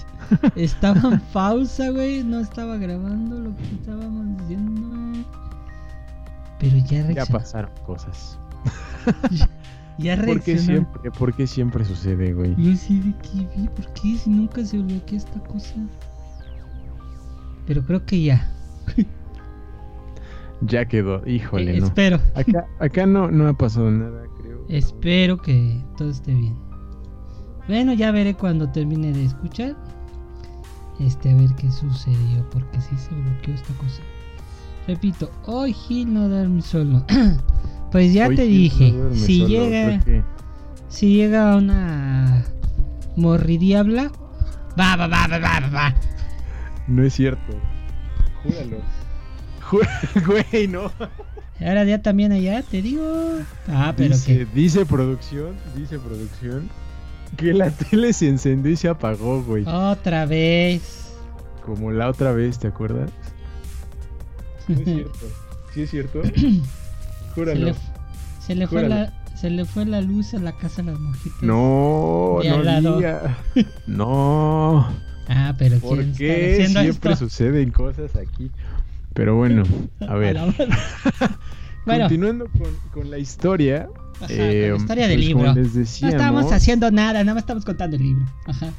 estaba 0.55 1.09
en 1.13 1.19
pausa, 1.33 1.89
güey, 1.89 2.23
no 2.23 2.39
estaba 2.39 2.77
grabando 2.77 3.39
lo 3.39 3.55
que 3.55 3.63
estábamos 3.79 4.37
diciendo. 4.41 5.25
Pero 6.59 6.77
ya 6.77 6.83
Ya 6.85 7.03
reaccionó. 7.03 7.39
pasaron 7.39 7.71
cosas. 7.85 8.37
Ya 9.99 10.15
¿Por 10.15 10.25
qué 10.41 10.53
reaccionó. 10.55 10.61
siempre, 10.61 11.11
por 11.11 11.35
qué 11.35 11.45
siempre 11.45 11.85
sucede, 11.85 12.33
güey? 12.33 12.55
Yo 12.57 12.75
sí 12.75 12.99
de 12.99 13.13
que 13.17 13.47
vi, 13.55 13.67
¿por 13.67 13.85
qué 13.93 14.17
si 14.17 14.29
nunca 14.31 14.65
se 14.65 14.79
bloquea 14.79 15.17
esta 15.19 15.39
cosa? 15.41 15.75
Pero 17.65 17.83
creo 17.83 18.05
que 18.05 18.23
ya. 18.23 18.49
Ya 20.61 20.85
quedó. 20.85 21.21
Híjole, 21.27 21.75
Eh, 21.75 21.79
no. 21.79 21.87
Espero. 21.87 22.19
Acá, 22.35 22.65
acá 22.79 23.05
no, 23.05 23.29
no 23.29 23.47
ha 23.47 23.53
pasado 23.53 23.91
nada, 23.91 24.23
creo. 24.41 24.65
Espero 24.69 25.37
que 25.37 25.81
todo 25.97 26.09
esté 26.09 26.33
bien. 26.33 26.55
Bueno, 27.67 27.93
ya 27.93 28.11
veré 28.11 28.33
cuando 28.33 28.69
termine 28.69 29.11
de 29.11 29.25
escuchar. 29.25 29.75
Este, 30.99 31.31
a 31.31 31.35
ver 31.35 31.49
qué 31.55 31.69
sucedió. 31.71 32.47
Porque 32.49 32.79
sí 32.81 32.95
se 32.97 33.13
bloqueó 33.13 33.53
esta 33.53 33.73
cosa. 33.75 34.01
Repito, 34.87 35.29
hoy 35.45 35.73
Gil 35.73 36.13
no 36.13 36.27
duerme 36.29 36.61
solo. 36.61 37.05
pues 37.91 38.13
ya 38.13 38.27
Hoy 38.27 38.35
te 38.35 38.43
dije, 38.43 38.91
no 38.91 39.13
si 39.13 39.39
solo, 39.39 39.49
llega, 39.49 40.01
si 40.89 41.15
llega 41.15 41.55
una 41.55 42.45
morridiabla, 43.15 44.11
va, 44.79 44.95
va, 44.97 45.07
va, 45.07 45.27
va, 45.27 45.39
va, 45.39 45.59
va, 45.59 45.69
va. 45.69 45.95
No 46.87 47.03
es 47.03 47.13
cierto. 47.13 47.53
Júralo. 48.43 48.77
Jú- 49.69 50.25
Güey, 50.51 50.67
no. 50.67 50.91
Ahora 51.59 51.83
ya 51.85 52.01
también 52.01 52.31
allá, 52.31 52.61
te 52.63 52.81
digo. 52.81 53.39
Ah, 53.69 53.93
pero 53.95 54.15
dice, 54.15 54.39
que. 54.39 54.45
dice 54.53 54.85
producción, 54.85 55.55
dice 55.75 55.97
producción 55.99 56.69
que 57.37 57.53
la 57.53 57.71
tele 57.71 58.11
se 58.13 58.27
encendió 58.27 58.71
y 58.71 58.75
se 58.75 58.89
apagó, 58.89 59.41
güey. 59.43 59.63
Otra 59.65 60.25
vez. 60.25 61.13
Como 61.65 61.91
la 61.91 62.09
otra 62.09 62.31
vez, 62.33 62.59
¿te 62.59 62.67
acuerdas? 62.67 63.09
No 64.67 64.75
es 64.79 64.83
cierto. 64.85 65.19
¿Sí 65.73 65.81
es 65.83 65.89
cierto? 65.89 66.21
Se 66.23 66.61
Júralo. 67.35 67.65
le, 67.67 67.75
se 68.45 68.53
le 68.55 68.67
fue 68.67 68.87
la 68.87 69.11
se 69.35 69.49
le 69.49 69.65
fue 69.65 69.85
la 69.85 70.01
luz 70.01 70.33
a 70.35 70.39
la 70.39 70.51
casa 70.51 70.83
de 70.83 70.91
las 70.91 70.99
mojitas. 70.99 71.41
No, 71.41 72.39
no 72.43 72.95
diga. 72.97 73.37
No. 73.87 74.87
Ah, 75.27 75.53
pero 75.57 75.79
¿Por 75.79 75.97
¿quién 75.97 76.13
qué 76.15 76.67
siempre 76.67 77.13
esto? 77.13 77.15
suceden 77.29 77.71
cosas 77.71 78.15
aquí? 78.15 78.51
Pero 79.13 79.35
bueno, 79.35 79.63
a 80.07 80.15
ver. 80.15 80.37
bueno, 81.85 82.05
Continuando 82.05 82.45
con, 82.47 82.75
con 82.93 83.09
la 83.11 83.17
historia. 83.19 83.87
ajá, 84.15 84.27
eh, 84.29 84.61
con 84.69 84.71
la 84.71 84.77
historia 84.77 85.07
del 85.07 85.17
pues, 85.17 85.27
libro. 85.27 85.55
No 85.55 85.61
estábamos 86.09 86.51
haciendo 86.51 86.91
nada, 86.91 87.23
nada 87.23 87.35
más 87.35 87.43
estamos 87.43 87.63
contando 87.65 87.95
el 87.95 88.03
libro. 88.03 88.25
Ajá. 88.47 88.71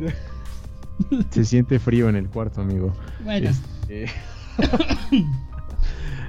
Se 1.30 1.44
siente 1.44 1.78
frío 1.78 2.08
en 2.08 2.16
el 2.16 2.28
cuarto, 2.28 2.60
amigo. 2.60 2.92
Bueno, 3.24 3.50
Este, 3.50 4.06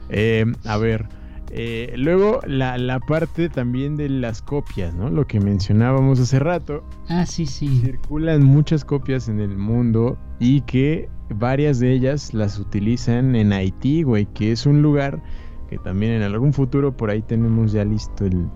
eh, 0.09 0.45
a 0.65 0.77
ver, 0.77 1.07
eh, 1.51 1.93
luego 1.95 2.39
la, 2.47 2.77
la 2.77 2.99
parte 2.99 3.49
también 3.49 3.95
de 3.95 4.09
las 4.09 4.41
copias, 4.41 4.93
¿no? 4.93 5.09
Lo 5.09 5.27
que 5.27 5.39
mencionábamos 5.39 6.19
hace 6.19 6.39
rato. 6.39 6.83
ah, 7.07 7.25
sí, 7.25 7.45
sí. 7.45 7.79
Circulan 7.81 8.43
muchas 8.43 8.83
copias 8.83 9.29
en 9.29 9.39
el 9.39 9.55
mundo 9.57 10.17
y 10.39 10.61
que 10.61 11.09
varias 11.29 11.79
de 11.79 11.91
ellas 11.93 12.33
las 12.33 12.59
utilizan 12.59 13.35
en 13.35 13.53
Haití, 13.53 14.03
güey, 14.03 14.25
que 14.25 14.51
es 14.51 14.65
un 14.65 14.81
lugar 14.81 15.21
que 15.69 15.77
también 15.77 16.13
en 16.13 16.21
algún 16.23 16.53
futuro 16.53 16.95
por 16.95 17.09
ahí 17.09 17.21
tenemos 17.21 17.71
ya 17.71 17.83
listo 17.85 18.25
el, 18.25 18.47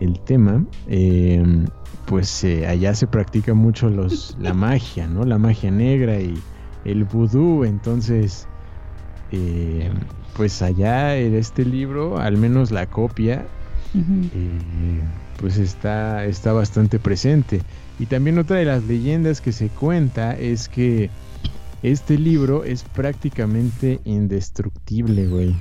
el 0.00 0.18
tema. 0.20 0.64
Em, 0.88 1.66
pues 2.06 2.44
eh, 2.44 2.66
allá 2.66 2.94
se 2.94 3.06
practica 3.06 3.54
mucho 3.54 3.88
los, 3.88 4.36
la 4.40 4.52
magia, 4.54 5.06
¿no? 5.06 5.24
La 5.24 5.38
magia 5.38 5.70
negra 5.70 6.20
y 6.20 6.34
el 6.84 7.04
vudú. 7.04 7.64
Entonces, 7.64 8.48
eh, 9.30 9.90
pues 10.36 10.62
allá 10.62 11.16
en 11.16 11.34
este 11.34 11.64
libro, 11.64 12.18
al 12.18 12.36
menos 12.36 12.70
la 12.70 12.86
copia, 12.86 13.46
eh, 13.94 15.00
pues 15.38 15.58
está, 15.58 16.24
está 16.24 16.52
bastante 16.52 16.98
presente. 16.98 17.62
Y 17.98 18.06
también 18.06 18.38
otra 18.38 18.56
de 18.56 18.64
las 18.64 18.84
leyendas 18.84 19.40
que 19.40 19.52
se 19.52 19.68
cuenta 19.68 20.36
es 20.36 20.68
que 20.68 21.10
este 21.82 22.18
libro 22.18 22.64
es 22.64 22.82
prácticamente 22.82 24.00
indestructible, 24.04 25.28
güey. 25.28 25.54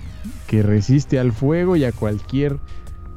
Que 0.47 0.63
resiste 0.63 1.19
al 1.19 1.31
fuego 1.31 1.75
y 1.75 1.83
a 1.83 1.91
cualquier 1.91 2.59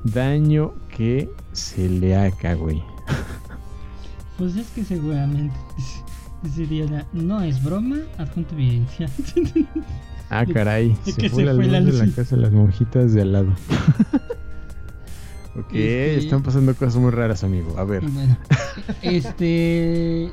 daño 0.05 0.75
que 0.97 1.31
se 1.53 1.89
le 1.89 2.17
haga, 2.17 2.55
güey. 2.55 2.83
Pues 4.39 4.55
es 4.55 4.67
que 4.69 4.85
seguramente 4.85 5.57
sería 6.55 7.07
no 7.15 7.41
es 7.41 7.65
broma, 7.65 8.01
adjunto 8.19 8.55
evidencia. 8.55 9.09
Ah, 10.31 10.45
caray, 10.45 10.97
se, 11.05 11.31
fue, 11.31 11.45
la 11.45 11.53
luz 11.53 11.99
de 11.99 12.07
la 12.07 12.13
casa 12.13 12.37
de 12.37 12.43
las 12.43 12.53
monjitas 12.53 13.13
de 13.13 13.23
al 13.23 13.33
lado. 13.33 13.49
ok, 15.55 15.67
este, 15.67 16.19
están 16.19 16.43
pasando 16.43 16.75
cosas 16.75 16.97
muy 16.97 17.11
raras, 17.11 17.45
amigo. 17.45 17.79
A 17.79 17.85
ver. 17.85 18.03
Bueno, 18.09 18.37
este. 19.03 20.31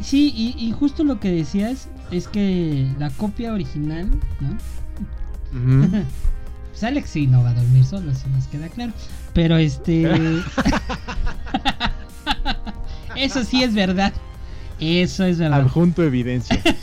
Sí, 0.00 0.54
y, 0.56 0.70
justo 0.72 1.02
lo 1.02 1.18
que 1.18 1.30
decías 1.30 1.88
es 2.12 2.28
que 2.28 2.88
la 2.98 3.10
copia 3.10 3.52
original, 3.52 4.08
¿no? 4.40 4.56
pues 6.70 6.84
Alex 6.84 7.10
sí 7.10 7.26
no 7.26 7.42
va 7.42 7.50
a 7.50 7.54
dormir 7.54 7.84
solo, 7.84 8.14
si 8.14 8.28
nos 8.28 8.46
queda 8.46 8.68
claro. 8.68 8.92
Pero 9.34 9.56
este. 9.56 10.08
Eso 13.16 13.42
sí 13.42 13.64
es 13.64 13.74
verdad. 13.74 14.12
Eso 14.80 15.24
es 15.24 15.38
verdad. 15.38 15.60
Adjunto 15.60 16.02
evidencia. 16.02 16.60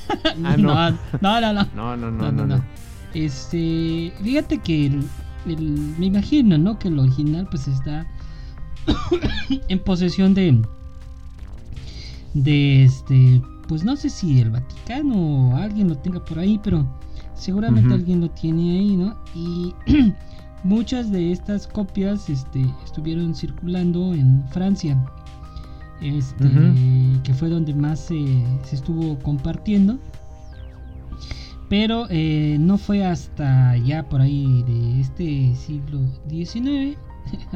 Ah, 0.44 0.58
no. 0.58 0.74
No, 1.22 1.40
no, 1.40 1.54
no. 1.54 1.68
No, 1.76 1.96
no, 1.96 2.12
no, 2.12 2.32
no. 2.32 2.46
no, 2.46 2.66
Este. 3.14 4.12
Fíjate 4.22 4.58
que 4.58 4.88
el, 4.88 5.96
me 5.98 6.08
imagino, 6.08 6.58
¿no? 6.58 6.78
Que 6.78 6.88
el 6.88 7.00
original, 7.00 7.48
pues 7.50 7.68
está 7.68 8.06
en 9.70 9.80
posesión 9.80 10.34
de. 10.34 10.62
De 12.34 12.84
este. 12.84 13.42
Pues 13.68 13.84
no 13.84 13.96
sé 13.96 14.10
si 14.10 14.42
el 14.42 14.50
Vaticano 14.50 15.16
o 15.16 15.56
alguien 15.56 15.90
lo 15.90 15.98
tenga 15.98 16.24
por 16.26 16.40
ahí, 16.40 16.60
pero 16.62 16.86
seguramente 17.36 17.94
alguien 17.94 18.22
lo 18.22 18.30
tiene 18.30 18.80
ahí, 18.80 18.98
¿no? 18.98 19.16
Y 19.36 19.74
muchas 20.64 21.12
de 21.12 21.32
estas 21.32 21.68
copias 21.68 22.30
este, 22.30 22.66
estuvieron 22.84 23.36
circulando 23.36 24.14
en 24.14 24.44
Francia 24.50 24.98
este, 26.02 26.50
que 27.24 27.34
fue 27.34 27.50
donde 27.50 27.74
más 27.74 28.00
se 28.00 28.44
estuvo 28.72 29.18
compartiendo. 29.20 29.98
Pero 31.70 32.06
eh, 32.10 32.58
no 32.60 32.78
fue 32.78 33.04
hasta 33.04 33.76
ya 33.78 34.08
por 34.08 34.22
ahí 34.22 34.64
de 34.64 35.02
este 35.02 35.56
siglo 35.56 36.00
XIX, 36.30 36.96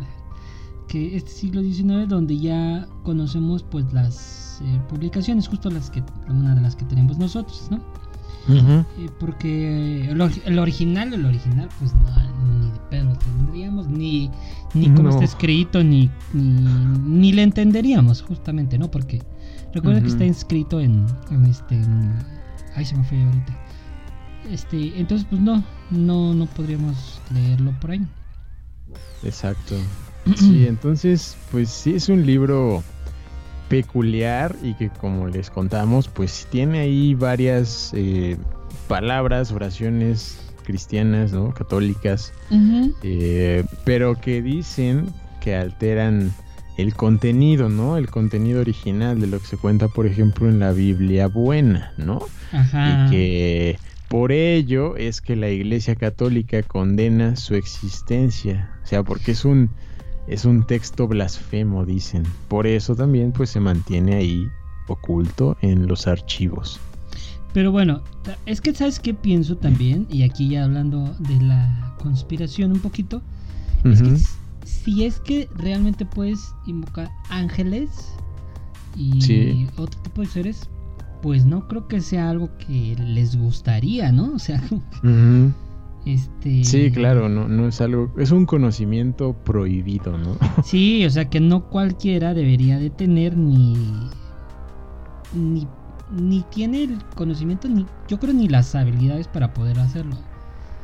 que 0.88 1.16
este 1.16 1.30
siglo 1.30 1.62
XIX 1.62 2.08
donde 2.08 2.38
ya 2.40 2.88
conocemos 3.04 3.62
pues 3.62 3.92
las 3.94 4.62
eh, 4.64 4.82
publicaciones, 4.90 5.48
justo 5.48 5.70
las 5.70 5.92
que 5.92 6.04
una 6.28 6.56
de 6.56 6.62
las 6.62 6.76
que 6.76 6.86
tenemos 6.86 7.20
nosotros, 7.20 7.68
¿no? 7.70 7.80
Eh, 8.48 9.10
porque 9.20 10.10
el, 10.10 10.20
original, 10.60 11.14
el 11.14 11.26
original, 11.26 11.70
pues 11.78 11.94
no, 11.94 12.69
pedo 12.90 13.14
tendríamos, 13.18 13.88
ni, 13.88 14.30
ni 14.74 14.90
como 14.90 15.10
está 15.10 15.24
escrito, 15.24 15.84
ni, 15.84 16.10
ni, 16.34 17.32
le 17.32 17.44
entenderíamos, 17.44 18.22
justamente, 18.22 18.78
¿no? 18.78 18.90
Porque 18.92 19.22
recuerda 19.74 20.02
que 20.02 20.08
está 20.08 20.26
inscrito 20.26 20.80
en, 20.80 21.06
en 21.32 21.46
este. 21.46 21.80
ahí 22.76 22.86
se 22.86 22.96
me 22.96 23.04
fue 23.04 23.22
ahorita. 23.22 23.58
Este, 24.52 25.00
entonces, 25.00 25.28
pues 25.30 25.42
no, 25.42 25.64
no, 25.92 26.34
no 26.34 26.46
podríamos 26.48 27.22
leerlo 27.34 27.74
por 27.80 27.92
ahí. 27.92 28.06
Exacto. 29.24 29.76
Sí, 30.36 30.68
entonces, 30.68 31.36
pues 31.50 31.70
sí 31.70 31.96
es 31.96 32.08
un 32.08 32.24
libro 32.24 32.84
peculiar 33.68 34.56
y 34.62 34.74
que 34.74 34.90
como 34.90 35.28
les 35.28 35.50
contamos, 35.50 36.08
pues 36.08 36.46
tiene 36.52 36.80
ahí 36.80 37.16
varias 37.16 37.92
eh, 37.96 38.38
palabras, 38.88 39.52
oraciones 39.52 40.49
cristianas, 40.70 41.34
¿no? 41.34 41.52
Católicas, 41.52 42.32
eh, 43.02 43.66
pero 43.86 44.22
que 44.22 44.44
dicen 44.44 45.08
que 45.42 45.56
alteran 45.56 46.32
el 46.78 46.94
contenido, 46.94 47.70
¿no? 47.70 47.98
El 47.98 48.08
contenido 48.12 48.62
original 48.62 49.20
de 49.20 49.26
lo 49.26 49.40
que 49.40 49.48
se 49.48 49.58
cuenta, 49.58 49.88
por 49.88 50.06
ejemplo, 50.06 50.48
en 50.48 50.60
la 50.60 50.72
Biblia 50.72 51.26
buena, 51.26 51.92
¿no? 51.98 52.20
Y 52.54 53.10
que 53.10 53.80
por 54.10 54.32
ello 54.32 54.96
es 54.96 55.22
que 55.22 55.36
la 55.36 55.50
Iglesia 55.50 55.96
Católica 55.96 56.62
condena 56.62 57.36
su 57.36 57.56
existencia, 57.56 58.70
o 58.84 58.86
sea, 58.86 59.02
porque 59.02 59.32
es 59.32 59.46
un 59.46 59.72
es 60.28 60.46
un 60.46 60.68
texto 60.68 61.08
blasfemo, 61.08 61.84
dicen. 61.84 62.22
Por 62.48 62.68
eso 62.68 62.96
también 62.96 63.32
pues 63.32 63.50
se 63.50 63.60
mantiene 63.60 64.14
ahí 64.18 64.48
oculto 64.88 65.58
en 65.64 65.88
los 65.88 66.06
archivos. 66.06 66.80
Pero 67.54 67.72
bueno, 67.72 68.02
es 68.46 68.62
que 68.62 68.74
sabes 68.74 69.00
qué 69.00 69.14
pienso 69.14 69.58
también, 69.58 70.08
y 70.10 70.24
aquí 70.24 70.50
ya 70.50 70.66
hablando 70.66 71.16
de 71.20 71.42
la 71.42 71.96
conspiración 72.02 72.72
un 72.72 72.80
poquito, 72.80 73.22
es 73.84 74.02
que 74.02 74.18
si 74.66 75.06
es 75.06 75.20
que 75.20 75.50
realmente 75.56 76.06
puedes 76.06 76.54
invocar 76.68 77.10
ángeles 77.30 77.90
y 78.96 79.68
otro 79.78 80.00
tipo 80.02 80.22
de 80.22 80.28
seres, 80.28 80.70
pues 81.22 81.46
no 81.46 81.68
creo 81.68 81.88
que 81.88 82.02
sea 82.02 82.30
algo 82.30 82.50
que 82.58 82.96
les 83.00 83.36
gustaría, 83.36 84.12
¿no? 84.12 84.34
O 84.34 84.40
sea, 84.40 84.62
este... 86.06 86.64
Sí, 86.64 86.92
claro, 86.92 87.30
no, 87.30 87.48
no 87.48 87.68
es 87.68 87.82
algo, 87.82 88.12
es 88.18 88.32
un 88.32 88.46
conocimiento 88.46 89.34
prohibido, 89.34 90.18
¿no? 90.18 90.38
Sí, 90.64 91.06
o 91.06 91.10
sea 91.10 91.30
que 91.30 91.40
no 91.40 91.70
cualquiera 91.70 92.34
debería 92.34 92.78
de 92.78 92.90
tener 92.90 93.38
ni, 93.38 93.76
ni, 95.34 95.68
ni 96.12 96.42
tiene 96.44 96.84
el 96.84 97.04
conocimiento, 97.16 97.68
ni 97.68 97.86
yo 98.08 98.20
creo 98.20 98.34
ni 98.34 98.48
las 98.48 98.76
habilidades 98.76 99.28
para 99.28 99.54
poder 99.54 99.80
hacerlo. 99.80 100.18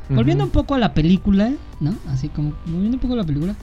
Volviendo 0.08 0.44
un 0.44 0.50
poco 0.50 0.74
a 0.74 0.78
la 0.78 0.94
película, 0.94 1.52
¿no? 1.80 1.94
Así 2.08 2.28
como, 2.28 2.52
volviendo 2.66 2.96
un 2.96 3.00
poco 3.00 3.14
a 3.14 3.18
la 3.18 3.24
película, 3.24 3.56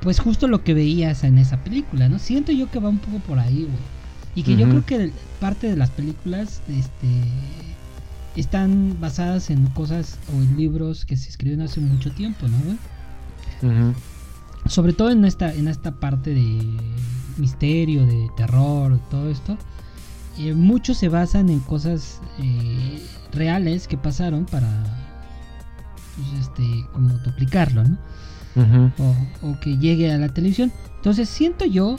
pues 0.00 0.18
justo 0.18 0.48
lo 0.48 0.64
que 0.64 0.74
veías 0.74 1.22
en 1.22 1.38
esa 1.38 1.62
película, 1.62 2.08
¿no? 2.08 2.18
Siento 2.18 2.50
yo 2.50 2.68
que 2.70 2.80
va 2.80 2.88
un 2.88 2.98
poco 2.98 3.18
por 3.20 3.38
ahí, 3.38 3.62
güey. 3.62 3.92
Y 4.34 4.42
que 4.42 4.56
yo 4.56 4.66
creo 4.68 4.84
que 4.86 5.12
parte 5.40 5.68
de 5.68 5.76
las 5.76 5.90
películas, 5.90 6.62
este 6.68 7.06
están 8.34 8.96
basadas 8.98 9.50
en 9.50 9.66
cosas 9.68 10.18
o 10.34 10.40
en 10.40 10.56
libros 10.56 11.04
que 11.04 11.16
se 11.16 11.28
escribieron 11.28 11.66
hace 11.66 11.80
mucho 11.80 12.10
tiempo, 12.12 12.46
¿no? 12.48 12.56
Sobre 14.66 14.94
todo 14.94 15.10
en 15.10 15.24
esta, 15.24 15.52
en 15.52 15.68
esta 15.68 15.92
parte 15.92 16.30
de 16.34 16.76
misterio, 17.36 18.06
de 18.06 18.30
terror, 18.36 18.98
todo 19.10 19.28
esto. 19.28 19.58
Eh, 20.38 20.54
muchos 20.54 20.96
se 20.98 21.08
basan 21.08 21.48
en 21.48 21.60
cosas 21.60 22.20
eh, 22.40 23.02
reales 23.32 23.86
que 23.86 23.96
pasaron 23.96 24.46
para 24.46 24.68
pues, 26.16 26.46
este 26.46 26.86
como 26.92 27.08
duplicarlo, 27.18 27.84
¿no? 27.84 27.98
o, 28.98 29.48
o, 29.48 29.60
que 29.60 29.78
llegue 29.78 30.12
a 30.12 30.18
la 30.18 30.28
televisión. 30.28 30.72
Entonces 30.96 31.28
siento 31.28 31.64
yo 31.64 31.98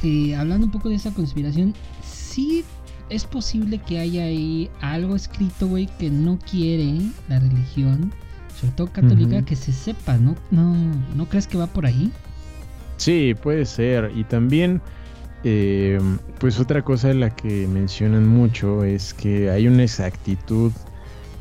que 0.00 0.36
hablando 0.36 0.66
un 0.66 0.72
poco 0.72 0.88
de 0.88 0.96
esa 0.96 1.12
conspiración, 1.12 1.74
sí 2.02 2.64
es 3.10 3.24
posible 3.24 3.78
que 3.78 3.98
haya 3.98 4.24
ahí 4.24 4.70
algo 4.80 5.16
escrito, 5.16 5.68
güey, 5.68 5.88
que 5.98 6.10
no 6.10 6.38
quiere 6.38 7.00
la 7.28 7.40
religión, 7.40 8.12
sobre 8.58 8.72
todo 8.74 8.92
católica, 8.92 9.42
que 9.44 9.56
se 9.56 9.72
sepa, 9.72 10.16
¿no? 10.16 10.36
¿no? 10.50 10.74
¿No 11.14 11.28
crees 11.28 11.46
que 11.46 11.58
va 11.58 11.66
por 11.66 11.86
ahí? 11.86 12.10
Sí, 12.96 13.34
puede 13.42 13.66
ser. 13.66 14.12
Y 14.14 14.24
también, 14.24 14.80
eh, 15.44 16.00
pues 16.40 16.58
otra 16.58 16.82
cosa 16.82 17.08
de 17.08 17.14
la 17.14 17.30
que 17.30 17.68
mencionan 17.68 18.26
mucho 18.26 18.84
es 18.84 19.14
que 19.14 19.50
hay 19.50 19.68
una 19.68 19.84
exactitud 19.84 20.72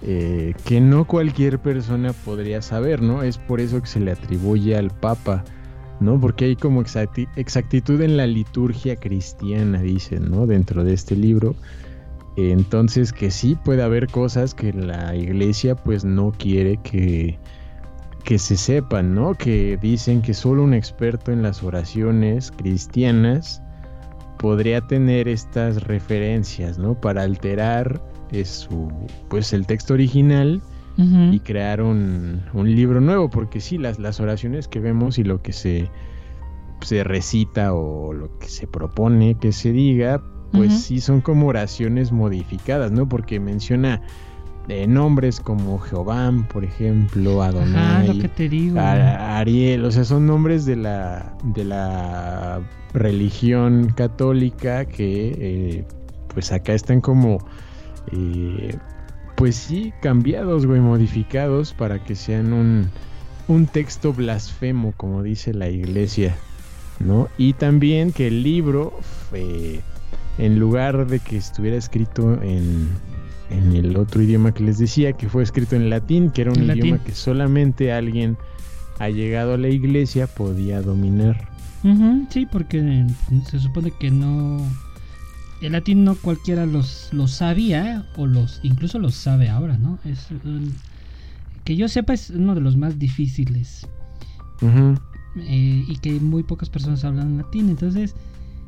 eh, 0.02 0.54
que 0.66 0.82
no 0.82 1.06
cualquier 1.06 1.60
persona 1.60 2.14
podría 2.14 2.62
saber, 2.62 3.02
¿no? 3.02 3.24
Es 3.24 3.38
por 3.38 3.62
eso 3.62 3.82
que 3.82 3.88
se 3.88 4.00
le 4.00 4.12
atribuye 4.12 4.76
al 4.76 4.92
Papa 4.92 5.44
¿no? 6.00 6.20
Porque 6.20 6.46
hay 6.46 6.56
como 6.56 6.82
exactitud 6.82 8.02
en 8.02 8.18
la 8.18 8.28
liturgia 8.28 8.96
cristiana, 8.96 9.82
dicen, 9.82 10.30
¿no? 10.30 10.46
Dentro 10.46 10.84
de 10.84 10.94
este 10.94 11.16
libro. 11.16 11.56
Entonces 12.36 13.14
que 13.14 13.32
sí 13.32 13.56
puede 13.56 13.84
haber 13.84 14.08
cosas 14.08 14.54
que 14.54 14.74
la 14.74 15.16
iglesia 15.16 15.76
pues 15.76 16.04
no 16.04 16.32
quiere 16.32 16.78
que, 16.78 17.38
que 18.24 18.40
se 18.40 18.58
sepan, 18.58 19.14
¿no? 19.14 19.36
Que 19.36 19.78
dicen 19.82 20.22
que 20.22 20.34
solo 20.34 20.64
un 20.64 20.74
experto 20.74 21.32
en 21.32 21.44
las 21.44 21.64
oraciones 21.64 22.52
cristianas 22.52 23.63
podría 24.44 24.82
tener 24.82 25.30
estas 25.30 25.84
referencias, 25.84 26.78
¿no? 26.78 27.00
Para 27.00 27.22
alterar 27.22 28.02
es 28.30 28.50
su, 28.50 28.92
pues 29.30 29.54
el 29.54 29.66
texto 29.66 29.94
original 29.94 30.62
y 30.98 31.40
crearon 31.40 32.44
un 32.54 32.76
libro 32.76 33.00
nuevo, 33.00 33.30
porque 33.30 33.62
sí, 33.62 33.78
las, 33.78 34.00
las 34.00 34.20
oraciones 34.20 34.68
que 34.68 34.82
vemos 34.82 35.18
y 35.18 35.24
lo 35.24 35.42
que 35.42 35.54
se, 35.54 35.90
se 36.82 37.06
recita 37.06 37.74
o 37.74 38.12
lo 38.12 38.38
que 38.38 38.50
se 38.50 38.68
propone 38.68 39.36
que 39.36 39.54
se 39.54 39.72
diga, 39.72 40.22
pues 40.52 40.74
sí 40.74 41.00
son 41.00 41.22
como 41.22 41.48
oraciones 41.48 42.12
modificadas, 42.12 42.92
¿no? 42.92 43.08
Porque 43.08 43.40
menciona 43.40 44.02
eh, 44.70 44.88
nombres 44.88 45.42
como 45.42 45.78
Jehová, 45.78 46.32
por 46.52 46.64
ejemplo, 46.64 47.44
Adonai, 47.44 48.08
lo 48.08 48.22
que 48.22 48.30
te 48.30 48.48
digo. 48.48 48.80
Ariel, 48.80 49.84
o 49.84 49.92
sea, 49.92 50.06
son 50.06 50.26
nombres 50.26 50.66
de 50.66 50.78
la, 50.78 51.36
de 51.44 51.66
la 51.66 52.62
religión 52.94 53.92
católica 53.94 54.86
que 54.86 55.36
eh, 55.38 55.86
pues 56.34 56.54
acá 56.54 56.74
están 56.74 57.02
como 57.02 57.40
eh, 58.14 58.78
pues 59.36 59.56
sí, 59.56 59.94
cambiados, 60.02 60.66
güey, 60.66 60.80
modificados 60.80 61.74
para 61.74 62.02
que 62.02 62.16
sean 62.16 62.54
un, 62.54 62.90
un 63.50 63.66
texto 63.66 64.14
blasfemo, 64.14 64.94
como 64.96 65.24
dice 65.24 65.54
la 65.54 65.68
iglesia, 65.68 66.36
¿no? 67.00 67.28
Y 67.38 67.52
también 67.52 68.14
que 68.14 68.28
el 68.28 68.44
libro, 68.44 68.94
en 70.38 70.60
lugar 70.60 71.06
de 71.06 71.20
que 71.20 71.36
estuviera 71.36 71.76
escrito 71.76 72.42
en, 72.42 72.88
en 73.54 73.76
el 73.76 73.96
otro 73.98 74.22
idioma 74.22 74.54
que 74.54 74.64
les 74.64 74.78
decía, 74.80 75.14
que 75.14 75.30
fue 75.30 75.44
escrito 75.44 75.76
en 75.76 75.90
latín, 75.90 76.32
que 76.32 76.42
era 76.42 76.52
un 76.52 76.64
idioma 76.64 77.04
que 77.04 77.14
solamente 77.14 77.92
alguien 77.92 78.38
ha 79.00 79.10
llegado 79.10 79.54
a 79.54 79.58
la 79.58 79.70
iglesia 79.70 80.28
podía 80.28 80.82
dominar. 80.82 81.50
sí, 82.30 82.46
porque 82.52 83.06
se 83.50 83.60
supone 83.60 83.92
que 84.00 84.12
no 84.12 84.60
el 85.62 85.72
latín 85.72 86.04
no 86.04 86.16
cualquiera 86.16 86.66
los, 86.66 87.10
los 87.14 87.32
sabía 87.32 88.06
o 88.18 88.28
los 88.28 88.60
incluso 88.64 89.00
los 89.00 89.16
sabe 89.16 89.50
ahora, 89.50 89.78
¿no? 89.78 89.98
Es 90.04 90.28
que 91.64 91.76
yo 91.76 91.88
sepa 91.88 92.14
es 92.14 92.30
uno 92.32 92.54
de 92.54 92.62
los 92.62 92.76
más 92.76 93.00
difíciles 93.00 93.88
eh, 94.62 95.86
y 95.88 95.98
que 95.98 96.20
muy 96.20 96.44
pocas 96.44 96.70
personas 96.70 97.06
hablan 97.06 97.38
latín, 97.38 97.70
entonces 97.70 98.14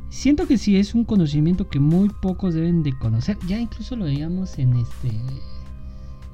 siento 0.09 0.47
que 0.47 0.57
sí 0.57 0.77
es 0.77 0.95
un 0.95 1.03
conocimiento 1.03 1.67
que 1.67 1.79
muy 1.79 2.09
pocos 2.09 2.53
deben 2.53 2.83
de 2.83 2.97
conocer. 2.97 3.37
Ya 3.47 3.59
incluso 3.59 3.95
lo 3.95 4.05
veíamos 4.05 4.57
en 4.59 4.77
este 4.77 5.11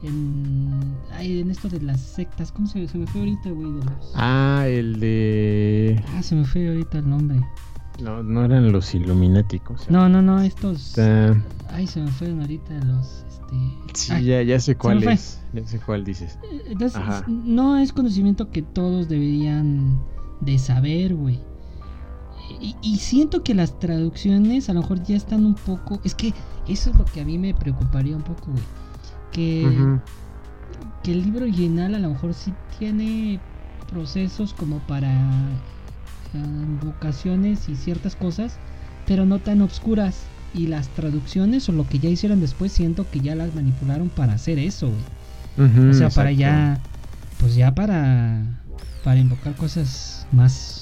en, 0.03 0.95
en 1.19 1.51
esto 1.51 1.69
de 1.69 1.81
las 1.81 1.99
sectas, 1.99 2.51
¿cómo 2.51 2.67
se, 2.67 2.87
se 2.87 2.97
me 2.97 3.05
fue 3.05 3.21
ahorita, 3.21 3.51
güey? 3.51 3.71
Ah, 4.15 4.65
el 4.67 4.99
de... 4.99 6.03
Ah, 6.15 6.23
se 6.23 6.35
me 6.35 6.43
fue 6.43 6.67
ahorita 6.67 6.99
el 6.99 7.09
nombre. 7.09 7.39
No, 8.01 8.23
no 8.23 8.43
eran 8.43 8.71
los 8.71 8.95
ilumináticos. 8.95 9.89
No, 9.89 10.09
no, 10.09 10.21
no, 10.21 10.41
estos. 10.41 10.97
Ay, 11.69 11.85
se 11.85 12.01
me 12.01 12.09
fueron 12.09 12.41
ahorita 12.41 12.73
los. 12.85 13.25
Este... 13.27 13.55
Sí, 13.93 14.23
ya, 14.25 14.41
ya 14.41 14.59
sé 14.59 14.75
cuál 14.75 15.03
es. 15.03 15.39
Ya 15.53 15.67
sé 15.67 15.79
cuál 15.79 16.03
dices. 16.03 16.39
Entonces, 16.65 16.99
no 17.27 17.77
es 17.77 17.93
conocimiento 17.93 18.49
que 18.49 18.63
todos 18.63 19.07
deberían 19.07 20.01
de 20.39 20.57
saber, 20.57 21.13
güey. 21.13 21.39
Y, 22.81 22.97
siento 22.97 23.43
que 23.43 23.53
las 23.55 23.79
traducciones 23.79 24.69
a 24.69 24.73
lo 24.73 24.81
mejor 24.81 25.03
ya 25.03 25.15
están 25.15 25.45
un 25.45 25.55
poco. 25.55 25.99
Es 26.03 26.15
que 26.15 26.33
eso 26.67 26.89
es 26.91 26.95
lo 26.95 27.05
que 27.05 27.21
a 27.21 27.25
mí 27.25 27.37
me 27.37 27.53
preocuparía 27.53 28.15
un 28.15 28.23
poco, 28.23 28.51
güey. 28.51 28.63
Que, 29.31 29.97
que 31.03 31.11
el 31.11 31.23
libro 31.23 31.43
original 31.43 31.95
a 31.95 31.99
lo 31.99 32.09
mejor 32.09 32.33
sí 32.33 32.53
tiene 32.77 33.39
procesos 33.89 34.53
como 34.53 34.79
para 34.79 35.11
vocaciones 36.83 37.67
y 37.69 37.75
ciertas 37.75 38.15
cosas, 38.15 38.57
pero 39.05 39.25
no 39.25 39.39
tan 39.39 39.61
obscuras. 39.61 40.23
Y 40.53 40.67
las 40.67 40.89
traducciones 40.89 41.69
o 41.69 41.71
lo 41.71 41.87
que 41.87 41.99
ya 41.99 42.09
hicieron 42.09 42.41
después, 42.41 42.73
siento 42.73 43.09
que 43.09 43.21
ya 43.21 43.35
las 43.35 43.55
manipularon 43.55 44.09
para 44.09 44.33
hacer 44.33 44.59
eso, 44.59 44.91
o 45.57 45.93
sea, 45.93 46.09
para 46.09 46.31
ya, 46.31 46.79
pues 47.39 47.55
ya 47.55 47.73
para, 47.73 48.41
para 49.03 49.19
invocar 49.19 49.55
cosas 49.55 50.27
más, 50.31 50.80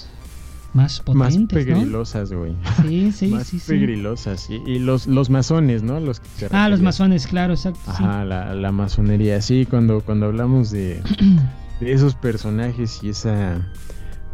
más 0.74 1.00
potentes. 1.00 1.58
Más 1.58 1.66
pegrilosas, 1.66 2.32
güey. 2.32 2.56
Sí, 2.82 3.12
sí, 3.16 3.28
más 3.28 3.48
sí. 3.48 3.60
Pegrilosas, 3.66 4.50
Y 4.50 4.80
los, 4.80 5.08
los 5.08 5.30
masones, 5.30 5.84
¿no? 5.84 6.00
Los 6.00 6.22
ah, 6.52 6.70
los 6.70 6.82
masones, 6.82 7.28
claro, 7.28 7.54
exacto. 7.54 7.80
Ajá, 7.88 8.26
la, 8.26 8.54
la 8.54 8.72
masonería. 8.72 9.42
Sí, 9.42 9.66
cuando, 9.70 10.02
cuando 10.02 10.28
hablamos 10.28 10.72
de, 10.72 11.02
de 11.80 11.92
esos 11.92 12.16
personajes 12.16 13.00
y 13.04 13.10
esa 13.10 13.68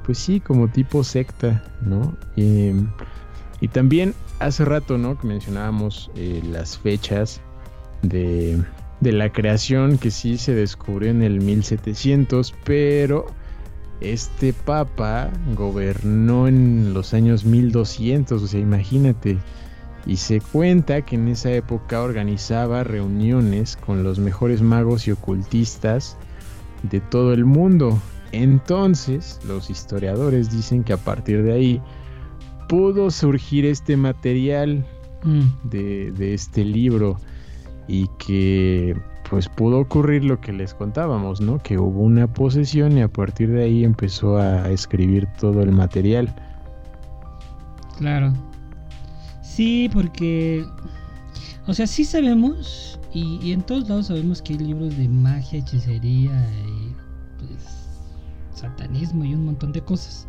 pues 0.05 0.19
sí, 0.19 0.39
como 0.39 0.67
tipo 0.67 1.03
secta, 1.03 1.63
¿no? 1.81 2.15
y 2.35 3.67
también 3.69 4.13
hace 4.39 4.65
rato, 4.65 4.97
¿no? 4.97 5.17
Que 5.17 5.27
mencionábamos 5.27 6.11
eh, 6.15 6.41
las 6.51 6.77
fechas 6.77 7.41
de, 8.03 8.61
de, 8.99 9.11
la 9.11 9.31
creación 9.31 9.97
que 9.97 10.11
sí 10.11 10.37
se 10.37 10.53
descubrió 10.53 11.09
en 11.09 11.23
el 11.23 11.41
1700, 11.41 12.53
pero 12.63 13.25
este 14.01 14.53
papa 14.53 15.31
gobernó 15.55 16.47
en 16.47 16.93
los 16.93 17.13
años 17.13 17.45
1200, 17.45 18.41
o 18.41 18.47
sea, 18.47 18.59
imagínate. 18.59 19.37
Y 20.05 20.17
se 20.17 20.39
cuenta 20.39 21.03
que 21.03 21.15
en 21.15 21.27
esa 21.29 21.51
época 21.51 22.01
organizaba 22.01 22.83
reuniones 22.83 23.75
con 23.75 24.03
los 24.03 24.19
mejores 24.19 24.61
magos 24.61 25.07
y 25.07 25.11
ocultistas 25.11 26.17
de 26.83 26.99
todo 26.99 27.33
el 27.33 27.45
mundo 27.45 27.99
entonces, 28.41 29.39
los 29.47 29.69
historiadores 29.69 30.51
dicen 30.51 30.83
que 30.83 30.91
a 30.91 30.97
partir 30.97 31.43
de 31.43 31.53
ahí 31.53 31.81
pudo 32.67 33.09
surgir 33.09 33.65
este 33.65 33.95
material 33.95 34.85
mm. 35.23 35.69
de, 35.69 36.33
este 36.33 36.65
libro 36.65 37.17
y 37.87 38.09
que 38.19 38.95
pues 39.29 39.49
pudo 39.49 39.79
ocurrir 39.79 40.23
lo 40.23 40.39
que 40.39 40.53
les 40.53 40.73
contábamos, 40.73 41.41
¿no? 41.41 41.59
Que 41.59 41.77
hubo 41.77 42.01
una 42.01 42.27
posesión 42.27 42.97
y 42.97 43.01
a 43.01 43.07
partir 43.07 43.51
de 43.51 43.63
ahí 43.63 43.83
empezó 43.83 44.37
a 44.37 44.69
escribir 44.69 45.27
todo 45.39 45.61
el 45.61 45.71
material. 45.71 46.33
Claro. 47.97 48.33
Sí, 49.41 49.89
porque... 49.93 50.65
O 51.67 51.73
sea, 51.73 51.87
sí 51.87 52.05
sabemos, 52.05 52.99
y, 53.11 53.39
y 53.41 53.51
en 53.51 53.63
todos 53.63 53.89
lados 53.89 54.07
sabemos 54.07 54.41
que 54.41 54.53
hay 54.53 54.59
libros 54.59 54.95
de 54.97 55.09
magia, 55.09 55.59
hechicería 55.59 56.47
y 56.67 56.93
pues 57.39 57.85
satanismo 58.53 59.25
y 59.25 59.33
un 59.33 59.45
montón 59.45 59.71
de 59.71 59.81
cosas. 59.81 60.27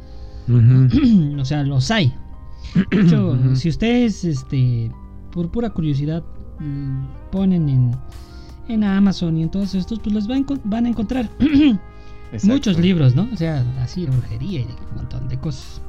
o 1.39 1.45
sea, 1.45 1.63
los 1.65 1.91
hay. 1.91 2.15
De 2.91 3.01
hecho, 3.01 3.39
si 3.55 3.69
ustedes, 3.69 4.25
este, 4.25 4.91
por 5.33 5.51
pura 5.51 5.71
curiosidad, 5.71 6.25
mm, 6.59 7.05
ponen 7.31 7.69
en, 7.69 7.97
en 8.69 8.85
Amazon 8.85 9.37
y 9.37 9.43
en 9.43 9.51
todos 9.51 9.75
estos, 9.75 10.01
pues 10.01 10.15
los 10.15 10.27
van, 10.27 10.87
a 10.87 10.89
encontrar 10.89 11.29
muchos 12.45 12.79
libros, 12.79 13.15
¿no? 13.15 13.29
O 13.33 13.37
sea, 13.37 13.65
así, 13.81 14.07
brujería 14.07 14.61
y 14.61 14.65
un 14.65 14.97
montón 14.97 15.29
de 15.29 15.39
cosas. 15.39 15.81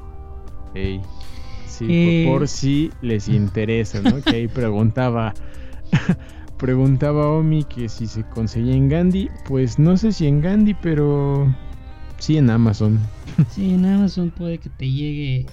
Sí, 0.73 1.86
eh, 1.89 2.25
por, 2.28 2.47
si 2.47 2.91
les 3.01 3.28
interesa, 3.30 4.01
¿no? 4.01 4.21
que 4.21 4.36
ahí 4.36 4.47
preguntaba. 4.47 5.34
preguntaba 6.57 7.30
Omi 7.30 7.63
que 7.63 7.88
si 7.88 8.07
se 8.07 8.23
conseguía 8.23 8.75
en 8.75 8.89
Gandhi. 8.89 9.30
Pues 9.47 9.78
no 9.80 9.97
sé 9.97 10.11
si 10.11 10.28
en 10.28 10.41
Gandhi, 10.41 10.73
pero 10.75 11.47
Sí, 12.19 12.38
en 12.38 12.49
Amazon. 12.49 12.99
Sí, 13.51 13.71
en 13.71 13.86
Amazon 13.86 14.32
puede 14.32 14.57
que 14.57 14.69
te 14.69 14.89
llegue 14.89 15.45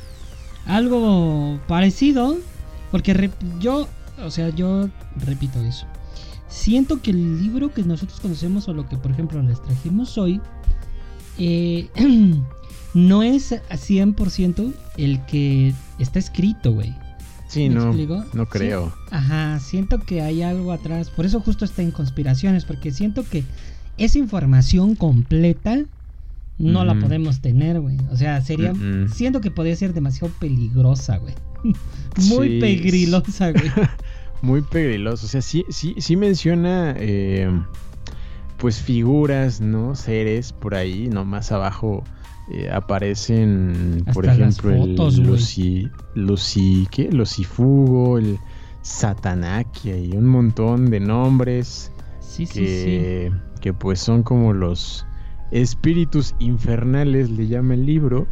algo 0.67 1.61
parecido. 1.67 2.37
Porque 2.91 3.31
yo, 3.61 3.89
o 4.25 4.31
sea, 4.31 4.49
yo 4.51 4.89
repito 5.17 5.61
eso. 5.61 5.87
Siento 6.49 7.03
que 7.03 7.11
el 7.11 7.43
libro 7.43 7.73
que 7.73 7.83
nosotros 7.83 8.21
conocemos 8.21 8.69
o 8.69 8.75
lo 8.75 8.89
que 8.89 8.97
por 8.97 9.11
ejemplo 9.11 9.43
les 9.43 9.61
trajimos 9.63 10.19
hoy, 10.19 10.41
eh, 11.39 11.89
no 12.95 13.23
es 13.23 13.53
a 13.53 13.77
100% 13.77 14.73
el 14.97 15.25
que 15.27 15.75
está 15.99 16.19
escrito, 16.19 16.73
güey. 16.73 16.95
Sí, 17.49 17.69
no, 17.69 17.93
no 18.33 18.47
creo. 18.47 18.93
Ajá, 19.11 19.61
siento 19.61 20.01
que 20.01 20.23
hay 20.23 20.43
algo 20.43 20.73
atrás. 20.73 21.11
Por 21.11 21.25
eso 21.25 21.41
justo 21.41 21.65
está 21.65 21.83
en 21.83 21.93
conspiraciones, 21.93 22.65
porque 22.65 22.91
siento 22.91 23.25
que 23.25 23.45
esa 23.97 24.19
información 24.19 24.97
completa 24.97 25.85
no 26.59 26.85
la 26.85 26.95
podemos 26.99 27.41
tener, 27.41 27.81
güey. 27.81 27.97
O 28.11 28.17
sea, 28.17 28.41
sería. 28.41 28.73
Siento 29.13 29.41
que 29.41 29.51
podría 29.51 29.77
ser 29.77 29.93
demasiado 29.93 30.33
peligrosa, 30.41 31.19
güey. 31.19 31.35
Muy 32.29 32.61
pegrilosa, 32.61 33.53
güey. 33.53 33.71
Muy 34.45 34.61
pegrilosa. 34.61 35.25
O 35.25 35.29
sea, 35.29 35.41
sí, 35.41 35.65
sí, 35.71 35.95
sí 35.99 36.17
menciona. 36.17 36.95
Eh, 36.99 37.51
pues 38.59 38.81
figuras, 38.81 39.63
¿no? 39.63 39.95
Seres 39.95 40.53
por 40.53 40.75
ahí, 40.75 41.09
¿no? 41.09 41.25
Más 41.25 41.51
abajo. 41.51 42.05
Eh, 42.51 42.69
aparecen, 42.71 44.05
por 44.13 44.27
ejemplo, 44.27 44.71
el 44.71 44.97
Lucy, 44.97 45.89
Lucy, 46.15 46.87
¿qué? 46.91 47.11
Lucifugo, 47.11 48.19
el 48.19 48.39
Satanakia 48.83 49.97
y 49.97 50.13
un 50.13 50.27
montón 50.27 50.91
de 50.91 51.01
nombres 51.01 51.91
sí, 52.21 52.47
que, 52.47 52.53
sí, 52.53 53.31
sí. 53.31 53.61
que 53.63 53.73
pues 53.73 53.99
son 53.99 54.23
como 54.23 54.53
los 54.53 55.07
espíritus 55.55 56.35
infernales, 56.41 57.31
le 57.31 57.47
llama 57.47 57.75
el 57.75 57.87
libro. 57.87 58.27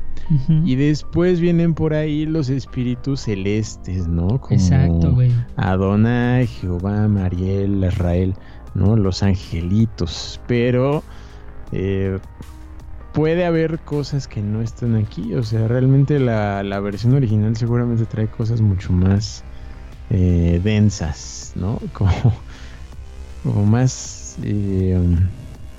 Y 0.64 0.76
después 0.76 1.40
vienen 1.40 1.74
por 1.74 1.92
ahí 1.92 2.24
los 2.24 2.48
espíritus 2.48 3.20
celestes, 3.20 4.08
¿no? 4.08 4.40
Como 4.40 4.54
Exacto, 4.54 5.12
güey. 5.12 5.30
Adonai, 5.56 6.46
Jehová, 6.46 7.06
Mariel, 7.06 7.84
Israel, 7.84 8.34
¿no? 8.74 8.96
Los 8.96 9.22
angelitos. 9.22 10.40
Pero 10.46 11.02
eh, 11.70 12.18
puede 13.12 13.44
haber 13.44 13.78
cosas 13.80 14.26
que 14.26 14.40
no 14.40 14.62
están 14.62 14.96
aquí. 14.96 15.34
O 15.34 15.42
sea, 15.42 15.68
realmente 15.68 16.18
la, 16.18 16.80
versión 16.80 17.14
original 17.14 17.54
seguramente 17.56 18.06
trae 18.06 18.28
cosas 18.28 18.60
mucho 18.60 18.92
más 18.92 19.44
eh, 20.10 20.60
densas, 20.64 21.52
¿no? 21.56 21.78
Como, 21.92 23.66
más 23.66 24.38
eh, 24.42 24.98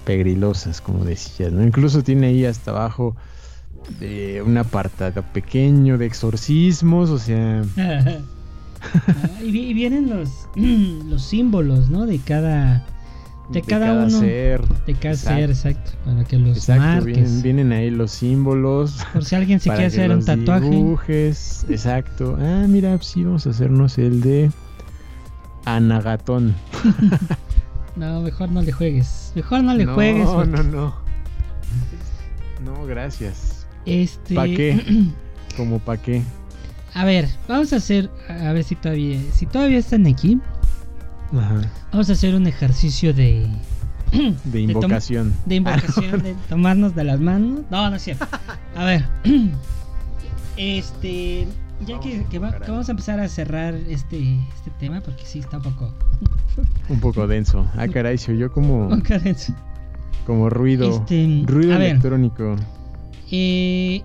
pegrilosas, 0.06 0.82
como 0.82 1.06
decías, 1.06 1.52
¿no? 1.52 1.64
Incluso 1.64 2.04
tiene 2.04 2.28
ahí 2.28 2.46
hasta 2.46 2.72
abajo 2.72 3.16
de 4.00 4.42
un 4.42 4.58
apartado 4.58 5.24
pequeño 5.34 5.98
de 5.98 6.06
exorcismos, 6.06 7.10
o 7.10 7.20
sea... 7.20 7.64
y, 9.42 9.74
vienen 9.74 10.10
los, 10.10 10.30
los 10.56 11.24
símbolos, 11.24 11.90
¿no? 11.90 12.06
De 12.06 12.20
cada 12.20 12.86
de, 13.50 13.62
cada, 13.62 13.94
uno. 13.94 14.10
Ser. 14.10 14.62
De 14.86 14.94
cada 14.94 15.16
ser, 15.16 15.50
exacto. 15.50 15.92
Para 16.06 16.24
que 16.24 16.38
los 16.38 16.68
marques. 16.70 17.42
Vienen, 17.42 17.72
ahí 17.72 17.90
los 17.90 18.12
símbolos. 18.12 19.00
Por 19.12 19.26
si 19.26 19.36
alguien 19.36 19.60
se 19.60 19.70
quiere 19.72 19.86
hacer 19.86 20.12
un 20.12 20.24
tatuaje. 20.24 20.70
Dibujes, 20.70 21.66
exacto. 21.70 22.38
Ah, 22.40 22.66
mira, 22.68 22.98
sí, 23.02 23.24
vamos 23.24 23.46
a 23.46 23.50
hacernos 23.50 23.98
el 23.98 24.22
de 24.22 24.52
Anagatón. 25.66 26.56
no, 27.96 28.22
mejor 28.22 28.50
no 28.50 28.62
le 28.62 28.72
juegues. 28.72 29.32
Mejor 29.36 29.64
no 29.64 29.74
le 29.74 29.86
juegues. 29.86 30.26
No, 30.26 30.46
no, 30.46 30.64
no. 30.64 30.96
No, 32.64 32.86
gracias. 32.86 33.66
Este. 33.86 34.36
¿Para 34.36 34.48
qué? 34.48 35.12
¿Como 35.58 35.80
para 35.80 36.02
qué? 36.02 36.24
A 36.94 37.06
ver, 37.06 37.28
vamos 37.48 37.74
a 37.74 37.78
hacer. 37.78 38.10
A 38.30 38.52
ver 38.54 38.64
si 38.64 38.76
todavía. 38.76 39.20
Si 39.34 39.46
todavía 39.46 39.80
están 39.80 40.08
aquí. 40.08 40.40
Vamos 41.92 42.10
a 42.10 42.14
hacer 42.14 42.36
un 42.36 42.48
ejercicio 42.48 43.14
de. 43.14 43.48
De 44.44 44.60
invocación. 44.60 45.34
De, 45.48 45.56
invocación, 45.56 46.22
de 46.22 46.36
tomarnos 46.48 46.94
de 46.94 47.04
las 47.04 47.20
manos. 47.20 47.62
No, 47.72 47.90
no 47.90 47.96
es 47.96 48.04
cierto. 48.04 48.28
A 48.76 48.84
ver. 48.86 49.06
Este. 50.58 51.48
Ya 51.86 52.00
que, 52.00 52.40
vamos 52.40 52.88
a 52.88 52.92
empezar 52.92 53.20
a 53.20 53.28
cerrar 53.28 53.74
este, 53.74 54.40
este 54.56 54.72
tema, 54.80 55.02
porque 55.02 55.26
sí 55.26 55.40
está 55.40 55.58
un 55.58 55.64
poco. 55.64 55.94
un 56.90 57.00
poco 57.00 57.28
denso. 57.28 57.68
Ah, 57.76 57.88
caray, 57.88 58.18
se 58.18 58.32
oyó 58.32 58.52
como. 58.52 58.88
Un 58.88 59.04
denso. 59.04 59.54
Como 60.26 60.50
ruido. 60.50 60.90
Este, 60.90 61.44
ruido 61.46 61.76
electrónico. 61.76 62.56
eh, 63.32 64.02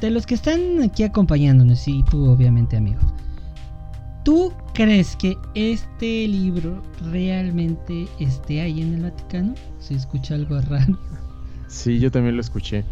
de 0.00 0.10
los 0.10 0.26
que 0.26 0.34
están 0.34 0.82
aquí 0.82 1.04
acompañándonos, 1.04 1.86
y 1.86 2.02
tú, 2.04 2.28
obviamente, 2.28 2.76
amigos. 2.76 3.04
¿Tú 4.24 4.52
crees 4.74 5.14
que 5.14 5.38
este 5.54 6.26
libro 6.26 6.82
realmente 7.12 8.08
esté 8.18 8.60
ahí 8.60 8.82
en 8.82 8.94
el 8.94 9.02
Vaticano? 9.02 9.54
Se 9.78 9.94
escucha 9.94 10.34
algo 10.34 10.60
raro. 10.62 10.98
Sí, 11.68 12.00
yo 12.00 12.10
también 12.10 12.34
lo 12.34 12.40
escuché. 12.40 12.84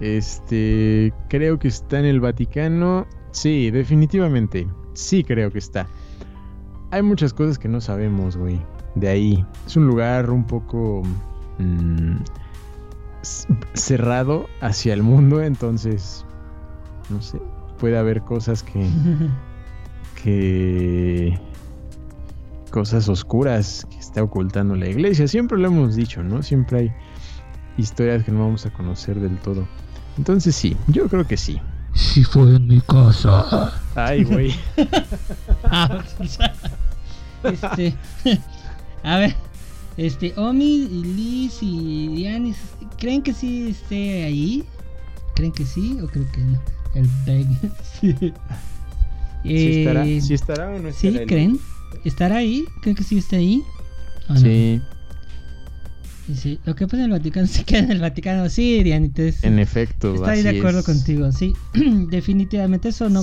Este, 0.00 1.12
creo 1.28 1.58
que 1.58 1.68
está 1.68 1.98
en 1.98 2.06
el 2.06 2.20
Vaticano. 2.20 3.06
Sí, 3.30 3.70
definitivamente. 3.70 4.66
Sí, 4.92 5.24
creo 5.24 5.50
que 5.50 5.58
está. 5.58 5.86
Hay 6.90 7.02
muchas 7.02 7.32
cosas 7.32 7.58
que 7.58 7.68
no 7.68 7.80
sabemos, 7.80 8.36
güey. 8.36 8.60
De 8.94 9.08
ahí. 9.08 9.44
Es 9.66 9.76
un 9.76 9.86
lugar 9.86 10.30
un 10.30 10.46
poco 10.46 11.02
mm, 11.58 12.16
cerrado 13.74 14.46
hacia 14.60 14.94
el 14.94 15.02
mundo, 15.02 15.42
entonces, 15.42 16.24
no 17.10 17.20
sé, 17.22 17.40
puede 17.78 17.98
haber 17.98 18.22
cosas 18.22 18.62
que 18.62 18.86
que 20.22 21.38
cosas 22.70 23.08
oscuras 23.08 23.86
que 23.90 23.98
está 23.98 24.22
ocultando 24.22 24.74
la 24.74 24.88
iglesia. 24.88 25.28
Siempre 25.28 25.58
lo 25.58 25.68
hemos 25.68 25.94
dicho, 25.94 26.22
¿no? 26.22 26.42
Siempre 26.42 26.78
hay 26.78 26.92
historias 27.76 28.24
que 28.24 28.32
no 28.32 28.40
vamos 28.40 28.66
a 28.66 28.72
conocer 28.72 29.20
del 29.20 29.38
todo. 29.38 29.66
Entonces 30.18 30.54
sí, 30.54 30.76
yo 30.88 31.08
creo 31.08 31.26
que 31.26 31.36
sí. 31.36 31.60
Sí 31.94 32.24
fue 32.24 32.56
en 32.56 32.66
mi 32.66 32.80
casa. 32.80 33.72
Ay, 33.94 34.24
güey. 34.24 34.54
Ah, 35.64 36.04
este, 37.42 37.94
a 39.02 39.18
ver, 39.18 39.34
este, 39.96 40.32
Omi, 40.36 40.86
Liz 40.88 41.58
y 41.62 42.08
Dianis, 42.08 42.58
¿creen 42.98 43.22
que 43.22 43.32
sí 43.32 43.70
esté 43.70 44.24
ahí? 44.24 44.64
¿Creen 45.34 45.50
que 45.50 45.64
sí 45.64 45.98
o 46.00 46.06
creo 46.06 46.30
que 46.30 46.40
no? 46.42 46.60
El 46.94 47.08
Beg. 47.26 47.46
sí. 48.00 48.14
¿Sí 49.42 49.80
estará, 49.80 50.06
eh, 50.06 50.18
estará 50.18 50.68
o 50.68 50.78
no 50.78 50.88
estará? 50.88 51.18
¿Sí 51.18 51.26
creen? 51.26 51.58
¿Estará 52.04 52.36
ahí? 52.36 52.64
¿Creen 52.82 52.96
que 52.96 53.02
sí 53.04 53.18
está 53.18 53.36
ahí? 53.36 53.62
Sí. 54.36 54.80
Sí, 56.32 56.58
lo 56.64 56.74
que 56.74 56.86
pasa 56.86 56.98
en 56.98 57.04
el 57.04 57.10
Vaticano 57.10 57.46
se 57.46 57.64
queda 57.64 57.80
en 57.80 57.92
el 57.92 58.00
Vaticano, 58.00 58.48
sí, 58.48 58.82
Dianites. 58.82 59.44
En 59.44 59.58
efecto, 59.58 60.14
Estoy 60.14 60.42
de 60.42 60.58
acuerdo 60.58 60.82
contigo, 60.82 61.30
sí. 61.32 61.54
Definitivamente 62.10 62.88
eso 62.88 63.08
no, 63.10 63.22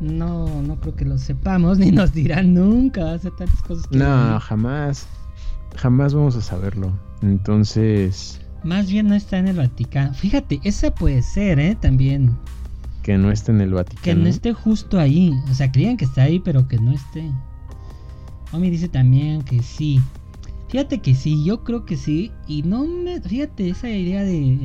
no, 0.00 0.62
no 0.62 0.80
creo 0.80 0.94
que 0.94 1.04
lo 1.04 1.18
sepamos, 1.18 1.78
ni 1.80 1.90
nos 1.90 2.12
dirán 2.12 2.54
nunca. 2.54 3.18
Tantas 3.18 3.62
cosas 3.66 3.86
No, 3.90 4.40
jamás. 4.40 5.06
Jamás 5.76 6.14
vamos 6.14 6.36
a 6.36 6.40
saberlo. 6.40 6.92
Entonces. 7.22 8.40
Más 8.64 8.90
bien 8.90 9.08
no 9.08 9.14
está 9.14 9.38
en 9.38 9.48
el 9.48 9.56
Vaticano. 9.56 10.14
Fíjate, 10.14 10.60
esa 10.64 10.94
puede 10.94 11.22
ser, 11.22 11.60
¿eh? 11.60 11.76
También. 11.78 12.36
Que 13.02 13.18
no 13.18 13.30
esté 13.30 13.52
en 13.52 13.60
el 13.60 13.74
Vaticano. 13.74 14.02
Que 14.02 14.14
no 14.14 14.26
esté 14.26 14.52
justo 14.52 14.98
ahí. 14.98 15.32
O 15.50 15.54
sea, 15.54 15.70
creían 15.70 15.96
que 15.96 16.06
está 16.06 16.22
ahí, 16.22 16.40
pero 16.40 16.66
que 16.66 16.78
no 16.78 16.92
esté. 16.92 17.30
Omi 18.52 18.70
dice 18.70 18.88
también 18.88 19.42
que 19.42 19.62
sí. 19.62 20.00
Fíjate 20.76 20.98
que 20.98 21.14
sí, 21.14 21.42
yo 21.42 21.64
creo 21.64 21.86
que 21.86 21.96
sí. 21.96 22.30
Y 22.46 22.62
no 22.62 22.84
me. 22.84 23.18
Fíjate, 23.22 23.70
esa 23.70 23.88
idea 23.88 24.22
de. 24.22 24.58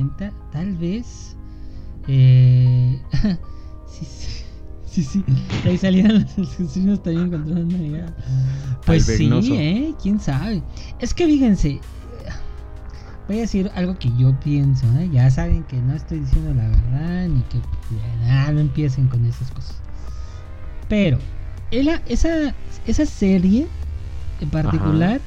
tal 0.52 0.76
vez. 0.76 1.34
Eh, 2.06 3.00
sí, 3.86 4.04
sí. 4.04 4.44
Sí, 4.84 5.04
sí. 5.04 5.24
Ahí 5.64 5.78
salían 5.78 6.12
los 6.12 6.38
asesinos 6.38 7.02
también 7.02 7.30
contra 7.30 7.54
una 7.54 8.14
Pues 8.84 9.06
sí, 9.06 9.30
¿eh? 9.52 9.94
¿Quién 10.02 10.20
sabe? 10.20 10.62
Es 10.98 11.14
que 11.14 11.24
fíjense, 11.24 11.80
voy 13.26 13.38
a 13.38 13.40
decir 13.40 13.70
algo 13.74 13.98
que 13.98 14.14
yo 14.18 14.38
pienso, 14.38 14.86
¿eh? 14.98 15.08
Ya 15.10 15.30
saben 15.30 15.64
que 15.64 15.80
no 15.80 15.94
estoy 15.94 16.20
diciendo 16.20 16.52
la 16.52 16.68
verdad, 16.68 17.28
ni 17.28 17.40
que 17.44 17.58
no 18.52 18.60
empiecen 18.60 19.08
con 19.08 19.24
esas 19.24 19.50
cosas. 19.50 19.80
Pero, 20.90 21.18
esa, 21.70 22.54
esa 22.86 23.06
serie 23.06 23.66
en 24.42 24.50
particular, 24.50 25.22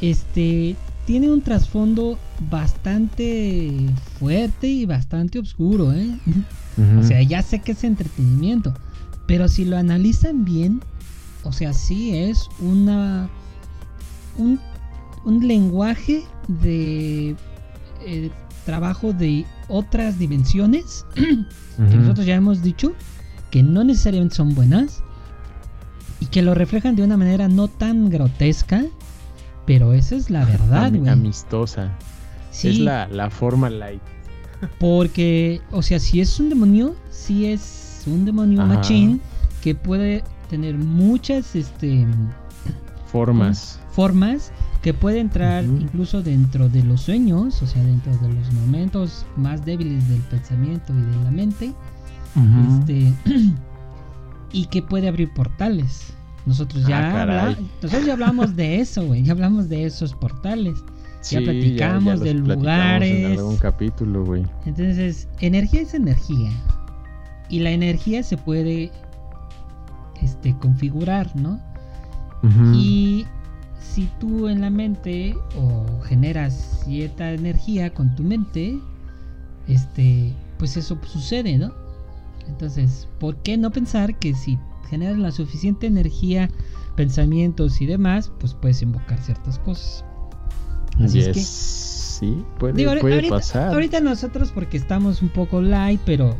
este, 0.00 0.76
tiene 1.06 1.30
un 1.30 1.42
trasfondo 1.42 2.18
bastante 2.50 3.72
fuerte 4.18 4.68
y 4.68 4.86
bastante 4.86 5.38
oscuro, 5.38 5.92
¿eh? 5.92 6.10
O 6.98 7.02
sea, 7.02 7.20
ya 7.22 7.42
sé 7.42 7.58
que 7.58 7.72
es 7.72 7.84
entretenimiento, 7.84 8.72
pero 9.26 9.48
si 9.48 9.66
lo 9.66 9.76
analizan 9.76 10.44
bien, 10.44 10.80
o 11.44 11.52
sea, 11.52 11.74
sí 11.74 12.16
es 12.16 12.48
una 12.60 13.28
un 14.38 14.58
un 15.24 15.46
lenguaje 15.46 16.24
de 16.48 17.36
eh, 18.06 18.30
trabajo 18.64 19.12
de 19.12 19.44
otras 19.68 20.18
dimensiones 20.18 21.04
que 21.14 21.96
nosotros 21.96 22.26
ya 22.26 22.34
hemos 22.34 22.62
dicho 22.62 22.92
que 23.50 23.62
no 23.62 23.84
necesariamente 23.84 24.36
son 24.36 24.54
buenas 24.54 25.02
y 26.20 26.26
que 26.26 26.42
lo 26.42 26.54
reflejan 26.54 26.96
de 26.96 27.02
una 27.02 27.16
manera 27.16 27.48
no 27.48 27.68
tan 27.68 28.10
grotesca, 28.10 28.84
pero 29.70 29.92
esa 29.92 30.16
es 30.16 30.30
la 30.30 30.44
verdad, 30.44 30.92
güey. 30.92 31.08
Amistosa. 31.08 31.92
Es 32.50 32.76
la, 32.80 33.30
forma 33.30 33.70
light. 33.70 34.02
Porque, 34.80 35.60
o 35.70 35.80
sea, 35.80 36.00
si 36.00 36.20
es 36.20 36.40
un 36.40 36.48
demonio, 36.48 36.96
si 37.10 37.46
es 37.46 38.02
un 38.08 38.24
demonio 38.24 38.66
machín 38.66 39.20
que 39.62 39.76
puede 39.76 40.24
tener 40.48 40.76
muchas 40.76 41.54
este 41.54 42.04
formas. 43.12 43.78
Formas 43.92 44.50
que 44.82 44.92
puede 44.92 45.20
entrar 45.20 45.62
incluso 45.62 46.20
dentro 46.20 46.68
de 46.68 46.82
los 46.82 47.02
sueños, 47.02 47.62
o 47.62 47.66
sea, 47.68 47.84
dentro 47.84 48.12
de 48.16 48.34
los 48.34 48.52
momentos 48.52 49.24
más 49.36 49.64
débiles 49.64 50.08
del 50.08 50.20
pensamiento 50.22 50.92
y 50.92 51.16
de 51.16 51.24
la 51.24 51.30
mente, 51.30 51.72
este, 52.80 53.14
y 54.52 54.66
que 54.66 54.82
puede 54.82 55.06
abrir 55.06 55.32
portales. 55.32 56.12
Nosotros 56.46 56.86
ya, 56.86 57.22
ah, 57.22 57.56
nosotros 57.82 58.06
ya 58.06 58.14
hablamos 58.14 58.56
de 58.56 58.80
eso, 58.80 59.06
güey, 59.06 59.22
ya 59.22 59.32
hablamos 59.32 59.68
de 59.68 59.84
esos 59.84 60.14
portales. 60.14 60.78
ya 61.28 61.40
platicamos 61.40 62.20
de 62.20 62.34
lugares. 62.34 63.32
En 63.32 63.38
algún 63.38 63.56
capítulo, 63.56 64.24
güey. 64.24 64.44
Entonces, 64.64 65.28
energía 65.40 65.82
es 65.82 65.94
energía. 65.94 66.50
Y 67.48 67.60
la 67.60 67.70
energía 67.70 68.22
se 68.22 68.36
puede 68.36 68.90
este, 70.22 70.56
configurar, 70.56 71.34
¿no? 71.36 71.60
Y 72.72 73.26
si 73.78 74.08
tú 74.18 74.48
en 74.48 74.62
la 74.62 74.70
mente 74.70 75.36
o 75.58 76.00
generas 76.04 76.80
cierta 76.84 77.32
energía 77.32 77.92
con 77.92 78.14
tu 78.14 78.22
mente, 78.22 78.78
este, 79.68 80.32
pues 80.58 80.78
eso 80.78 80.98
sucede, 81.04 81.58
¿no? 81.58 81.70
Entonces, 82.48 83.06
¿por 83.18 83.36
qué 83.42 83.58
no 83.58 83.70
pensar 83.70 84.18
que 84.18 84.34
si 84.34 84.58
generas 84.90 85.18
la 85.18 85.30
suficiente 85.30 85.86
energía, 85.86 86.50
pensamientos 86.96 87.80
y 87.80 87.86
demás, 87.86 88.30
pues 88.38 88.54
puedes 88.54 88.82
invocar 88.82 89.18
ciertas 89.22 89.58
cosas? 89.60 90.04
Así 91.02 91.20
es 91.20 91.28
que, 91.28 91.40
sí, 91.40 92.44
puede, 92.58 92.84
ahorita, 92.86 93.28
pasar. 93.28 93.72
Ahorita 93.72 94.00
nosotros 94.00 94.50
porque 94.52 94.76
estamos 94.76 95.22
un 95.22 95.30
poco 95.30 95.62
light, 95.62 96.00
pero 96.04 96.36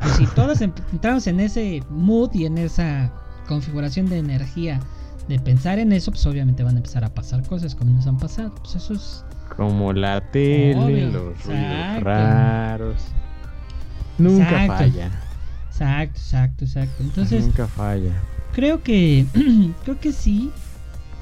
pues 0.00 0.12
si 0.16 0.26
todos 0.26 0.60
entramos 0.60 1.26
en 1.26 1.40
ese 1.40 1.82
mood 1.90 2.32
y 2.34 2.46
en 2.46 2.58
esa 2.58 3.12
configuración 3.48 4.06
de 4.06 4.18
energía 4.18 4.80
de 5.28 5.40
pensar 5.40 5.78
en 5.78 5.92
eso, 5.92 6.12
pues 6.12 6.24
obviamente 6.26 6.62
van 6.62 6.74
a 6.74 6.78
empezar 6.78 7.04
a 7.04 7.12
pasar 7.12 7.42
cosas 7.48 7.74
como 7.74 7.92
nos 7.92 8.06
han 8.06 8.18
pasado. 8.18 8.54
Pues 8.62 8.76
eso 8.76 8.94
es. 8.94 9.24
Como 9.56 9.92
la 9.92 10.20
tele, 10.30 11.10
los 11.10 11.44
ruidos 11.44 12.02
raros. 12.02 13.02
Nunca 14.18 14.66
falla. 14.66 15.10
Exacto, 15.76 16.18
exacto, 16.18 16.64
exacto. 16.64 17.02
Entonces. 17.02 17.44
Nunca 17.44 17.66
falla. 17.66 18.12
Creo 18.54 18.82
que. 18.82 19.26
creo 19.84 20.00
que 20.00 20.12
sí. 20.12 20.50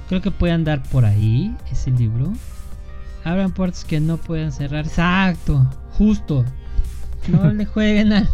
Creo 0.09 0.22
que 0.22 0.30
puede 0.30 0.52
andar 0.52 0.82
por 0.84 1.05
ahí 1.05 1.57
ese 1.72 1.90
libro. 1.90 2.32
Abran 3.24 3.52
puertas 3.52 3.84
que 3.84 3.98
no 3.98 4.16
puedan 4.16 4.52
cerrar. 4.52 4.86
Exacto. 4.86 5.68
Justo. 5.98 6.44
No 7.26 7.50
le 7.52 7.66
jueguen 7.66 8.12
al. 8.12 8.28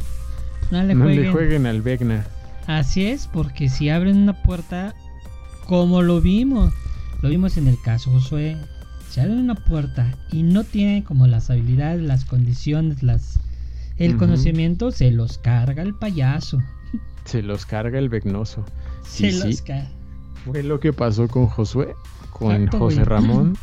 No 0.70 0.82
le 0.82 0.94
jueguen, 0.94 1.22
le 1.22 1.32
jueguen 1.32 1.66
al 1.66 1.80
Vecna. 1.80 2.26
Así 2.66 3.06
es, 3.06 3.26
porque 3.26 3.70
si 3.70 3.88
abren 3.88 4.18
una 4.18 4.42
puerta, 4.42 4.94
como 5.66 6.02
lo 6.02 6.20
vimos, 6.20 6.72
lo 7.22 7.30
vimos 7.30 7.56
en 7.56 7.66
el 7.66 7.80
caso 7.80 8.10
Josué, 8.12 8.56
si 9.08 9.20
abren 9.20 9.38
una 9.38 9.56
puerta 9.56 10.14
y 10.30 10.42
no 10.42 10.62
tienen 10.64 11.02
como 11.02 11.26
las 11.26 11.50
habilidades, 11.50 12.02
las 12.02 12.24
condiciones, 12.24 13.02
las 13.02 13.40
el 14.01 14.16
conocimiento, 14.16 14.90
se 14.90 15.11
los 15.11 15.38
carga 15.38 15.82
el 15.82 15.94
payaso. 15.94 16.59
Se 17.24 17.42
los 17.42 17.66
carga 17.66 17.98
el 17.98 18.09
vegnoso. 18.09 18.64
Se 19.03 19.30
los 19.32 19.62
carga. 19.62 19.90
Fue 20.44 20.62
lo 20.62 20.80
que 20.80 20.92
pasó 20.92 21.28
con 21.28 21.46
Josué, 21.46 21.94
con 22.30 22.66
José 22.68 23.05
Ramón. 23.05 23.57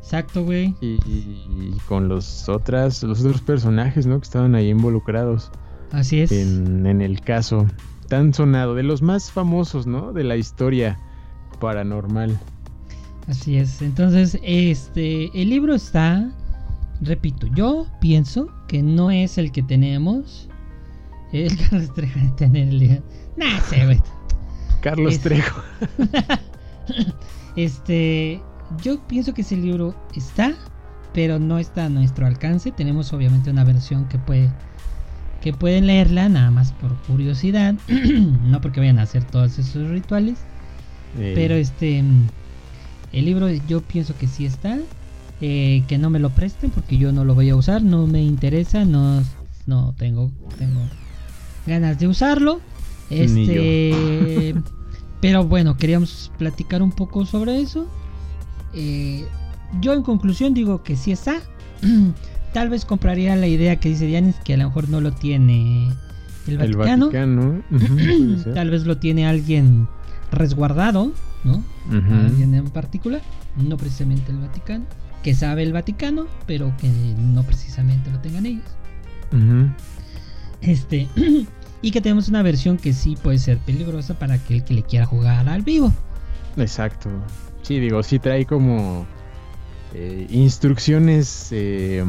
Exacto, 0.00 0.44
güey. 0.44 0.74
Y, 0.80 1.72
con 1.88 2.08
los 2.08 2.48
otras, 2.48 3.02
los 3.02 3.20
otros 3.24 3.40
personajes, 3.40 4.06
¿no? 4.06 4.18
Que 4.20 4.24
estaban 4.24 4.54
ahí 4.54 4.68
involucrados. 4.68 5.50
Así 5.90 6.20
es. 6.20 6.30
En, 6.30 6.86
en 6.86 7.00
el 7.00 7.20
caso 7.20 7.66
tan 8.08 8.34
sonado, 8.34 8.74
de 8.74 8.82
los 8.82 9.02
más 9.02 9.30
famosos, 9.30 9.86
¿no? 9.86 10.12
De 10.12 10.24
la 10.24 10.36
historia 10.36 10.98
paranormal. 11.60 12.38
Así 13.26 13.56
es. 13.56 13.80
Entonces, 13.82 14.38
este, 14.42 15.30
el 15.40 15.50
libro 15.50 15.74
está, 15.74 16.30
repito, 17.00 17.46
yo 17.48 17.86
pienso 18.00 18.48
que 18.68 18.82
no 18.82 19.10
es 19.10 19.38
el 19.38 19.52
que 19.52 19.62
tenemos. 19.62 20.48
El 21.32 21.56
Carlos 21.70 21.92
Trejo 21.94 22.18
de 22.20 22.28
tener 22.36 22.68
el 22.68 22.78
libro. 22.78 23.02
Nah, 23.36 23.60
sé, 23.60 23.84
güey. 23.84 24.00
Carlos 24.80 25.18
Trejo. 25.20 25.62
este, 27.56 28.40
yo 28.82 29.00
pienso 29.06 29.34
que 29.34 29.42
ese 29.42 29.56
libro 29.56 29.94
está, 30.14 30.54
pero 31.12 31.38
no 31.38 31.58
está 31.58 31.86
a 31.86 31.88
nuestro 31.88 32.26
alcance. 32.26 32.70
Tenemos 32.70 33.12
obviamente 33.12 33.50
una 33.50 33.64
versión 33.64 34.06
que 34.08 34.18
puede 34.18 34.50
que 35.44 35.52
pueden 35.52 35.86
leerla 35.86 36.30
nada 36.30 36.50
más 36.50 36.72
por 36.72 36.96
curiosidad, 37.02 37.74
no 38.44 38.62
porque 38.62 38.80
vayan 38.80 38.98
a 38.98 39.02
hacer 39.02 39.24
todos 39.24 39.58
esos 39.58 39.90
rituales. 39.90 40.38
Pero 41.16 41.54
este, 41.54 42.02
el 43.12 43.24
libro 43.24 43.48
yo 43.68 43.82
pienso 43.82 44.16
que 44.16 44.26
sí 44.26 44.46
está, 44.46 44.78
eh, 45.46 45.84
que 45.88 45.98
no 45.98 46.08
me 46.08 46.20
lo 46.20 46.30
presten 46.30 46.70
porque 46.70 46.96
yo 46.96 47.12
no 47.12 47.22
lo 47.22 47.34
voy 47.34 47.50
a 47.50 47.56
usar, 47.56 47.82
no 47.82 48.06
me 48.06 48.22
interesa, 48.22 48.86
no, 48.86 49.22
no 49.66 49.94
tengo, 49.98 50.32
tengo 50.56 50.80
ganas 51.66 51.98
de 51.98 52.08
usarlo. 52.08 52.62
Este, 53.10 54.54
pero 55.20 55.44
bueno, 55.44 55.76
queríamos 55.76 56.32
platicar 56.38 56.80
un 56.80 56.92
poco 56.92 57.26
sobre 57.26 57.60
eso. 57.60 57.86
Eh, 58.72 59.26
yo 59.82 59.92
en 59.92 60.02
conclusión 60.02 60.54
digo 60.54 60.82
que 60.82 60.96
sí 60.96 61.12
está. 61.12 61.42
tal 62.54 62.70
vez 62.70 62.86
compraría 62.86 63.36
la 63.36 63.46
idea 63.46 63.76
que 63.76 63.90
dice 63.90 64.06
Dianis 64.06 64.36
que 64.36 64.54
a 64.54 64.56
lo 64.56 64.68
mejor 64.68 64.88
no 64.88 65.02
lo 65.02 65.12
tiene 65.12 65.92
el 66.46 66.56
Vaticano. 66.56 67.10
tal 68.54 68.70
vez 68.70 68.86
lo 68.86 68.96
tiene 68.96 69.26
alguien 69.26 69.88
resguardado, 70.32 71.12
¿no? 71.44 71.62
Alguien 71.90 72.54
en 72.54 72.70
particular, 72.70 73.20
no 73.58 73.76
precisamente 73.76 74.32
el 74.32 74.38
Vaticano, 74.38 74.86
que 75.24 75.34
sabe 75.34 75.62
el 75.62 75.72
Vaticano, 75.72 76.26
pero 76.46 76.72
que 76.76 76.86
no 76.86 77.42
precisamente 77.44 78.10
lo 78.10 78.20
tengan 78.20 78.44
ellos. 78.44 78.64
Este, 80.60 81.08
y 81.82 81.90
que 81.90 82.00
tenemos 82.02 82.28
una 82.28 82.42
versión 82.42 82.76
que 82.76 82.92
sí 82.92 83.16
puede 83.20 83.38
ser 83.38 83.56
peligrosa 83.58 84.18
para 84.18 84.34
aquel 84.34 84.62
que 84.64 84.74
le 84.74 84.82
quiera 84.82 85.06
jugar 85.06 85.48
al 85.48 85.62
vivo. 85.62 85.92
Exacto. 86.58 87.08
Sí, 87.62 87.80
digo, 87.80 88.02
sí 88.02 88.18
trae 88.18 88.44
como 88.44 89.06
eh, 89.94 90.26
instrucciones 90.28 91.48
eh, 91.52 92.04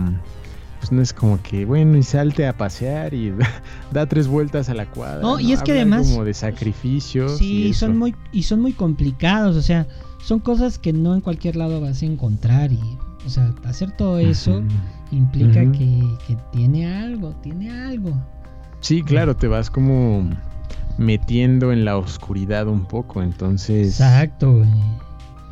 pues 0.80 0.91
no 0.91 1.01
es 1.01 1.13
como 1.13 1.41
que, 1.41 1.63
bueno, 1.63 1.97
y 1.97 2.03
salte 2.03 2.45
a 2.45 2.57
pasear 2.57 3.13
y 3.13 3.34
da, 3.93 4.07
tres 4.07 4.28
vueltas 4.28 4.68
a 4.68 4.74
la 4.74 4.91
cuadra. 4.91 5.22
No, 5.22 5.39
y 5.39 5.53
es 5.53 5.63
que 5.63 5.72
además... 5.72 6.09
Como 6.09 6.26
de 6.26 6.34
sacrificios. 6.34 7.38
Sí, 7.38 7.74
son 7.74 7.97
muy, 7.97 8.13
y 8.34 8.43
son 8.43 8.59
muy 8.59 8.74
complicados, 8.74 9.55
o 9.55 9.61
sea, 9.61 9.88
son 10.22 10.39
cosas 10.39 10.78
que 10.78 10.91
no 10.91 11.16
en 11.16 11.22
cualquier 11.22 11.55
lado 11.55 11.80
vas 11.80 12.01
a 12.01 12.05
encontrar 12.05 12.74
y, 12.74 12.80
o 13.26 13.30
sea, 13.30 13.53
hacer 13.65 13.91
todo 13.91 14.19
eso 14.19 14.61
implica 15.11 15.61
que, 15.71 16.03
que 16.28 16.38
tiene 16.51 16.88
algo, 16.88 17.32
tiene 17.41 17.71
algo. 17.71 18.13
Sí, 18.82 19.01
claro, 19.01 19.36
te 19.36 19.47
vas 19.47 19.69
como 19.69 20.30
metiendo 20.97 21.71
en 21.71 21.86
la 21.86 21.97
oscuridad 21.97 22.67
un 22.67 22.86
poco, 22.86 23.21
entonces... 23.21 23.99
Exacto, 23.99 24.53
güey. 24.53 24.69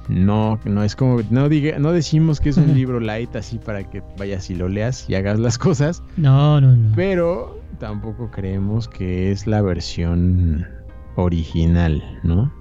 No, 0.09 0.59
no 0.65 0.83
es 0.83 0.95
como, 0.95 1.21
no 1.29 1.47
diga, 1.47 1.79
no 1.79 1.91
decimos 1.93 2.41
que 2.41 2.49
es 2.49 2.57
un 2.57 2.73
libro 2.75 2.99
light 2.99 3.35
así 3.35 3.57
para 3.57 3.83
que 3.89 4.03
vayas 4.17 4.49
y 4.49 4.55
lo 4.55 4.67
leas 4.67 5.09
y 5.09 5.15
hagas 5.15 5.39
las 5.39 5.57
cosas. 5.57 6.03
No, 6.17 6.59
no, 6.59 6.75
no. 6.75 6.93
Pero 6.95 7.59
tampoco 7.79 8.29
creemos 8.29 8.87
que 8.87 9.31
es 9.31 9.47
la 9.47 9.61
versión 9.61 10.67
original, 11.15 12.03
¿no? 12.23 12.51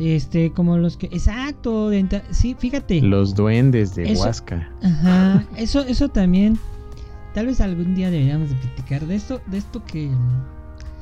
Este, 0.00 0.50
como 0.52 0.78
los 0.78 0.96
que, 0.96 1.06
exacto, 1.06 1.90
sí, 2.30 2.56
fíjate. 2.58 3.00
Los 3.02 3.34
duendes 3.34 3.94
de 3.94 4.14
Huasca. 4.14 4.70
Ajá, 4.82 5.44
eso, 5.56 5.80
eso 5.82 6.08
también. 6.08 6.58
Tal 7.34 7.46
vez 7.46 7.60
algún 7.60 7.94
día 7.94 8.10
deberíamos 8.10 8.50
de 8.50 8.56
platicar 8.56 9.06
de 9.06 9.14
esto, 9.14 9.40
de 9.46 9.58
esto 9.58 9.84
que. 9.84 10.10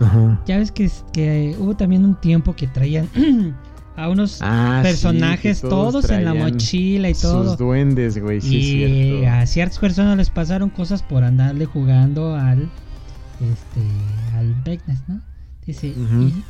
Ajá. 0.00 0.40
Ya 0.46 0.58
ves 0.58 0.72
que, 0.72 0.90
que 1.12 1.56
hubo 1.58 1.76
también 1.76 2.04
un 2.04 2.14
tiempo 2.20 2.54
que 2.54 2.66
traían 2.66 3.08
a 3.96 4.08
unos 4.08 4.38
ah, 4.42 4.80
personajes 4.82 5.60
todos, 5.60 6.08
en 6.10 6.24
la 6.24 6.34
mochila 6.34 7.08
y 7.08 7.14
todo. 7.14 7.50
Sus 7.50 7.58
duendes, 7.58 8.18
güey, 8.18 8.40
sí 8.40 8.84
y 8.84 9.24
a 9.24 9.44
ciertas 9.46 9.78
personas 9.78 10.16
les 10.16 10.30
pasaron 10.30 10.70
cosas 10.70 11.02
por 11.02 11.24
andarle 11.24 11.66
jugando 11.66 12.34
al 12.34 12.68
este 13.40 13.80
al 14.36 14.54
Beckness, 14.64 15.00
¿no? 15.08 15.20
Dice, 15.68 15.88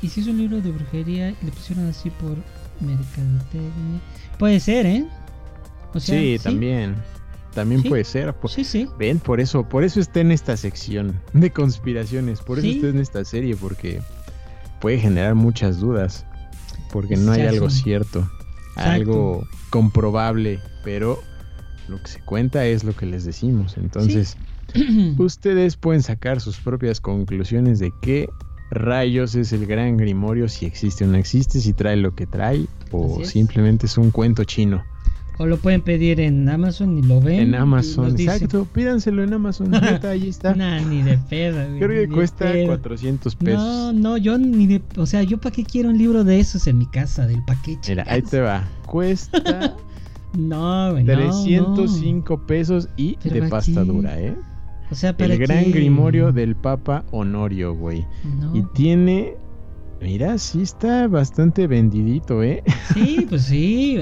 y, 0.01 0.09
si 0.09 0.21
es 0.21 0.29
un 0.29 0.39
libro 0.39 0.61
de 0.61 0.71
brujería 0.71 1.31
y 1.31 1.45
le 1.45 1.51
pusieron 1.51 1.89
así 1.89 2.09
por 2.09 2.37
mercadotecnia. 2.79 4.01
Puede 4.39 4.61
ser, 4.61 4.87
¿eh? 4.87 5.05
sí, 5.97 6.39
también. 6.41 6.95
También 7.53 7.83
puede 7.83 8.05
ser. 8.05 8.33
sí, 8.47 8.63
sí. 8.63 8.89
Ven, 8.97 9.19
por 9.19 9.41
eso, 9.41 9.69
por 9.69 9.83
eso 9.83 9.99
está 9.99 10.21
en 10.21 10.31
esta 10.31 10.57
sección 10.57 11.21
de 11.33 11.51
conspiraciones, 11.51 12.41
por 12.41 12.61
eso 12.61 12.69
está 12.69 12.87
en 12.91 13.01
esta 13.01 13.25
serie, 13.25 13.57
porque 13.57 14.01
puede 14.81 15.01
generar 15.01 15.35
muchas 15.35 15.81
dudas 15.81 16.25
porque 16.93 17.17
no 17.17 17.33
hay 17.33 17.43
algo 17.43 17.71
cierto, 17.71 18.31
algo 18.77 19.49
comprobable, 19.71 20.61
pero 20.85 21.21
lo 21.89 22.01
que 22.01 22.07
se 22.07 22.21
cuenta 22.21 22.67
es 22.67 22.85
lo 22.85 22.95
que 22.95 23.07
les 23.07 23.25
decimos. 23.25 23.79
Entonces, 23.79 24.37
ustedes 25.19 25.77
pueden 25.77 26.05
sacar 26.05 26.41
sus 26.41 26.59
propias 26.59 27.01
conclusiones 27.01 27.81
de 27.81 27.91
qué 28.01 28.29
rayos 28.71 29.35
es 29.35 29.53
el 29.53 29.67
gran 29.67 29.97
grimorio, 29.97 30.49
si 30.49 30.67
existe 30.67 31.05
o 31.05 31.09
no 31.09 31.17
existe, 31.17 31.61
si 31.61 31.73
trae 31.73 31.97
lo 31.97 32.15
que 32.15 32.27
trae, 32.27 32.67
o 32.91 33.25
simplemente 33.25 33.87
es 33.87 33.99
un 33.99 34.11
cuento 34.11 34.45
chino. 34.45 34.83
O 35.41 35.47
lo 35.47 35.57
pueden 35.57 35.83
pedir 35.83 36.19
en 36.19 36.49
Amazon 36.49 36.99
y 36.99 37.03
lo 37.03 37.21
ven. 37.21 37.39
En 37.41 37.55
Amazon, 37.55 38.11
exacto. 38.11 38.65
Pídanselo 38.65 39.23
en 39.23 39.33
Amazon. 39.33 39.73
ahí 40.05 40.29
está. 40.29 40.53
Nah, 40.53 40.81
ni 40.81 41.03
de 41.03 41.17
pedo. 41.17 41.65
Creo 41.79 42.09
que 42.09 42.13
cuesta 42.13 42.53
400 42.67 43.37
pesos. 43.37 43.63
No, 43.63 43.93
no, 43.93 44.17
yo 44.17 44.37
ni 44.37 44.67
de. 44.67 44.83
O 44.97 45.07
sea, 45.07 45.23
¿yo 45.23 45.39
para 45.39 45.55
qué 45.55 45.63
quiero 45.63 45.91
un 45.91 45.99
libro 45.99 46.25
de 46.25 46.41
esos 46.41 46.67
en 46.67 46.79
mi 46.79 46.87
casa, 46.87 47.29
del 47.29 47.45
paquete? 47.45 47.91
Mira, 47.91 48.05
ahí 48.09 48.21
te 48.21 48.41
va. 48.41 48.69
Cuesta. 48.85 49.77
no, 50.37 50.91
güey. 50.91 51.05
305 51.05 52.47
pesos 52.47 52.89
y 52.97 53.17
de 53.23 53.43
pasta 53.43 53.85
dura, 53.85 54.21
¿eh? 54.21 54.37
O 54.91 54.95
sea, 54.95 55.17
¿para 55.17 55.35
El 55.35 55.41
gran 55.41 55.71
grimorio 55.71 56.33
del 56.33 56.57
Papa 56.57 57.05
Honorio, 57.11 57.75
güey. 57.75 58.05
Y 58.55 58.63
tiene 58.75 59.35
Mira, 60.01 60.39
sí 60.39 60.63
está 60.63 61.09
bastante 61.09 61.67
vendidito, 61.67 62.43
¿eh? 62.43 62.63
Sí, 62.95 63.27
pues 63.29 63.43
sí. 63.43 64.01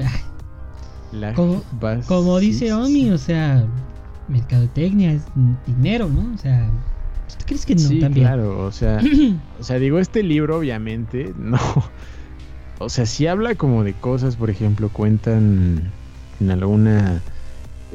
como, 1.35 1.63
como 2.05 2.39
dice 2.39 2.71
Omi, 2.71 3.09
o 3.09 3.17
sea, 3.17 3.65
mercadotecnia 4.27 5.13
es 5.13 5.23
dinero, 5.65 6.07
¿no? 6.07 6.33
O 6.33 6.37
sea, 6.37 6.69
¿tú 7.37 7.45
crees 7.45 7.65
que 7.65 7.73
no 7.75 7.81
sí, 7.81 7.99
también? 7.99 8.27
Claro, 8.27 8.63
o 8.63 8.71
sea, 8.71 9.01
o 9.59 9.63
sea, 9.63 9.79
digo, 9.79 9.97
este 9.97 10.21
libro 10.21 10.59
obviamente 10.59 11.33
no. 11.37 11.59
O 12.79 12.89
sea, 12.89 13.07
si 13.07 13.25
habla 13.25 13.55
como 13.55 13.83
de 13.83 13.93
cosas, 13.93 14.35
por 14.35 14.51
ejemplo, 14.51 14.89
cuentan 14.89 15.91
en 16.39 16.51
alguna 16.51 17.23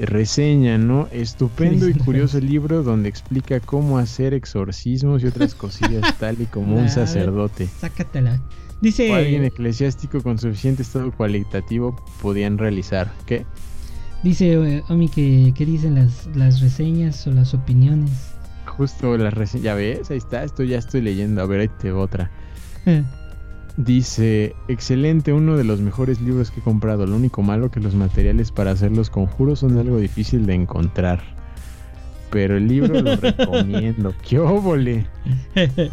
reseña, 0.01 0.78
¿no? 0.78 1.09
Estupendo 1.12 1.88
y 1.88 1.95
curioso 1.95 2.40
libro 2.40 2.82
donde 2.82 3.09
explica 3.09 3.61
cómo 3.61 3.99
hacer 3.99 4.34
exorcismos 4.34 5.22
y 5.22 5.26
otras 5.26 5.55
cosillas 5.55 6.16
tal 6.20 6.40
y 6.40 6.47
como 6.47 6.76
un 6.76 6.88
sacerdote. 6.88 7.68
Sácatela. 7.80 8.40
Dice... 8.80 9.11
O 9.11 9.14
alguien 9.14 9.45
eclesiástico 9.45 10.22
con 10.22 10.38
suficiente 10.38 10.82
estado 10.82 11.12
cualitativo 11.12 11.95
podían 12.20 12.59
realizar. 12.59 13.12
¿Qué? 13.26 13.47
Dice 14.22 14.53
eh, 14.55 14.82
Omi 14.88 15.09
que, 15.09 15.53
dicen 15.59 15.97
las, 15.97 16.28
las 16.34 16.61
reseñas 16.61 17.26
o 17.26 17.32
las 17.32 17.55
opiniones. 17.55 18.11
Justo 18.66 19.16
las 19.16 19.34
reseñas. 19.34 19.64
Ya 19.64 19.74
ves, 19.74 20.11
ahí 20.11 20.18
está, 20.18 20.45
esto 20.45 20.62
ya 20.62 20.78
estoy 20.78 21.01
leyendo. 21.01 21.43
A 21.43 21.47
ver, 21.47 21.61
ahí 21.61 21.68
te 21.80 21.93
otra. 21.93 22.30
Dice, 23.76 24.54
excelente, 24.68 25.32
uno 25.32 25.56
de 25.56 25.64
los 25.64 25.80
mejores 25.80 26.20
libros 26.20 26.50
que 26.50 26.60
he 26.60 26.62
comprado. 26.62 27.06
Lo 27.06 27.16
único 27.16 27.42
malo 27.42 27.70
que 27.70 27.80
los 27.80 27.94
materiales 27.94 28.52
para 28.52 28.72
hacer 28.72 28.92
los 28.92 29.08
conjuros 29.08 29.60
son 29.60 29.78
algo 29.78 29.98
difícil 29.98 30.44
de 30.46 30.54
encontrar. 30.54 31.22
Pero 32.30 32.56
el 32.56 32.68
libro 32.68 33.00
lo 33.00 33.16
recomiendo. 33.20 34.14
¡Qué 34.28 34.38
óvole! 34.38 35.06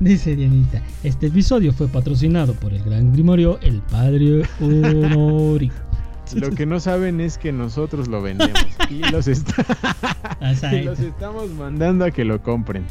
Dice 0.00 0.34
Dianita, 0.34 0.82
este 1.04 1.28
episodio 1.28 1.72
fue 1.72 1.88
patrocinado 1.88 2.54
por 2.54 2.72
el 2.72 2.82
gran 2.82 3.12
grimorio 3.12 3.58
El 3.60 3.80
Padre 3.80 4.42
Honori. 4.60 5.70
Lo 6.34 6.50
que 6.50 6.66
no 6.66 6.80
saben 6.80 7.20
es 7.20 7.36
que 7.36 7.52
nosotros 7.52 8.08
lo 8.08 8.22
vendemos 8.22 8.58
y 8.88 9.00
los, 9.10 9.28
y 9.28 10.82
los 10.82 10.98
estamos 10.98 11.50
mandando 11.50 12.06
a 12.06 12.10
que 12.10 12.24
lo 12.24 12.42
compren. 12.42 12.84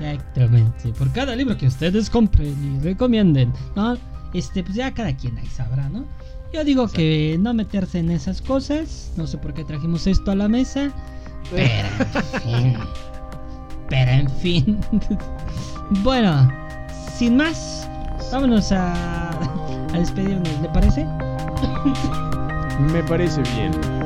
Exactamente. 0.00 0.92
Por 0.98 1.12
cada 1.12 1.36
libro 1.36 1.56
que 1.56 1.66
ustedes 1.66 2.08
compren 2.08 2.56
y 2.76 2.82
recomienden, 2.82 3.52
¿no? 3.76 3.96
Este, 4.32 4.62
pues 4.62 4.74
ya 4.74 4.92
cada 4.92 5.14
quien 5.16 5.36
ahí 5.38 5.46
sabrá, 5.46 5.88
¿no? 5.88 6.04
Yo 6.52 6.64
digo 6.64 6.88
que 6.88 7.36
no 7.40 7.54
meterse 7.54 7.98
en 7.98 8.10
esas 8.10 8.42
cosas. 8.42 9.12
No 9.16 9.26
sé 9.26 9.38
por 9.38 9.54
qué 9.54 9.64
trajimos 9.64 10.06
esto 10.06 10.32
a 10.32 10.34
la 10.34 10.48
mesa. 10.48 10.90
Pero 11.50 11.70
en 11.70 12.40
fin. 12.42 12.78
Pero 13.88 14.10
en 14.10 14.30
fin. 14.30 14.78
bueno, 16.02 16.50
sin 17.16 17.36
más, 17.36 17.88
vámonos 18.32 18.72
a, 18.72 19.30
a 19.92 19.98
despedirnos, 19.98 20.60
¿le 20.62 20.68
parece? 20.68 21.06
Me 22.92 23.02
parece 23.04 23.42
bien. 23.54 23.99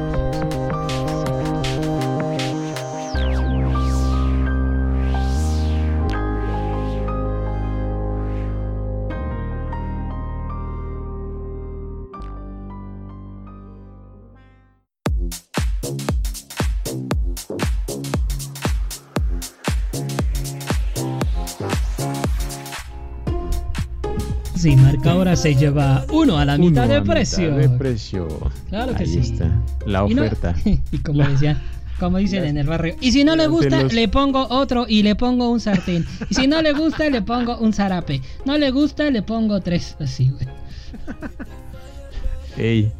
Sí, 24.65 24.77
marca 24.77 25.11
ahora 25.11 25.37
se 25.37 25.55
lleva 25.55 26.07
uno 26.11 26.39
a 26.39 26.47
la 26.47 26.57
mitad 26.57 26.89
de 26.89 27.03
precio. 27.03 27.55
de 27.55 27.69
precio. 27.69 28.27
Claro 28.71 28.95
que 28.95 29.03
Ahí 29.03 29.19
está, 29.19 29.63
la 29.85 30.05
oferta. 30.05 30.57
Y, 30.65 30.99
como 31.01 31.23
decía, 31.23 31.61
como 32.01 32.17
dicen 32.17 32.45
en 32.47 32.57
el 32.57 32.67
barrio. 32.67 32.97
Y 32.99 33.13
si 33.13 33.25
no 33.25 33.37
le 33.37 33.47
gusta, 33.47 33.83
le 33.83 34.09
pongo 34.09 34.47
otro 34.49 34.87
y 34.89 35.03
le 35.03 35.17
pongo 35.17 35.51
un 35.51 35.61
sartén. 35.61 36.07
Y 36.31 36.35
si 36.35 36.47
no 36.47 36.63
le 36.63 36.73
gusta, 36.73 37.11
le 37.11 37.21
pongo 37.21 37.59
un 37.59 37.75
zarape. 37.75 38.23
No 38.47 38.57
le 38.57 38.71
gusta, 38.71 39.11
le 39.11 39.21
pongo 39.21 39.61
tres. 39.61 39.97
Así, 40.01 40.31
güey. 40.31 40.47
Ey, 42.57 42.91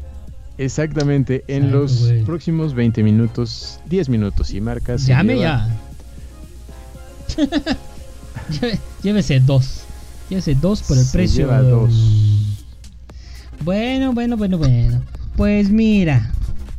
exactamente. 0.59 1.45
En 1.47 1.71
los 1.71 2.13
próximos 2.27 2.75
20 2.75 3.01
minutos, 3.01 3.79
10 3.87 4.09
minutos 4.09 4.53
y 4.53 4.61
marcas. 4.61 5.07
Llame 5.07 5.39
ya. 5.39 5.67
Llévese 9.01 9.39
dos. 9.39 9.84
Llévese 10.29 10.55
dos 10.55 10.81
por 10.83 10.97
el 10.97 11.05
precio. 11.11 11.45
Lleva 11.45 11.61
dos. 11.61 12.65
Bueno, 13.63 14.13
bueno, 14.13 14.37
bueno, 14.37 14.57
bueno. 14.57 15.01
Pues 15.35 15.69
mira, 15.69 16.31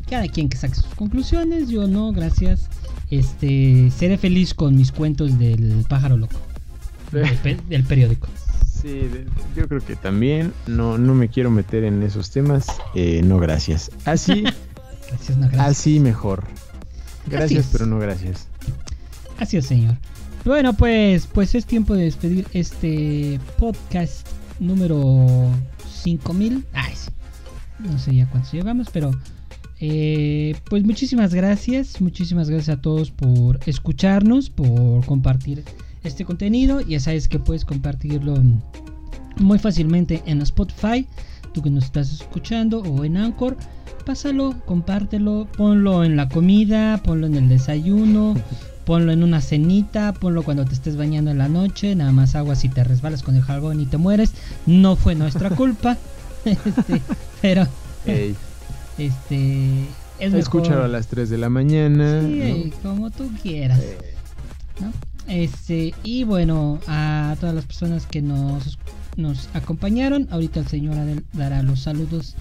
cada 0.09 0.29
quien 0.29 0.49
que 0.49 0.57
saque 0.57 0.75
sus 0.75 0.95
conclusiones. 0.95 1.69
Yo 1.69 1.87
no, 1.87 2.13
gracias. 2.13 2.69
Este, 3.11 3.91
seré 3.97 4.19
feliz 4.19 4.55
con 4.55 4.77
mis 4.77 4.93
cuentos 4.93 5.39
del 5.39 5.85
pájaro 5.89 6.17
loco. 6.17 6.41
del, 7.13 7.85
periódico. 7.85 8.29
Sí, 8.83 9.09
yo 9.55 9.69
creo 9.69 9.81
que 9.81 9.97
también. 9.97 10.53
No, 10.67 10.99
no 10.99 11.15
me 11.15 11.29
quiero 11.29 11.51
meter 11.51 11.85
en 11.85 12.03
esos 12.03 12.31
temas. 12.31 12.67
Eh, 12.95 13.23
no, 13.25 13.39
gracias. 13.39 13.91
Así. 14.05 14.43
gracias, 15.09 15.39
no, 15.39 15.47
gracias. 15.49 15.67
Así 15.67 16.01
mejor. 16.01 16.45
Gracias, 17.27 17.69
pero 17.73 17.87
no 17.87 17.99
gracias. 17.99 18.49
Así 19.39 19.57
es, 19.57 19.67
señor. 19.67 19.97
Bueno, 20.47 20.75
pues, 20.75 21.27
pues 21.27 21.57
es 21.57 21.67
tiempo 21.67 21.97
de 21.97 22.05
despedir 22.05 22.47
este 22.53 23.41
podcast 23.59 24.29
número 24.61 25.51
5000. 25.91 26.65
Ay, 26.73 26.95
no 27.81 27.99
sé 27.99 28.15
ya 28.15 28.31
cuántos 28.31 28.53
llevamos, 28.53 28.87
pero 28.93 29.11
eh, 29.81 30.55
pues 30.71 30.85
muchísimas 30.85 31.35
gracias, 31.35 32.01
muchísimas 32.01 32.49
gracias 32.49 32.79
a 32.79 32.81
todos 32.81 33.11
por 33.11 33.59
escucharnos, 33.67 34.49
por 34.49 35.05
compartir 35.05 35.65
este 36.05 36.25
contenido. 36.25 36.81
Ya 36.81 37.01
sabes 37.01 37.27
que 37.27 37.41
puedes 37.41 37.65
compartirlo 37.65 38.41
muy 39.39 39.59
fácilmente 39.59 40.23
en 40.27 40.43
Spotify, 40.43 41.09
tú 41.55 41.61
que 41.61 41.71
nos 41.71 41.87
estás 41.87 42.13
escuchando, 42.13 42.83
o 42.83 43.05
en 43.05 43.17
Anchor. 43.17 43.57
Pásalo, 44.05 44.55
compártelo, 44.65 45.49
ponlo 45.57 46.05
en 46.05 46.15
la 46.15 46.29
comida, 46.29 47.03
ponlo 47.03 47.27
en 47.27 47.35
el 47.35 47.49
desayuno, 47.49 48.37
ponlo 48.87 49.12
en 49.12 49.24
una 49.24 49.43
cenita, 49.43 50.14
ponlo 50.14 50.45
cuando 50.45 50.64
te 50.64 50.72
estés 50.72 50.97
bañando 50.97 51.32
en 51.32 51.39
la 51.39 51.49
noche, 51.49 51.95
nada 51.97 52.12
más 52.12 52.37
agua 52.37 52.55
si 52.55 52.68
te 52.68 52.84
resbalas 52.84 53.22
con 53.22 53.34
el 53.34 53.43
jabón 53.43 53.80
y 53.80 53.87
te 53.87 53.99
mueres. 53.99 54.30
No 54.64 54.97
fue 54.97 55.14
nuestra 55.14 55.51
culpa. 55.57 55.99
este, 56.45 57.03
pero 57.43 57.66
este 58.97 59.89
es 60.20 60.32
Escúchalo 60.32 60.84
a 60.84 60.89
las 60.89 61.09
3 61.09 61.28
de 61.28 61.37
la 61.37 61.51
mañana. 61.51 62.22
Sí, 62.22 62.72
como 62.82 63.11
tú 63.11 63.28
quieras. 63.43 63.82
¿no? 64.80 64.93
Este, 65.26 65.93
y 66.05 66.22
bueno, 66.22 66.78
a 66.87 67.34
todas 67.41 67.57
las 67.57 67.64
personas 67.64 68.07
que 68.07 68.22
nos, 68.22 68.78
nos 69.16 69.49
acompañaron, 69.53 70.28
ahorita 70.30 70.61
el 70.61 70.68
señor 70.68 70.97
dará 71.32 71.62
los 71.64 71.80
saludos 71.80 72.37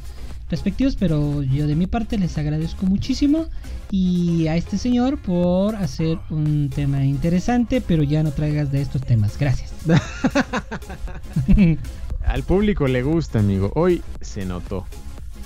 respectivos, 0.50 0.96
pero 0.96 1.42
yo 1.44 1.68
de 1.68 1.76
mi 1.76 1.88
parte 1.88 2.18
les 2.18 2.38
agradezco 2.38 2.86
muchísimo 2.86 3.48
y 3.92 4.48
a 4.48 4.56
este 4.56 4.78
señor 4.78 5.18
por 5.18 5.76
hacer 5.76 6.20
un 6.30 6.70
tema 6.70 7.04
interesante, 7.04 7.82
pero 7.82 8.04
ya 8.04 8.24
no 8.24 8.32
traigas 8.32 8.72
de 8.72 8.82
estos 8.82 9.02
temas. 9.02 9.38
Gracias. 9.38 9.74
Al 12.26 12.44
público 12.44 12.88
le 12.88 13.04
gusta, 13.04 13.40
amigo. 13.40 13.72
Hoy 13.76 14.02
se 14.22 14.46
notó. 14.46 14.86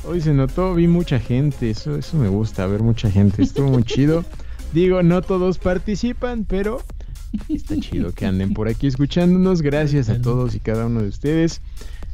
Hoy 0.05 0.21
se 0.21 0.33
notó, 0.33 0.73
vi 0.73 0.87
mucha 0.87 1.19
gente, 1.19 1.69
eso, 1.69 1.97
eso 1.97 2.17
me 2.17 2.29
gusta, 2.29 2.65
ver 2.67 2.81
mucha 2.81 3.11
gente, 3.11 3.43
estuvo 3.43 3.67
muy 3.69 3.83
chido. 3.83 4.23
Digo, 4.73 5.03
no 5.03 5.21
todos 5.21 5.57
participan, 5.57 6.45
pero 6.45 6.81
está 7.49 7.75
chido 7.77 8.13
que 8.13 8.25
anden 8.25 8.53
por 8.53 8.69
aquí 8.69 8.87
escuchándonos. 8.87 9.61
Gracias 9.61 10.09
a 10.09 10.21
todos 10.21 10.55
y 10.55 10.59
cada 10.59 10.85
uno 10.85 11.01
de 11.01 11.09
ustedes. 11.09 11.61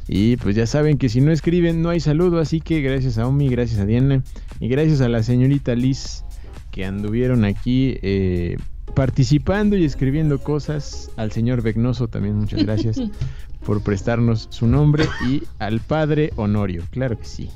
Y 0.08 0.36
pues 0.36 0.54
ya 0.54 0.66
saben 0.66 0.98
que 0.98 1.08
si 1.08 1.20
no 1.20 1.32
escriben 1.32 1.82
no 1.82 1.88
hay 1.88 2.00
saludo, 2.00 2.38
así 2.38 2.60
que 2.60 2.80
gracias 2.80 3.18
a 3.18 3.26
Omi, 3.26 3.48
gracias 3.48 3.80
a 3.80 3.86
Diana 3.86 4.22
y 4.60 4.68
gracias 4.68 5.00
a 5.00 5.08
la 5.08 5.22
señorita 5.22 5.74
Liz 5.74 6.24
que 6.70 6.84
anduvieron 6.84 7.44
aquí 7.44 7.98
eh, 8.02 8.56
participando 8.94 9.76
y 9.76 9.84
escribiendo 9.84 10.38
cosas. 10.38 11.10
Al 11.16 11.32
señor 11.32 11.62
Begnoso 11.62 12.08
también 12.08 12.36
muchas 12.36 12.62
gracias 12.64 13.00
por 13.64 13.82
prestarnos 13.82 14.46
su 14.50 14.66
nombre 14.66 15.06
y 15.28 15.42
al 15.58 15.80
padre 15.80 16.32
Honorio, 16.36 16.84
claro 16.90 17.18
que 17.18 17.24
sí, 17.24 17.50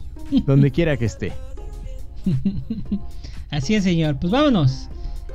donde 0.47 0.71
quiera 0.71 0.97
que 0.97 1.05
esté. 1.05 1.33
Así 3.51 3.75
es, 3.75 3.85
señor. 3.85 4.19
Pues 4.21 4.33
vámonos. 4.33 4.89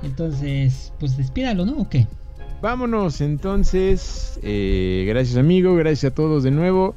Entonces, 0.03 0.93
pues 0.99 1.17
despídalo, 1.17 1.65
¿no? 1.65 1.77
¿O 1.77 1.89
qué? 1.89 2.07
Vámonos 2.61 3.21
entonces. 3.21 4.39
Eh, 4.41 5.05
gracias 5.07 5.37
amigo, 5.37 5.75
gracias 5.75 6.11
a 6.11 6.15
todos 6.15 6.43
de 6.43 6.51
nuevo. 6.51 6.95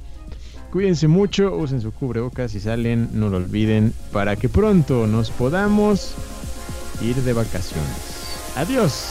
Cuídense 0.71 1.09
mucho, 1.09 1.57
usen 1.57 1.81
su 1.81 1.93
cubrebocas 1.93 2.55
y 2.55 2.61
salen, 2.61 3.09
no 3.15 3.31
lo 3.31 3.39
olviden, 3.39 3.95
para 4.13 4.37
que 4.37 4.51
pronto 4.51 5.07
nos 5.07 5.31
podamos 5.31 6.15
ir 7.01 7.17
de 7.17 7.33
vacaciones. 7.33 8.53
Adiós. 8.55 9.09